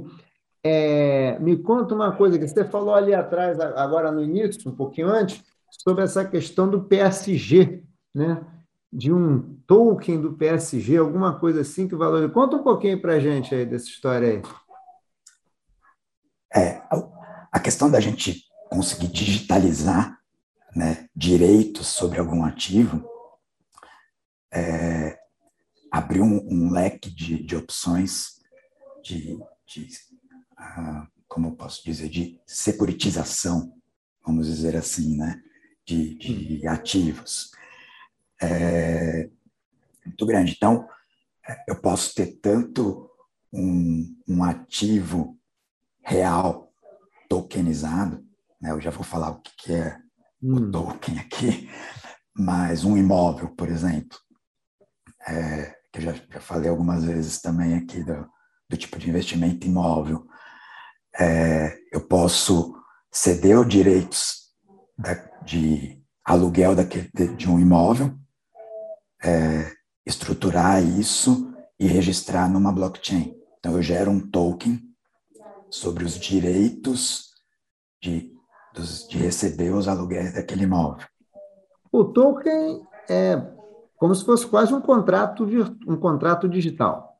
É, 0.63 1.39
me 1.39 1.57
conta 1.57 1.95
uma 1.95 2.15
coisa 2.15 2.37
que 2.37 2.47
você 2.47 2.65
falou 2.65 2.93
ali 2.93 3.13
atrás, 3.13 3.59
agora 3.59 4.11
no 4.11 4.21
início, 4.21 4.69
um 4.69 4.75
pouquinho 4.75 5.07
antes, 5.07 5.41
sobre 5.71 6.03
essa 6.03 6.25
questão 6.25 6.69
do 6.69 6.83
PSG, 6.83 7.83
né? 8.13 8.45
de 8.91 9.13
um 9.13 9.55
token 9.67 10.19
do 10.19 10.33
PSG, 10.33 10.97
alguma 10.97 11.39
coisa 11.39 11.61
assim 11.61 11.87
que 11.87 11.95
valoriza. 11.95 12.33
Conta 12.33 12.57
um 12.57 12.63
pouquinho 12.63 12.99
para 12.99 13.13
a 13.13 13.19
gente 13.19 13.53
aí 13.53 13.65
dessa 13.65 13.85
história 13.85 14.27
aí. 14.27 14.41
É, 16.55 16.81
a 17.51 17.59
questão 17.59 17.89
da 17.89 17.99
gente 17.99 18.43
conseguir 18.69 19.07
digitalizar 19.07 20.19
né, 20.75 21.07
direitos 21.15 21.87
sobre 21.87 22.19
algum 22.19 22.43
ativo 22.43 23.07
é, 24.51 25.19
abriu 25.91 26.23
um, 26.23 26.47
um, 26.49 26.71
leque 26.71 27.09
de, 27.09 27.43
de 27.43 27.55
opções 27.55 28.39
de, 29.03 29.37
de 29.67 29.87
como 31.27 31.47
eu 31.47 31.51
posso 31.51 31.83
dizer, 31.83 32.09
de 32.09 32.41
securitização, 32.45 33.73
vamos 34.25 34.47
dizer 34.47 34.75
assim, 34.75 35.17
né, 35.17 35.41
de, 35.85 36.15
de 36.15 36.67
hum. 36.67 36.71
ativos. 36.71 37.51
É, 38.41 39.29
muito 40.05 40.25
grande. 40.25 40.53
Então, 40.55 40.87
eu 41.67 41.79
posso 41.79 42.13
ter 42.15 42.39
tanto 42.41 43.09
um, 43.53 44.15
um 44.27 44.43
ativo 44.43 45.37
real 46.03 46.71
tokenizado, 47.27 48.25
né? 48.59 48.71
eu 48.71 48.81
já 48.81 48.89
vou 48.89 49.03
falar 49.03 49.29
o 49.29 49.41
que, 49.41 49.51
que 49.57 49.73
é 49.73 49.97
hum. 50.41 50.55
o 50.55 50.71
token 50.71 51.19
aqui, 51.19 51.69
mas 52.35 52.83
um 52.83 52.97
imóvel, 52.97 53.49
por 53.49 53.69
exemplo, 53.69 54.17
é, 55.27 55.75
que 55.91 55.99
eu 55.99 56.03
já, 56.03 56.13
já, 56.13 56.39
falei 56.39 56.69
algumas 56.69 57.03
vezes 57.03 57.41
também 57.41 57.75
aqui 57.75 58.03
do, 58.03 58.27
do 58.69 58.77
tipo 58.77 58.97
de 58.97 59.09
investimento 59.09 59.67
imóvel, 59.67 60.27
é, 61.19 61.77
eu 61.91 62.01
posso 62.01 62.75
ceder 63.11 63.59
os 63.59 63.67
direitos 63.67 64.53
da, 64.97 65.13
de 65.43 66.01
aluguel 66.23 66.75
daquele, 66.75 67.09
de 67.35 67.49
um 67.49 67.59
imóvel, 67.59 68.13
é, 69.23 69.71
estruturar 70.05 70.81
isso 70.83 71.53
e 71.79 71.87
registrar 71.87 72.49
numa 72.49 72.71
blockchain. 72.71 73.35
Então, 73.59 73.73
eu 73.73 73.81
gero 73.81 74.09
um 74.09 74.19
token 74.19 74.79
sobre 75.69 76.05
os 76.05 76.17
direitos 76.17 77.33
de, 78.01 78.33
dos, 78.73 79.07
de 79.07 79.17
receber 79.17 79.71
os 79.71 79.87
aluguéis 79.87 80.33
daquele 80.33 80.63
imóvel. 80.63 81.05
O 81.91 82.05
token 82.05 82.81
é 83.09 83.35
como 83.97 84.15
se 84.15 84.23
fosse 84.23 84.47
quase 84.47 84.73
um 84.73 84.79
contrato, 84.79 85.45
um 85.85 85.97
contrato 85.97 86.47
digital. 86.47 87.17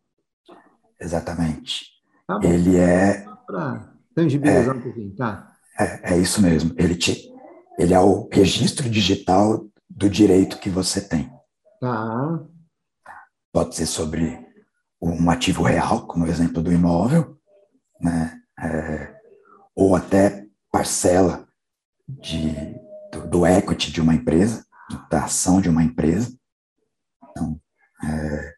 Exatamente. 0.99 1.85
Tá 2.25 2.39
Ele 2.41 2.77
é. 2.77 3.28
Para 3.49 3.91
tangibilizar 4.13 4.75
é, 4.75 4.77
um 4.77 4.81
pouquinho, 4.81 5.15
tá? 5.15 5.51
É, 5.79 6.13
é 6.13 6.17
isso 6.19 6.39
mesmo. 6.39 6.71
Ele, 6.77 6.93
te, 6.95 7.33
ele 7.79 7.95
é 7.95 7.99
o 7.99 8.29
registro 8.31 8.87
digital 8.87 9.67
do 9.89 10.07
direito 10.07 10.59
que 10.59 10.69
você 10.69 11.01
tem. 11.01 11.33
Tá. 11.81 12.45
Pode 13.51 13.75
ser 13.75 13.87
sobre 13.87 14.39
um 15.01 15.31
ativo 15.31 15.63
real, 15.63 16.05
como 16.05 16.25
o 16.25 16.27
exemplo 16.27 16.61
do 16.61 16.71
imóvel, 16.71 17.39
né? 17.99 18.39
É, 18.59 19.19
ou 19.73 19.95
até 19.95 20.45
parcela 20.71 21.47
de, 22.07 22.53
do, 23.11 23.27
do, 23.27 23.47
equity 23.47 23.91
de 23.91 23.99
uma 23.99 24.13
empresa, 24.13 24.63
da 25.09 25.23
ação 25.23 25.59
de 25.59 25.69
uma 25.69 25.83
empresa. 25.83 26.37
Então, 27.31 27.59
é, 28.03 28.53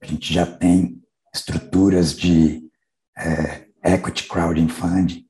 a 0.00 0.06
gente 0.06 0.32
já 0.32 0.46
tem 0.46 1.02
estruturas 1.34 2.14
de 2.14 2.70
é, 3.16 3.67
equity 3.88 4.28
crowding 4.28 4.68
fund 4.68 5.24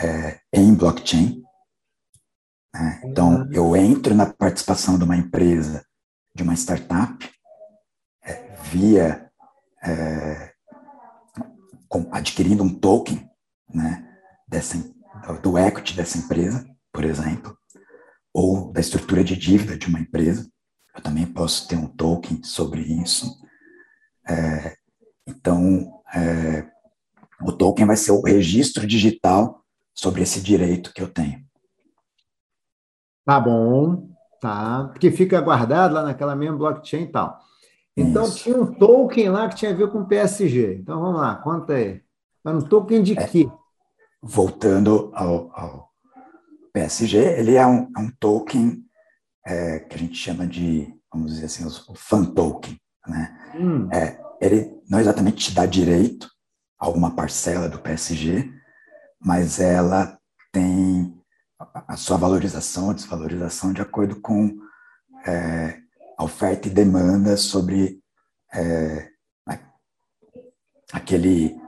é, 0.00 0.40
em 0.52 0.74
blockchain. 0.74 1.42
Né? 2.74 3.02
Então, 3.04 3.36
uhum. 3.36 3.52
eu 3.52 3.76
entro 3.76 4.14
na 4.14 4.26
participação 4.26 4.98
de 4.98 5.04
uma 5.04 5.16
empresa, 5.16 5.84
de 6.34 6.42
uma 6.42 6.54
startup, 6.54 7.30
é, 8.22 8.54
via 8.70 9.30
é, 9.82 10.52
com, 11.88 12.08
adquirindo 12.12 12.62
um 12.62 12.74
token 12.74 13.28
né, 13.72 14.06
dessa, 14.46 14.76
do 15.42 15.58
equity 15.58 15.96
dessa 15.96 16.18
empresa, 16.18 16.66
por 16.92 17.04
exemplo, 17.04 17.56
ou 18.32 18.72
da 18.72 18.80
estrutura 18.80 19.24
de 19.24 19.36
dívida 19.36 19.78
de 19.78 19.86
uma 19.86 20.00
empresa. 20.00 20.50
Eu 20.94 21.02
também 21.02 21.26
posso 21.26 21.68
ter 21.68 21.76
um 21.76 21.86
token 21.86 22.42
sobre 22.42 22.80
isso. 22.82 23.38
É, 24.28 24.76
então, 25.26 26.02
é, 26.14 26.75
o 27.42 27.52
token 27.52 27.86
vai 27.86 27.96
ser 27.96 28.12
o 28.12 28.22
registro 28.22 28.86
digital 28.86 29.62
sobre 29.94 30.22
esse 30.22 30.40
direito 30.40 30.92
que 30.92 31.02
eu 31.02 31.08
tenho. 31.08 31.44
Tá 33.24 33.40
bom, 33.40 34.08
tá. 34.40 34.88
Porque 34.92 35.10
fica 35.10 35.40
guardado 35.40 35.94
lá 35.94 36.02
naquela 36.02 36.36
mesma 36.36 36.56
blockchain 36.56 37.02
e 37.02 37.12
tal. 37.12 37.38
Então, 37.96 38.24
Isso. 38.24 38.36
tinha 38.36 38.60
um 38.60 38.66
token 38.66 39.30
lá 39.30 39.48
que 39.48 39.56
tinha 39.56 39.70
a 39.70 39.74
ver 39.74 39.90
com 39.90 40.04
PSG. 40.04 40.78
Então, 40.80 41.00
vamos 41.00 41.20
lá, 41.20 41.34
conta 41.36 41.74
aí. 41.74 42.02
Mas 42.44 42.62
um 42.62 42.68
token 42.68 43.02
de 43.02 43.18
é, 43.18 43.26
quê? 43.26 43.50
Voltando 44.22 45.10
ao, 45.14 45.50
ao, 45.58 45.90
PSG, 46.72 47.16
ele 47.16 47.54
é 47.54 47.66
um, 47.66 47.90
é 47.96 48.00
um 48.00 48.10
token 48.20 48.84
é, 49.46 49.78
que 49.80 49.94
a 49.94 49.98
gente 49.98 50.14
chama 50.14 50.46
de, 50.46 50.94
vamos 51.10 51.32
dizer 51.32 51.46
assim, 51.46 51.64
o 51.64 51.94
fan 51.94 52.24
token. 52.24 52.78
Né? 53.08 53.52
Hum. 53.58 53.88
É, 53.90 54.20
ele 54.42 54.78
não 54.88 55.00
exatamente 55.00 55.48
te 55.48 55.54
dá 55.54 55.64
direito 55.64 56.28
a 56.78 56.88
uma 56.88 57.14
parcela 57.14 57.68
do 57.68 57.78
PSG, 57.78 58.52
mas 59.20 59.60
ela 59.60 60.18
tem 60.52 61.16
a 61.72 61.96
sua 61.96 62.16
valorização 62.16 62.88
ou 62.88 62.94
desvalorização 62.94 63.72
de 63.72 63.80
acordo 63.80 64.20
com 64.20 64.58
é, 65.26 65.80
a 66.18 66.24
oferta 66.24 66.68
e 66.68 66.70
demanda 66.70 67.36
sobre 67.36 68.00
é, 68.52 69.10
aquele 70.92 71.60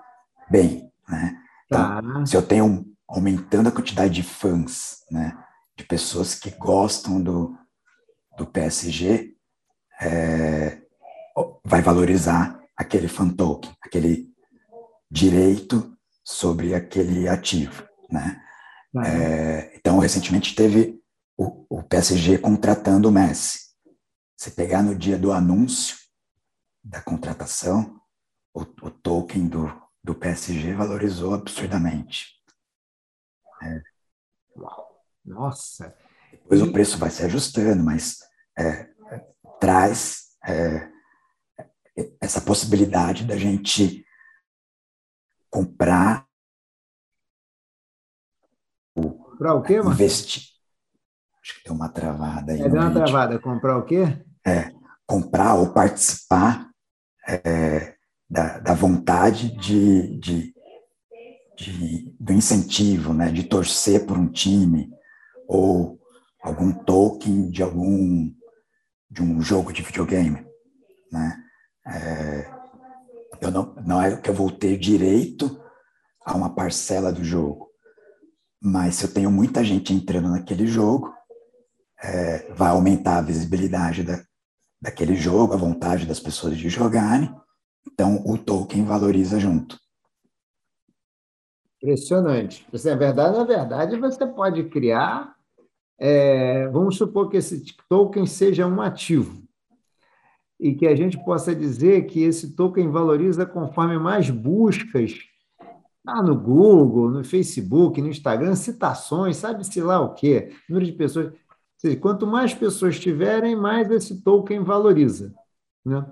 bem, 0.50 0.90
né? 1.08 1.36
Então, 1.66 1.80
tá. 1.80 2.26
se 2.26 2.36
eu 2.36 2.42
tenho 2.42 2.86
aumentando 3.06 3.68
a 3.68 3.72
quantidade 3.72 4.14
de 4.14 4.22
fãs, 4.22 5.04
né, 5.10 5.36
de 5.76 5.84
pessoas 5.84 6.34
que 6.34 6.50
gostam 6.50 7.20
do, 7.20 7.56
do 8.36 8.46
PSG, 8.46 9.34
é, 10.00 10.80
vai 11.64 11.82
valorizar 11.82 12.58
aquele 12.76 13.08
fan 13.08 13.30
token, 13.30 13.70
aquele 13.82 14.27
direito 15.10 15.96
sobre 16.24 16.74
aquele 16.74 17.28
ativo, 17.28 17.86
né? 18.10 18.42
Uhum. 18.92 19.02
É, 19.02 19.76
então, 19.76 19.98
recentemente 19.98 20.54
teve 20.54 21.00
o, 21.36 21.66
o, 21.68 21.82
PSG 21.82 22.38
contratando 22.38 23.08
o 23.08 23.12
Messi. 23.12 23.68
Se 24.36 24.50
pegar 24.50 24.82
no 24.82 24.94
dia 24.94 25.18
do 25.18 25.32
anúncio 25.32 25.96
da 26.82 27.00
contratação, 27.00 28.00
o, 28.54 28.60
o 28.60 28.90
token 28.90 29.46
do, 29.46 29.82
do 30.02 30.14
PSG 30.14 30.74
valorizou 30.74 31.34
absurdamente. 31.34 32.26
É. 33.62 33.82
Uau! 34.56 35.04
Nossa! 35.24 35.94
Depois 36.30 36.60
e... 36.60 36.64
o 36.64 36.72
preço 36.72 36.98
vai 36.98 37.10
se 37.10 37.22
ajustando, 37.24 37.82
mas 37.82 38.18
é, 38.58 38.88
traz 39.60 40.28
é, 40.46 40.88
essa 42.20 42.40
possibilidade 42.40 43.24
da 43.24 43.36
gente 43.36 44.04
comprar 45.50 46.28
Comprar 49.38 49.54
o 49.54 49.62
quê, 49.62 49.76
Marcelo? 49.76 49.94
Investir. 49.94 50.42
Acho 51.40 51.54
que 51.54 51.62
tem 51.62 51.72
uma 51.72 51.88
travada 51.88 52.52
aí. 52.52 52.60
É, 52.60 52.68
deu 52.68 52.80
uma 52.80 52.88
vídeo. 52.88 53.04
travada. 53.04 53.38
Comprar 53.38 53.78
o 53.78 53.84
quê? 53.84 54.02
É, 54.44 54.72
comprar 55.06 55.54
ou 55.54 55.72
participar 55.72 56.68
é, 57.28 57.94
da, 58.28 58.58
da 58.58 58.74
vontade 58.74 59.56
de, 59.56 60.18
de, 60.18 60.54
de, 61.56 62.16
do 62.18 62.32
incentivo, 62.32 63.14
né, 63.14 63.30
de 63.30 63.44
torcer 63.44 64.06
por 64.06 64.18
um 64.18 64.28
time 64.28 64.90
ou 65.46 66.00
algum 66.42 66.72
token 66.72 67.48
de 67.48 67.62
algum 67.62 68.34
de 69.10 69.22
um 69.22 69.40
jogo 69.40 69.72
de 69.72 69.82
videogame, 69.82 70.44
né? 71.10 71.42
É, 71.86 72.57
eu 73.40 73.50
não, 73.50 73.74
não 73.86 74.02
é 74.02 74.16
que 74.16 74.30
eu 74.30 74.34
vou 74.34 74.50
ter 74.50 74.76
direito 74.76 75.60
a 76.24 76.36
uma 76.36 76.54
parcela 76.54 77.12
do 77.12 77.24
jogo, 77.24 77.68
mas 78.60 78.96
se 78.96 79.04
eu 79.04 79.12
tenho 79.12 79.30
muita 79.30 79.64
gente 79.64 79.92
entrando 79.92 80.28
naquele 80.28 80.66
jogo, 80.66 81.14
é, 82.02 82.52
vai 82.52 82.70
aumentar 82.70 83.18
a 83.18 83.22
visibilidade 83.22 84.02
da, 84.02 84.22
daquele 84.80 85.14
jogo, 85.14 85.54
a 85.54 85.56
vontade 85.56 86.06
das 86.06 86.20
pessoas 86.20 86.56
de 86.56 86.68
jogarem, 86.68 87.34
então 87.90 88.22
o 88.26 88.36
token 88.36 88.84
valoriza 88.84 89.40
junto. 89.40 89.78
Impressionante. 91.80 92.66
Você, 92.72 92.90
na 92.90 92.96
verdade, 92.96 93.38
na 93.38 93.44
verdade, 93.44 93.96
você 93.96 94.26
pode 94.26 94.64
criar. 94.68 95.36
É, 96.00 96.68
vamos 96.68 96.96
supor 96.96 97.28
que 97.28 97.36
esse 97.36 97.64
token 97.88 98.26
seja 98.26 98.66
um 98.66 98.80
ativo 98.80 99.47
e 100.58 100.74
que 100.74 100.86
a 100.86 100.96
gente 100.96 101.22
possa 101.24 101.54
dizer 101.54 102.06
que 102.06 102.22
esse 102.22 102.54
token 102.54 102.90
valoriza 102.90 103.46
conforme 103.46 103.98
mais 103.98 104.28
buscas 104.28 105.14
ah, 106.06 106.22
no 106.22 106.34
Google, 106.34 107.10
no 107.10 107.22
Facebook, 107.22 108.00
no 108.00 108.08
Instagram, 108.08 108.54
citações, 108.54 109.36
sabe-se 109.36 109.80
lá 109.80 110.00
o 110.00 110.14
quê, 110.14 110.52
número 110.68 110.86
de 110.86 110.92
pessoas. 110.92 111.32
Seja, 111.76 111.96
quanto 111.96 112.26
mais 112.26 112.54
pessoas 112.54 112.98
tiverem, 112.98 113.54
mais 113.54 113.90
esse 113.90 114.22
token 114.22 114.64
valoriza. 114.64 115.32
Né? 115.84 116.04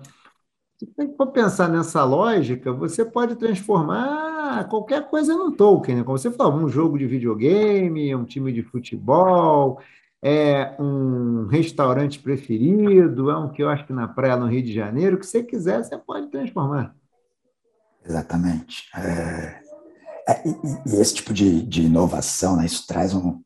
Se 0.79 0.87
for 1.17 1.29
pensar 1.29 1.69
nessa 1.69 2.05
lógica, 2.05 2.73
você 2.73 3.05
pode 3.05 3.37
transformar 3.37 4.69
qualquer 4.69 5.09
coisa 5.09 5.35
num 5.35 5.51
token, 5.51 5.97
né? 5.97 6.05
como 6.05 6.19
você 6.19 6.31
falou, 6.31 6.61
um 6.61 6.69
jogo 6.69 6.99
de 6.99 7.07
videogame, 7.07 8.15
um 8.15 8.25
time 8.25 8.53
de 8.53 8.63
futebol, 8.63 9.81
é 10.23 10.75
um 10.81 11.47
restaurante 11.47 12.19
preferido, 12.19 13.31
é 13.31 13.39
um 13.39 13.51
que 13.53 13.63
eu 13.63 13.69
acho 13.69 13.87
que 13.87 13.93
na 13.93 14.09
praia 14.09 14.37
no 14.37 14.47
Rio 14.47 14.63
de 14.63 14.73
Janeiro, 14.73 15.17
o 15.17 15.19
que 15.19 15.27
você 15.27 15.43
quiser, 15.43 15.85
você 15.85 15.97
pode 15.97 16.29
transformar. 16.31 16.95
Exatamente. 18.05 18.89
É, 18.95 19.61
é, 20.29 20.49
e, 20.49 20.51
e, 20.87 21.01
esse 21.01 21.15
tipo 21.15 21.33
de, 21.33 21.63
de 21.63 21.83
inovação, 21.83 22.57
né, 22.57 22.67
isso 22.67 22.87
traz 22.87 23.15
um, 23.15 23.41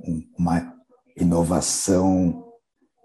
um, 0.00 0.22
uma 0.38 0.74
inovação 1.16 2.44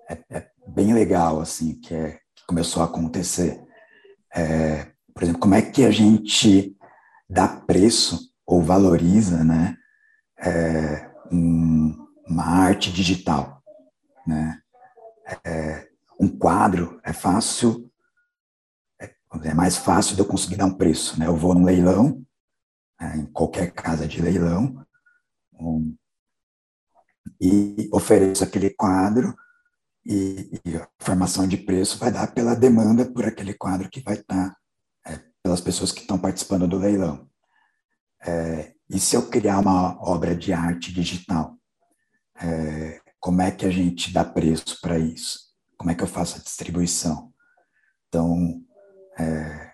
é, 0.09 0.17
é, 0.29 0.47
bem 0.67 0.93
legal, 0.93 1.39
assim, 1.39 1.79
que, 1.79 1.93
é, 1.93 2.19
que 2.35 2.45
começou 2.47 2.81
a 2.81 2.85
acontecer. 2.85 3.61
É, 4.33 4.91
por 5.13 5.23
exemplo, 5.23 5.41
como 5.41 5.55
é 5.55 5.61
que 5.61 5.83
a 5.83 5.91
gente 5.91 6.75
dá 7.29 7.47
preço 7.47 8.31
ou 8.45 8.61
valoriza, 8.61 9.43
né, 9.43 9.77
um, 11.31 11.95
uma 12.31 12.45
arte 12.45 12.91
digital, 12.91 13.61
né? 14.25 14.61
É, 15.45 15.89
um 16.19 16.27
quadro 16.27 16.99
é 17.03 17.11
fácil, 17.11 17.91
é, 18.99 19.13
é, 19.43 19.53
mais 19.53 19.77
fácil 19.77 20.15
de 20.15 20.21
eu 20.21 20.27
conseguir 20.27 20.55
dar 20.55 20.65
um 20.65 20.77
preço, 20.77 21.19
né? 21.19 21.27
Eu 21.27 21.35
vou 21.35 21.53
num 21.53 21.65
leilão, 21.65 22.25
é, 22.99 23.17
em 23.17 23.25
qualquer 23.25 23.71
casa 23.71 24.07
de 24.07 24.21
leilão, 24.21 24.85
um, 25.53 25.95
e 27.39 27.89
ofereço 27.91 28.43
aquele 28.43 28.69
quadro 28.69 29.35
e, 30.05 30.61
e, 30.65 30.75
a 30.75 30.87
formação 30.99 31.47
de 31.47 31.57
preço 31.57 31.97
vai 31.97 32.11
dar 32.11 32.33
pela 32.33 32.55
demanda 32.55 33.05
por 33.05 33.25
aquele 33.25 33.53
quadro 33.53 33.89
que 33.89 34.01
vai 34.01 34.15
estar 34.15 34.55
é, 35.05 35.19
pelas 35.43 35.61
pessoas 35.61 35.91
que 35.91 36.01
estão 36.01 36.17
participando 36.17 36.67
do 36.67 36.77
leilão. 36.77 37.27
É, 38.23 38.73
e 38.89 38.99
se 38.99 39.15
eu 39.15 39.27
criar 39.27 39.59
uma 39.59 39.97
obra 40.01 40.35
de 40.35 40.53
arte 40.53 40.93
digital 40.93 41.60
é, 42.41 42.99
como 43.19 43.41
é 43.41 43.51
que 43.51 43.65
a 43.65 43.71
gente 43.71 44.11
dá 44.11 44.23
preço 44.25 44.79
para 44.81 44.97
isso? 44.97 45.39
Como 45.77 45.91
é 45.91 45.95
que 45.95 46.03
eu 46.03 46.07
faço 46.07 46.37
a 46.37 46.41
distribuição? 46.41 47.31
Então, 48.07 48.61
é, 49.19 49.71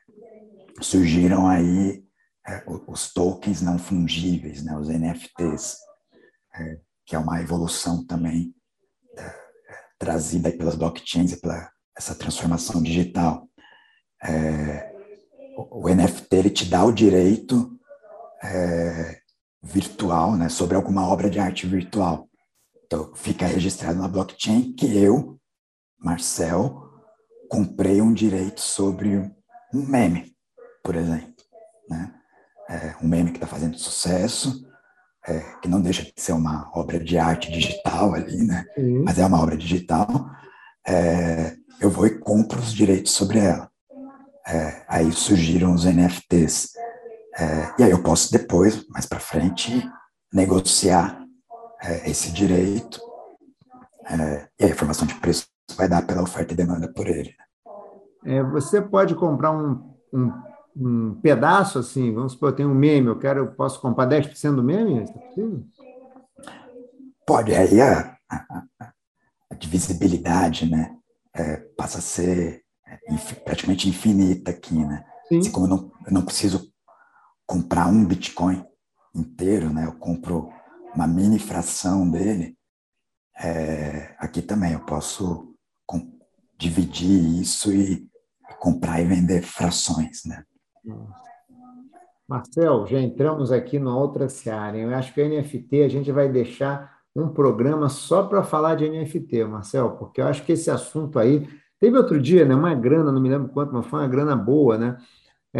surgiram 0.81 1.47
aí 1.47 2.03
é, 2.47 2.63
os 2.87 3.11
tokens 3.11 3.61
não 3.61 3.77
fungíveis, 3.79 4.63
né, 4.63 4.77
os 4.77 4.89
NFTs, 4.89 5.77
é, 6.55 6.79
que 7.05 7.15
é 7.15 7.19
uma 7.19 7.41
evolução 7.41 8.05
também 8.05 8.53
é, 9.17 9.33
trazida 9.97 10.51
pelas 10.51 10.75
blockchains 10.75 11.31
e 11.31 11.41
pela 11.41 11.71
essa 11.97 12.13
transformação 12.13 12.81
digital. 12.81 13.49
É, 14.23 14.93
o 15.71 15.89
NFT 15.89 16.35
ele 16.35 16.49
te 16.51 16.65
dá 16.65 16.85
o 16.85 16.91
direito 16.91 17.75
virtual, 19.63 20.37
né, 20.37 20.47
sobre 20.47 20.75
alguma 20.75 21.07
obra 21.07 21.27
de 21.27 21.39
arte 21.39 21.65
virtual. 21.65 22.26
Então, 22.87 23.11
fica 23.13 23.45
registrado 23.45 23.99
na 23.99 24.07
blockchain 24.07 24.73
que 24.73 24.97
eu, 24.97 25.37
Marcel, 25.99 26.89
comprei 27.49 28.01
um 28.01 28.13
direito 28.13 28.61
sobre 28.61 29.17
um 29.73 29.85
meme, 29.85 30.33
por 30.81 30.95
exemplo. 30.95 31.35
Né? 31.89 32.13
É 32.69 32.95
um 33.03 33.07
meme 33.07 33.31
que 33.31 33.37
está 33.37 33.47
fazendo 33.47 33.77
sucesso, 33.77 34.65
é, 35.27 35.39
que 35.61 35.67
não 35.67 35.81
deixa 35.81 36.03
de 36.03 36.13
ser 36.15 36.31
uma 36.31 36.71
obra 36.73 36.97
de 36.97 37.17
arte 37.17 37.51
digital 37.51 38.13
ali, 38.13 38.45
né? 38.45 38.65
Uhum. 38.77 39.03
mas 39.03 39.19
é 39.19 39.25
uma 39.25 39.41
obra 39.41 39.57
digital. 39.57 40.07
É, 40.87 41.57
eu 41.81 41.89
vou 41.89 42.07
e 42.07 42.17
compro 42.17 42.59
os 42.59 42.73
direitos 42.73 43.11
sobre 43.11 43.39
ela. 43.39 43.69
É, 44.47 44.85
aí 44.87 45.11
surgiram 45.11 45.73
os 45.73 45.83
NFTs. 45.83 46.69
É, 47.37 47.73
e 47.79 47.83
aí 47.83 47.91
eu 47.91 48.01
posso 48.01 48.31
depois, 48.31 48.87
mais 48.87 49.05
para 49.05 49.19
frente, 49.19 49.85
negociar 50.31 51.26
é, 51.81 52.09
esse 52.09 52.31
direito, 52.31 52.99
é, 54.09 54.47
e 54.59 54.65
a 54.65 54.69
informação 54.69 55.05
de 55.05 55.15
preço 55.15 55.47
vai 55.75 55.87
dar 55.87 56.05
pela 56.05 56.23
oferta 56.23 56.53
e 56.53 56.57
demanda 56.57 56.87
por 56.91 57.07
ele. 57.07 57.35
É, 58.25 58.41
você 58.43 58.81
pode 58.81 59.15
comprar 59.15 59.51
um, 59.51 59.93
um, 60.13 60.33
um, 60.75 61.15
pedaço 61.21 61.79
assim, 61.79 62.13
vamos 62.13 62.33
supor, 62.33 62.49
eu 62.49 62.55
tenho 62.55 62.69
um 62.69 62.75
meme, 62.75 63.07
eu 63.07 63.19
quero, 63.19 63.39
eu 63.41 63.51
posso 63.51 63.79
comprar 63.79 64.07
10% 64.07 64.55
do 64.55 64.63
meme? 64.63 64.99
É 64.99 65.05
possível? 65.05 65.65
Pode, 67.25 67.53
aí 67.53 67.81
a, 67.81 68.17
a, 68.29 68.63
a 69.51 69.55
divisibilidade 69.55 70.69
né, 70.69 70.95
é, 71.33 71.57
passa 71.77 71.99
a 71.99 72.01
ser 72.01 72.63
é, 72.85 72.95
praticamente 73.43 73.89
infinita 73.89 74.51
aqui, 74.51 74.75
né? 74.75 75.05
Sim. 75.27 75.39
Assim 75.39 75.51
como 75.51 75.65
eu 75.65 75.69
não, 75.69 75.91
eu 76.05 76.13
não 76.13 76.21
preciso 76.21 76.71
comprar 77.45 77.87
um 77.87 78.05
Bitcoin 78.05 78.65
inteiro, 79.13 79.71
né? 79.71 79.85
Eu 79.85 79.93
compro 79.93 80.51
uma 80.97 81.07
mini 81.07 81.37
fração 81.37 82.09
dele. 82.09 82.57
É, 83.39 84.15
aqui 84.17 84.41
também 84.41 84.73
eu 84.73 84.79
posso 84.79 85.53
dividir 86.57 87.39
isso 87.39 87.71
e 87.71 88.09
comprar 88.59 88.99
e 88.99 89.05
vender 89.05 89.43
frações, 89.43 90.25
né? 90.25 90.43
Marcel, 92.27 92.87
já 92.87 92.99
entramos 92.99 93.51
aqui 93.51 93.77
numa 93.77 93.95
outra 93.95 94.27
seara. 94.27 94.75
Eu 94.75 94.93
acho 94.95 95.13
que 95.13 95.21
o 95.21 95.29
NFT 95.29 95.83
a 95.83 95.87
gente 95.87 96.11
vai 96.11 96.27
deixar 96.27 96.97
um 97.15 97.29
programa 97.29 97.89
só 97.89 98.23
para 98.23 98.43
falar 98.43 98.73
de 98.73 98.89
NFT, 98.89 99.45
Marcel, 99.45 99.91
porque 99.97 100.19
eu 100.19 100.25
acho 100.25 100.43
que 100.43 100.53
esse 100.53 100.71
assunto 100.71 101.19
aí. 101.19 101.47
Teve 101.79 101.95
outro 101.95 102.19
dia, 102.19 102.43
né, 102.43 102.55
uma 102.55 102.73
grana, 102.73 103.11
não 103.11 103.21
me 103.21 103.29
lembro 103.29 103.49
quanto, 103.49 103.71
mas 103.71 103.85
foi 103.85 103.99
uma 103.99 104.07
grana 104.07 104.35
boa, 104.35 104.79
né? 104.79 104.97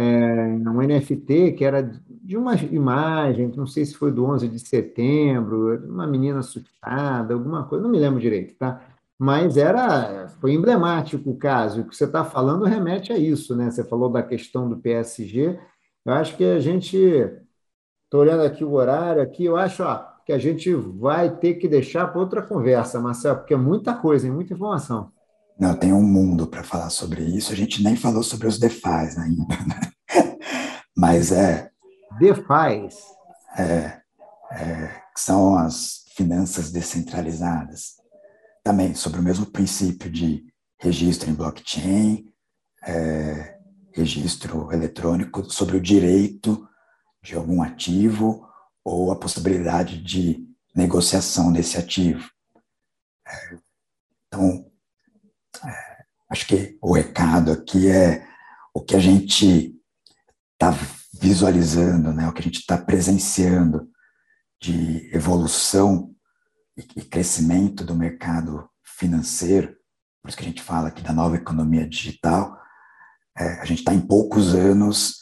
um 0.00 0.80
NFT 0.80 1.54
que 1.54 1.64
era 1.64 1.82
de 1.82 2.36
uma 2.36 2.54
imagem, 2.54 3.48
não 3.56 3.66
sei 3.66 3.84
se 3.84 3.94
foi 3.94 4.12
do 4.12 4.24
11 4.26 4.46
de 4.46 4.60
setembro, 4.60 5.84
uma 5.88 6.06
menina 6.06 6.38
assustada, 6.38 7.34
alguma 7.34 7.64
coisa, 7.64 7.82
não 7.82 7.90
me 7.90 7.98
lembro 7.98 8.20
direito, 8.20 8.54
tá? 8.56 8.80
Mas 9.18 9.56
era, 9.56 10.28
foi 10.40 10.52
emblemático 10.52 11.28
o 11.28 11.36
caso, 11.36 11.80
e 11.80 11.82
o 11.82 11.88
que 11.88 11.96
você 11.96 12.04
está 12.04 12.24
falando 12.24 12.64
remete 12.64 13.12
a 13.12 13.18
isso, 13.18 13.56
né? 13.56 13.72
Você 13.72 13.82
falou 13.82 14.08
da 14.08 14.22
questão 14.22 14.68
do 14.68 14.76
PSG, 14.76 15.58
eu 16.06 16.12
acho 16.12 16.36
que 16.36 16.44
a 16.44 16.60
gente, 16.60 16.96
estou 18.04 18.20
olhando 18.20 18.44
aqui 18.44 18.62
o 18.64 18.74
horário, 18.74 19.20
aqui, 19.20 19.46
eu 19.46 19.56
acho 19.56 19.82
ó, 19.82 19.96
que 20.24 20.32
a 20.32 20.38
gente 20.38 20.72
vai 20.72 21.36
ter 21.38 21.54
que 21.54 21.66
deixar 21.66 22.06
para 22.06 22.20
outra 22.20 22.42
conversa, 22.42 23.00
Marcelo, 23.00 23.38
porque 23.38 23.54
é 23.54 23.56
muita 23.56 23.94
coisa, 23.94 24.30
muita 24.30 24.54
informação. 24.54 25.10
Não, 25.58 25.74
tem 25.74 25.92
um 25.92 26.02
mundo 26.02 26.46
para 26.46 26.62
falar 26.62 26.88
sobre 26.88 27.22
isso. 27.22 27.52
A 27.52 27.56
gente 27.56 27.82
nem 27.82 27.96
falou 27.96 28.22
sobre 28.22 28.46
os 28.46 28.58
DeFi 28.58 28.88
ainda, 29.18 29.56
né? 29.66 29.80
Mas 30.96 31.32
é. 31.32 31.70
DeFi. 32.20 32.88
É, 33.56 34.00
é, 34.52 35.02
são 35.16 35.56
as 35.56 36.04
finanças 36.14 36.70
descentralizadas. 36.70 37.96
Também 38.62 38.94
sobre 38.94 39.18
o 39.18 39.22
mesmo 39.22 39.46
princípio 39.46 40.08
de 40.08 40.46
registro 40.80 41.28
em 41.28 41.34
blockchain, 41.34 42.32
é, 42.84 43.58
registro 43.92 44.72
eletrônico, 44.72 45.50
sobre 45.50 45.76
o 45.76 45.80
direito 45.80 46.68
de 47.20 47.34
algum 47.34 47.62
ativo 47.62 48.46
ou 48.84 49.10
a 49.10 49.16
possibilidade 49.16 50.00
de 50.00 50.46
negociação 50.74 51.52
desse 51.52 51.76
ativo. 51.76 52.30
É, 53.26 53.58
então, 54.28 54.67
acho 56.30 56.46
que 56.46 56.78
o 56.80 56.92
recado 56.92 57.52
aqui 57.52 57.88
é 57.88 58.26
o 58.74 58.80
que 58.80 58.94
a 58.94 59.00
gente 59.00 59.74
está 60.52 60.74
visualizando, 61.20 62.12
né, 62.12 62.28
o 62.28 62.32
que 62.32 62.40
a 62.40 62.44
gente 62.44 62.60
está 62.60 62.76
presenciando 62.76 63.88
de 64.60 65.08
evolução 65.14 66.14
e 66.76 67.02
crescimento 67.02 67.84
do 67.84 67.94
mercado 67.94 68.68
financeiro, 68.84 69.76
por 70.22 70.28
isso 70.28 70.36
que 70.36 70.44
a 70.44 70.46
gente 70.46 70.62
fala 70.62 70.88
aqui 70.88 71.02
da 71.02 71.12
nova 71.12 71.36
economia 71.36 71.88
digital, 71.88 72.58
é, 73.36 73.60
a 73.60 73.64
gente 73.64 73.78
está 73.78 73.94
em 73.94 74.00
poucos 74.00 74.54
anos 74.54 75.18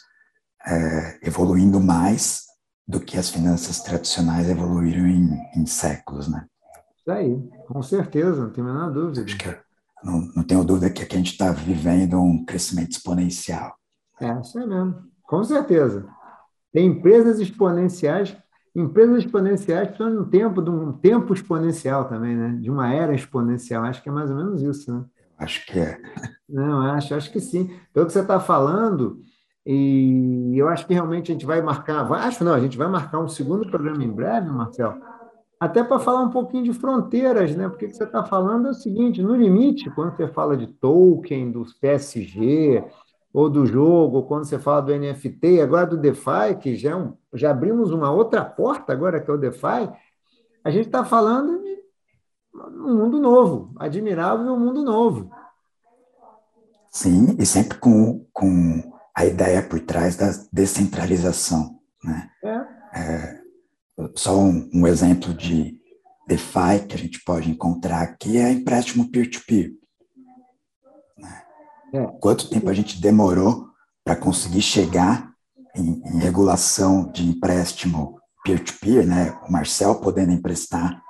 é, 0.67 1.19
evoluindo 1.23 1.81
mais 1.81 2.45
do 2.87 3.01
que 3.01 3.19
as 3.19 3.31
finanças 3.31 3.81
tradicionais 3.81 4.49
evoluíram 4.49 5.07
em, 5.07 5.39
em 5.55 5.67
séculos, 5.67 6.29
né? 6.29 6.47
Isso 6.97 7.11
aí, 7.11 7.49
com 7.69 7.83
certeza, 7.83 8.43
não 8.43 8.51
tenho 8.51 8.69
a 8.69 8.73
menor 8.73 8.93
dúvida. 8.93 9.23
Acho 9.23 9.37
que 9.37 9.49
não, 10.03 10.21
não 10.37 10.43
tenho 10.43 10.65
dúvida 10.65 10.91
que 10.91 11.03
aqui 11.03 11.15
a 11.15 11.19
gente 11.19 11.33
está 11.33 11.51
vivendo 11.51 12.21
um 12.21 12.45
crescimento 12.45 12.93
exponencial. 12.93 13.77
É, 14.21 14.41
isso 14.41 14.59
é 14.59 14.67
mesmo, 14.67 14.97
com 15.23 15.43
certeza. 15.45 16.07
Tem 16.73 16.87
empresas 16.87 17.41
exponenciais, 17.41 18.37
empresas 18.75 19.25
exponenciais 19.25 19.91
estão 19.91 20.11
no 20.11 20.27
tempo 20.27 20.61
de 20.61 20.71
um 20.71 20.93
tempo 20.93 21.33
exponencial 21.33 22.07
também, 22.07 22.37
né? 22.37 22.59
De 22.61 22.71
uma 22.71 22.93
era 22.93 23.15
exponencial. 23.15 23.85
Acho 23.85 24.03
que 24.03 24.09
é 24.09 24.13
mais 24.13 24.31
ou 24.31 24.37
menos 24.37 24.63
isso, 24.63 24.95
né? 24.95 25.05
Acho 25.39 25.65
que 25.67 25.79
é. 25.79 25.99
Não, 26.49 26.83
acho, 26.83 27.15
acho 27.15 27.31
que 27.33 27.41
sim. 27.41 27.71
Pelo 27.93 28.07
que 28.07 28.13
você 28.13 28.21
está 28.21 28.39
falando, 28.41 29.21
e 29.67 30.53
eu 30.57 30.69
acho 30.69 30.87
que 30.87 30.95
realmente 30.95 31.31
a 31.31 31.35
gente 31.35 31.45
vai 31.45 31.61
marcar, 31.61 32.11
acho 32.13 32.45
não, 32.45 32.55
a 32.55 32.61
gente 32.61 32.79
vai 32.79 32.89
marcar 32.89 33.19
um 33.19 33.29
segundo 33.29 33.69
programa 33.69 34.05
em 34.05 34.13
breve, 34.13 34.49
Marcel, 34.49 34.99
até 35.59 35.83
para 35.83 35.99
falar 35.99 36.23
um 36.23 36.31
pouquinho 36.31 36.65
de 36.65 36.73
fronteiras, 36.73 37.55
né? 37.57 37.69
Porque 37.69 37.87
o 37.87 37.89
que 37.89 37.97
você 37.97 38.05
está 38.05 38.25
falando 38.25 38.69
é 38.69 38.71
o 38.71 38.75
seguinte: 38.75 39.23
no 39.23 39.35
limite, 39.35 39.91
quando 39.91 40.15
você 40.15 40.29
fala 40.29 40.57
de 40.57 40.67
token, 40.67 41.51
dos 41.51 41.73
PSG, 41.75 42.85
ou 43.33 43.51
do 43.51 43.67
jogo, 43.67 44.17
ou 44.17 44.27
quando 44.27 44.45
você 44.45 44.59
fala 44.59 44.83
do 44.83 44.97
NFT, 44.97 45.61
agora 45.61 45.87
do 45.87 45.97
DeFi, 45.97 46.57
que 46.61 46.75
já, 46.77 46.93
é 46.93 46.97
um, 46.97 47.15
já 47.35 47.51
abrimos 47.51 47.91
uma 47.91 48.11
outra 48.11 48.45
porta 48.45 48.93
agora, 48.93 49.21
que 49.21 49.31
é 49.31 49.35
o 49.35 49.39
DeFi, 49.39 49.91
a 50.65 50.71
gente 50.71 50.87
está 50.87 51.05
falando 51.05 51.63
de 51.63 51.77
um 52.55 52.97
mundo 52.97 53.19
novo, 53.21 53.73
admirável 53.79 54.53
um 54.53 54.59
mundo 54.59 54.83
novo. 54.83 55.31
Sim, 56.91 57.37
e 57.39 57.45
sempre 57.45 57.79
com, 57.79 58.27
com 58.33 58.91
a 59.15 59.27
ideia 59.27 59.63
por 59.63 59.81
trás 59.81 60.17
da 60.17 60.31
descentralização. 60.51 61.79
Né? 62.03 62.31
É. 62.43 62.77
É, 62.99 63.41
só 64.15 64.39
um, 64.39 64.69
um, 64.73 64.87
exemplo 64.87 65.33
de 65.33 65.81
DeFi 66.29 66.87
que 66.89 66.95
a 66.95 66.99
gente 66.99 67.23
pode 67.25 67.51
encontrar 67.51 68.03
aqui 68.03 68.37
é 68.37 68.51
empréstimo 68.51 69.11
peer-to-peer. 69.11 69.73
Né? 71.17 71.43
É. 71.95 72.07
Quanto 72.21 72.51
tempo 72.51 72.69
a 72.69 72.75
gente 72.75 73.01
demorou 73.01 73.69
para 74.05 74.17
conseguir 74.17 74.63
chegar 74.63 75.33
em, 75.75 76.03
em, 76.05 76.19
regulação 76.19 77.11
de 77.11 77.27
empréstimo 77.27 78.21
peer-to-peer, 78.45 79.05
-peer, 79.05 79.07
né? 79.07 79.41
o 79.49 79.51
Marcel 79.51 79.97
podendo 79.97 80.33
emprestar 80.33 81.03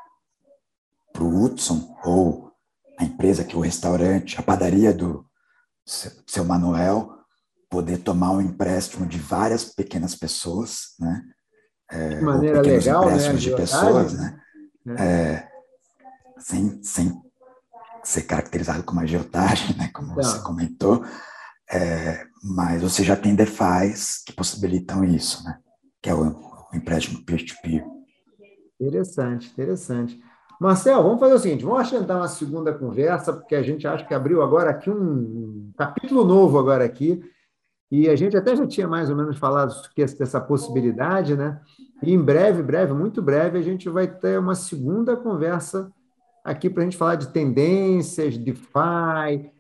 para 1.13 1.25
o 1.25 1.45
Hudson, 1.45 1.97
ou 2.05 2.53
a 2.99 3.05
empresa 3.05 3.45
que 3.45 3.55
é 3.55 3.59
o 3.59 3.63
restaurante, 3.63 4.39
a 4.39 4.43
padaria 4.43 4.93
do 4.93 5.27
seu 6.27 6.45
Manuel, 6.45 7.17
poder 7.69 7.99
tomar 7.99 8.33
um 8.33 8.41
empréstimo 8.41 9.07
de 9.07 9.19
várias 9.19 9.65
pequenas 9.65 10.15
pessoas, 10.15 10.95
né? 10.99 11.23
É, 11.91 12.09
de 12.17 12.23
maneira 12.23 12.61
legal, 12.61 13.07
né? 13.07 13.17
né? 13.17 13.33
de 13.35 13.51
pessoas, 13.55 14.13
né? 14.15 14.41
É. 14.89 15.03
é, 15.03 15.49
sem, 16.39 16.83
sem 16.83 17.23
ser 18.03 18.23
caracterizado 18.23 18.83
como 18.83 19.01
agiotagem, 19.01 19.77
né? 19.77 19.91
Como 19.93 20.15
você 20.15 20.39
comentou, 20.41 21.05
é, 21.71 22.25
mas 22.43 22.83
você 22.83 23.05
já 23.05 23.17
tem 23.17 23.35
DeFi's 23.35 24.23
que 24.25 24.33
possibilitam 24.33 25.05
isso, 25.05 25.45
né? 25.45 25.59
Que 26.03 26.11
é 26.11 26.15
o, 26.15 26.23
o 26.23 26.77
empréstimo 26.77 27.25
peer-to-peer. 27.25 27.85
-peer. 27.85 27.97
Interessante, 28.81 29.51
interessante. 29.51 30.21
Marcel, 30.61 31.03
vamos 31.03 31.21
fazer 31.21 31.35
o 31.35 31.39
seguinte: 31.39 31.65
vamos 31.65 31.81
agendar 31.81 32.19
uma 32.19 32.29
segunda 32.29 32.73
conversa, 32.73 33.33
porque 33.33 33.55
a 33.55 33.63
gente 33.63 33.87
acha 33.87 34.05
que 34.05 34.15
abriu 34.15 34.43
agora 34.43 34.71
aqui 34.71 34.91
um 34.91 35.73
capítulo 35.77 36.25
novo 36.25 36.59
agora 36.59 36.85
aqui 36.85 37.23
e 37.91 38.09
a 38.09 38.17
gente 38.17 38.37
até 38.37 38.57
já 38.57 38.67
tinha 38.67 38.89
mais 38.89 39.09
ou 39.11 39.17
menos 39.17 39.39
falado 39.39 39.73
dessa 39.97 40.41
possibilidade, 40.41 41.37
né? 41.37 41.61
E 42.03 42.13
em 42.13 42.21
breve, 42.21 42.63
breve, 42.63 42.93
muito 42.93 43.23
breve, 43.23 43.59
a 43.59 43.63
gente 43.63 43.89
vai 43.89 44.07
ter 44.09 44.39
uma 44.39 44.55
segunda 44.55 45.17
conversa 45.17 45.91
aqui 46.45 46.69
para 46.69 46.83
a 46.83 46.85
gente 46.85 46.97
falar 46.97 47.15
de 47.15 47.29
tendências, 47.29 48.37
DeFi, 48.37 49.51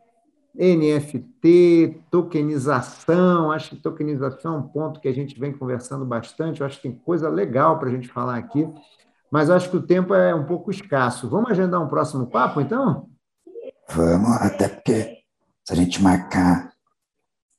NFT, 0.54 2.02
tokenização. 2.10 3.52
Acho 3.52 3.70
que 3.70 3.76
tokenização 3.76 4.54
é 4.54 4.58
um 4.58 4.68
ponto 4.68 5.00
que 5.00 5.08
a 5.08 5.14
gente 5.14 5.38
vem 5.38 5.52
conversando 5.52 6.04
bastante. 6.04 6.60
Eu 6.60 6.66
acho 6.66 6.76
que 6.76 6.88
tem 6.88 6.98
coisa 6.98 7.28
legal 7.28 7.78
para 7.78 7.88
a 7.88 7.92
gente 7.92 8.08
falar 8.08 8.36
aqui, 8.36 8.68
mas 9.30 9.50
acho 9.50 9.70
que 9.70 9.76
o 9.76 9.82
tempo 9.82 10.14
é 10.14 10.34
um 10.34 10.44
pouco 10.44 10.70
escasso. 10.70 11.28
Vamos 11.28 11.50
agendar 11.50 11.80
um 11.80 11.88
próximo 11.88 12.26
papo, 12.26 12.60
então? 12.60 13.08
Vamos, 13.88 14.30
até 14.40 14.68
porque 14.68 15.18
se 15.64 15.72
a 15.72 15.76
gente 15.76 16.02
marcar 16.02 16.72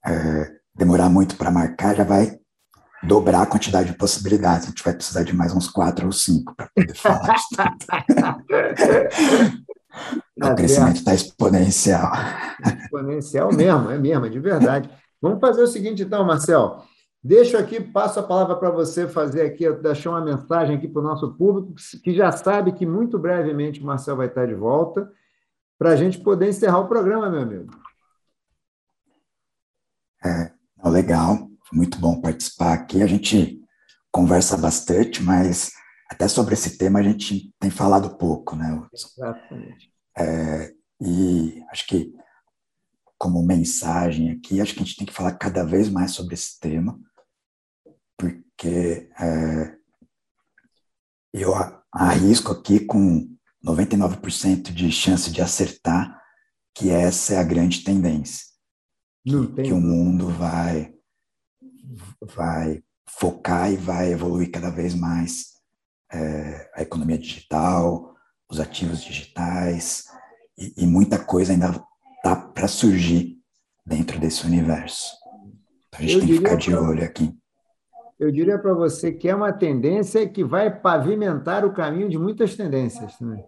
é, 0.05 0.56
demorar 0.77 1.09
muito 1.09 1.35
para 1.35 1.51
marcar, 1.51 1.95
já 1.95 2.03
vai 2.03 2.37
dobrar 3.03 3.43
a 3.43 3.45
quantidade 3.45 3.91
de 3.91 3.97
possibilidades. 3.97 4.65
A 4.65 4.69
gente 4.69 4.83
vai 4.83 4.93
precisar 4.93 5.23
de 5.23 5.35
mais 5.35 5.53
uns 5.53 5.69
quatro 5.69 6.05
ou 6.05 6.11
cinco 6.11 6.55
para 6.55 6.69
poder 6.75 6.95
falar 6.95 7.35
de 7.35 7.43
tudo. 7.55 7.69
o 10.51 10.55
crescimento 10.55 10.97
está 10.97 11.13
exponencial. 11.13 12.11
Exponencial 12.83 13.53
mesmo, 13.53 13.91
é 13.91 13.97
mesmo, 13.97 14.25
é 14.25 14.29
de 14.29 14.39
verdade. 14.39 14.89
Vamos 15.21 15.39
fazer 15.39 15.63
o 15.63 15.67
seguinte, 15.67 16.03
então, 16.03 16.23
Marcel. 16.23 16.83
Deixo 17.23 17.57
aqui, 17.57 17.81
passo 17.81 18.19
a 18.19 18.23
palavra 18.23 18.55
para 18.55 18.69
você 18.69 19.07
fazer 19.07 19.41
aqui, 19.41 19.69
deixar 19.73 20.11
uma 20.11 20.21
mensagem 20.21 20.77
aqui 20.77 20.87
para 20.87 21.01
o 21.01 21.03
nosso 21.03 21.33
público, 21.33 21.73
que 22.03 22.13
já 22.13 22.31
sabe 22.31 22.71
que 22.71 22.85
muito 22.85 23.17
brevemente 23.17 23.81
o 23.81 23.85
Marcel 23.85 24.15
vai 24.15 24.27
estar 24.27 24.45
de 24.45 24.53
volta, 24.53 25.11
para 25.77 25.89
a 25.89 25.95
gente 25.95 26.19
poder 26.19 26.49
encerrar 26.49 26.79
o 26.79 26.87
programa, 26.87 27.29
meu 27.29 27.41
amigo. 27.41 27.71
É, 30.23 30.51
legal, 30.89 31.49
muito 31.71 31.99
bom 31.99 32.21
participar 32.21 32.73
aqui. 32.73 33.01
A 33.01 33.07
gente 33.07 33.61
conversa 34.11 34.57
bastante, 34.57 35.21
mas 35.21 35.71
até 36.09 36.27
sobre 36.27 36.53
esse 36.53 36.77
tema 36.77 36.99
a 36.99 37.03
gente 37.03 37.53
tem 37.59 37.69
falado 37.69 38.17
pouco, 38.17 38.55
né? 38.55 38.81
Exatamente. 38.93 39.91
É, 40.17 40.73
e 41.01 41.63
acho 41.69 41.85
que, 41.87 42.13
como 43.17 43.45
mensagem 43.45 44.31
aqui, 44.31 44.61
acho 44.61 44.73
que 44.73 44.81
a 44.81 44.83
gente 44.83 44.95
tem 44.95 45.05
que 45.05 45.13
falar 45.13 45.33
cada 45.33 45.63
vez 45.63 45.89
mais 45.89 46.11
sobre 46.11 46.33
esse 46.33 46.59
tema, 46.59 46.99
por, 48.17 48.31
porque 48.57 49.09
é, 49.19 49.77
eu 51.31 51.53
arrisco 51.91 52.51
aqui 52.51 52.79
com 52.79 53.29
99% 53.63 54.73
de 54.73 54.91
chance 54.91 55.31
de 55.31 55.41
acertar 55.41 56.19
que 56.73 56.89
essa 56.89 57.35
é 57.35 57.37
a 57.37 57.43
grande 57.43 57.83
tendência. 57.83 58.45
Que, 59.27 59.63
que 59.63 59.73
o 59.73 59.81
mundo 59.81 60.29
vai, 60.29 60.93
vai 62.21 62.81
focar 63.05 63.71
e 63.71 63.75
vai 63.75 64.11
evoluir 64.11 64.49
cada 64.51 64.69
vez 64.69 64.95
mais 64.95 65.57
é, 66.11 66.69
a 66.73 66.81
economia 66.81 67.17
digital, 67.17 68.15
os 68.49 68.59
ativos 68.59 69.01
digitais, 69.03 70.05
e, 70.57 70.73
e 70.77 70.87
muita 70.87 71.19
coisa 71.19 71.51
ainda 71.51 71.83
está 72.15 72.35
para 72.35 72.67
surgir 72.67 73.37
dentro 73.85 74.19
desse 74.19 74.45
universo. 74.45 75.13
Então 75.87 75.99
a 75.99 76.03
gente 76.03 76.13
eu 76.13 76.19
tem 76.19 76.27
que 76.29 76.37
ficar 76.37 76.55
de 76.55 76.75
olho 76.75 77.03
aqui. 77.03 77.37
Eu 78.19 78.31
diria 78.31 78.57
para 78.57 78.73
você 78.73 79.11
que 79.11 79.29
é 79.29 79.35
uma 79.35 79.53
tendência 79.53 80.27
que 80.27 80.43
vai 80.43 80.75
pavimentar 80.75 81.63
o 81.65 81.73
caminho 81.73 82.09
de 82.09 82.17
muitas 82.17 82.55
tendências 82.55 83.15
também. 83.17 83.43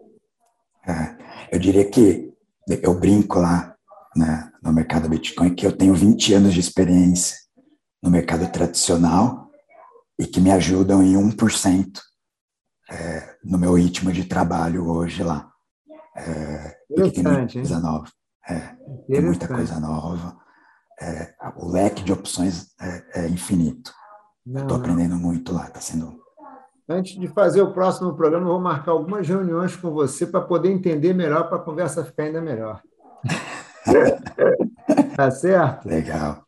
É, 0.88 1.56
eu 1.56 1.60
diria 1.60 1.90
que 1.90 2.32
eu 2.68 2.94
brinco 2.94 3.40
lá 3.40 3.76
né, 4.16 4.52
no 4.62 4.74
mercado 4.74 5.10
Bitcoin 5.10 5.54
que 5.54 5.66
eu 5.66 5.76
tenho 5.76 5.94
20 5.94 6.34
anos 6.34 6.54
de 6.54 6.60
experiência 6.60 7.38
no 8.02 8.10
mercado 8.10 8.50
tradicional 8.52 9.50
e 10.20 10.26
que 10.26 10.42
me 10.42 10.52
ajudam 10.52 11.02
em 11.04 11.14
1% 11.14 12.00
é, 12.90 13.38
no 13.44 13.58
meu 13.58 13.74
ritmo 13.76 14.12
de 14.12 14.26
trabalho 14.26 14.90
hoje 14.90 15.24
lá. 15.24 15.50
É, 16.16 16.76
porque 16.88 17.12
tem 17.12 17.24
muita 17.24 17.54
coisa 17.54 17.80
nova. 17.80 18.08
É, 18.50 18.76
tem 19.08 19.22
muita 19.22 19.48
coisa 19.48 19.80
nova. 19.80 20.38
É, 21.02 21.34
o 21.56 21.70
leque 21.70 22.04
de 22.04 22.12
opções 22.12 22.68
é, 22.82 23.22
é 23.22 23.28
infinito. 23.30 23.94
Estou 24.46 24.78
aprendendo 24.78 25.16
muito 25.16 25.54
lá, 25.54 25.68
está 25.68 25.80
sendo. 25.80 26.20
Antes 26.88 27.20
de 27.20 27.28
fazer 27.28 27.62
o 27.62 27.72
próximo 27.72 28.16
programa, 28.16 28.46
eu 28.46 28.54
vou 28.54 28.60
marcar 28.60 28.92
algumas 28.92 29.28
reuniões 29.28 29.76
com 29.76 29.92
você 29.92 30.26
para 30.26 30.42
poder 30.42 30.72
entender 30.72 31.14
melhor, 31.14 31.48
para 31.48 31.58
a 31.58 31.62
conversa 31.62 32.04
ficar 32.04 32.24
ainda 32.24 32.42
melhor. 32.42 32.82
tá 35.16 35.32
certo? 35.32 35.88
Legal. 35.88 36.44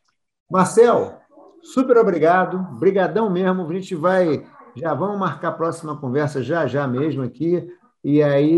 Marcel, 0.49 1.19
super 1.61 1.97
obrigado. 1.97 2.57
Brigadão 2.79 3.29
mesmo. 3.29 3.67
A 3.67 3.73
gente 3.73 3.95
vai. 3.95 4.45
Já 4.75 4.93
vamos 4.93 5.19
marcar 5.19 5.49
a 5.49 5.53
próxima 5.53 5.97
conversa 5.97 6.41
já, 6.41 6.65
já 6.65 6.87
mesmo 6.87 7.23
aqui. 7.23 7.67
E 8.03 8.23
aí, 8.23 8.57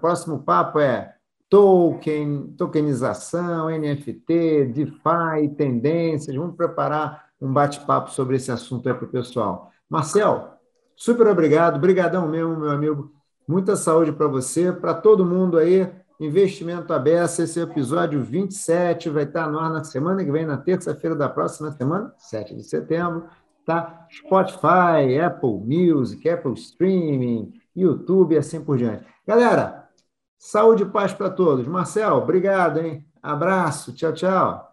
próximo 0.00 0.42
papo 0.42 0.78
é 0.78 1.14
token, 1.48 2.54
tokenização, 2.56 3.68
NFT, 3.70 4.66
DeFi, 4.66 5.48
tendências. 5.56 6.36
Vamos 6.36 6.56
preparar 6.56 7.28
um 7.40 7.52
bate-papo 7.52 8.10
sobre 8.10 8.36
esse 8.36 8.50
assunto 8.50 8.88
aí 8.88 8.94
para 8.94 9.04
o 9.04 9.10
pessoal. 9.10 9.70
Marcel, 9.88 10.54
super 10.96 11.26
obrigado, 11.26 11.78
brigadão 11.78 12.28
mesmo, 12.28 12.56
meu 12.56 12.70
amigo. 12.70 13.12
Muita 13.46 13.76
saúde 13.76 14.12
para 14.12 14.26
você, 14.26 14.72
para 14.72 14.92
todo 14.92 15.24
mundo 15.24 15.56
aí. 15.58 15.88
Investimento 16.20 16.92
aberto, 16.92 17.40
esse 17.40 17.60
é 17.60 17.62
o 17.62 17.70
episódio 17.70 18.22
27 18.22 19.08
vai 19.08 19.22
estar 19.22 19.48
no 19.48 19.58
ar 19.58 19.70
na 19.70 19.84
semana 19.84 20.24
que 20.24 20.32
vem, 20.32 20.44
na 20.44 20.56
terça-feira 20.56 21.14
da 21.14 21.28
próxima 21.28 21.70
semana, 21.70 22.12
7 22.18 22.56
de 22.56 22.64
setembro, 22.64 23.28
tá? 23.64 24.06
Spotify, 24.10 25.16
Apple 25.24 25.60
Music, 25.64 26.28
Apple 26.28 26.54
Streaming, 26.54 27.52
YouTube 27.74 28.34
e 28.34 28.38
assim 28.38 28.60
por 28.60 28.76
diante. 28.76 29.04
Galera, 29.24 29.88
saúde 30.36 30.82
e 30.82 30.86
paz 30.86 31.12
para 31.12 31.30
todos. 31.30 31.68
Marcel, 31.68 32.16
obrigado, 32.16 32.80
hein? 32.80 33.06
Abraço, 33.22 33.94
tchau, 33.94 34.12
tchau. 34.12 34.67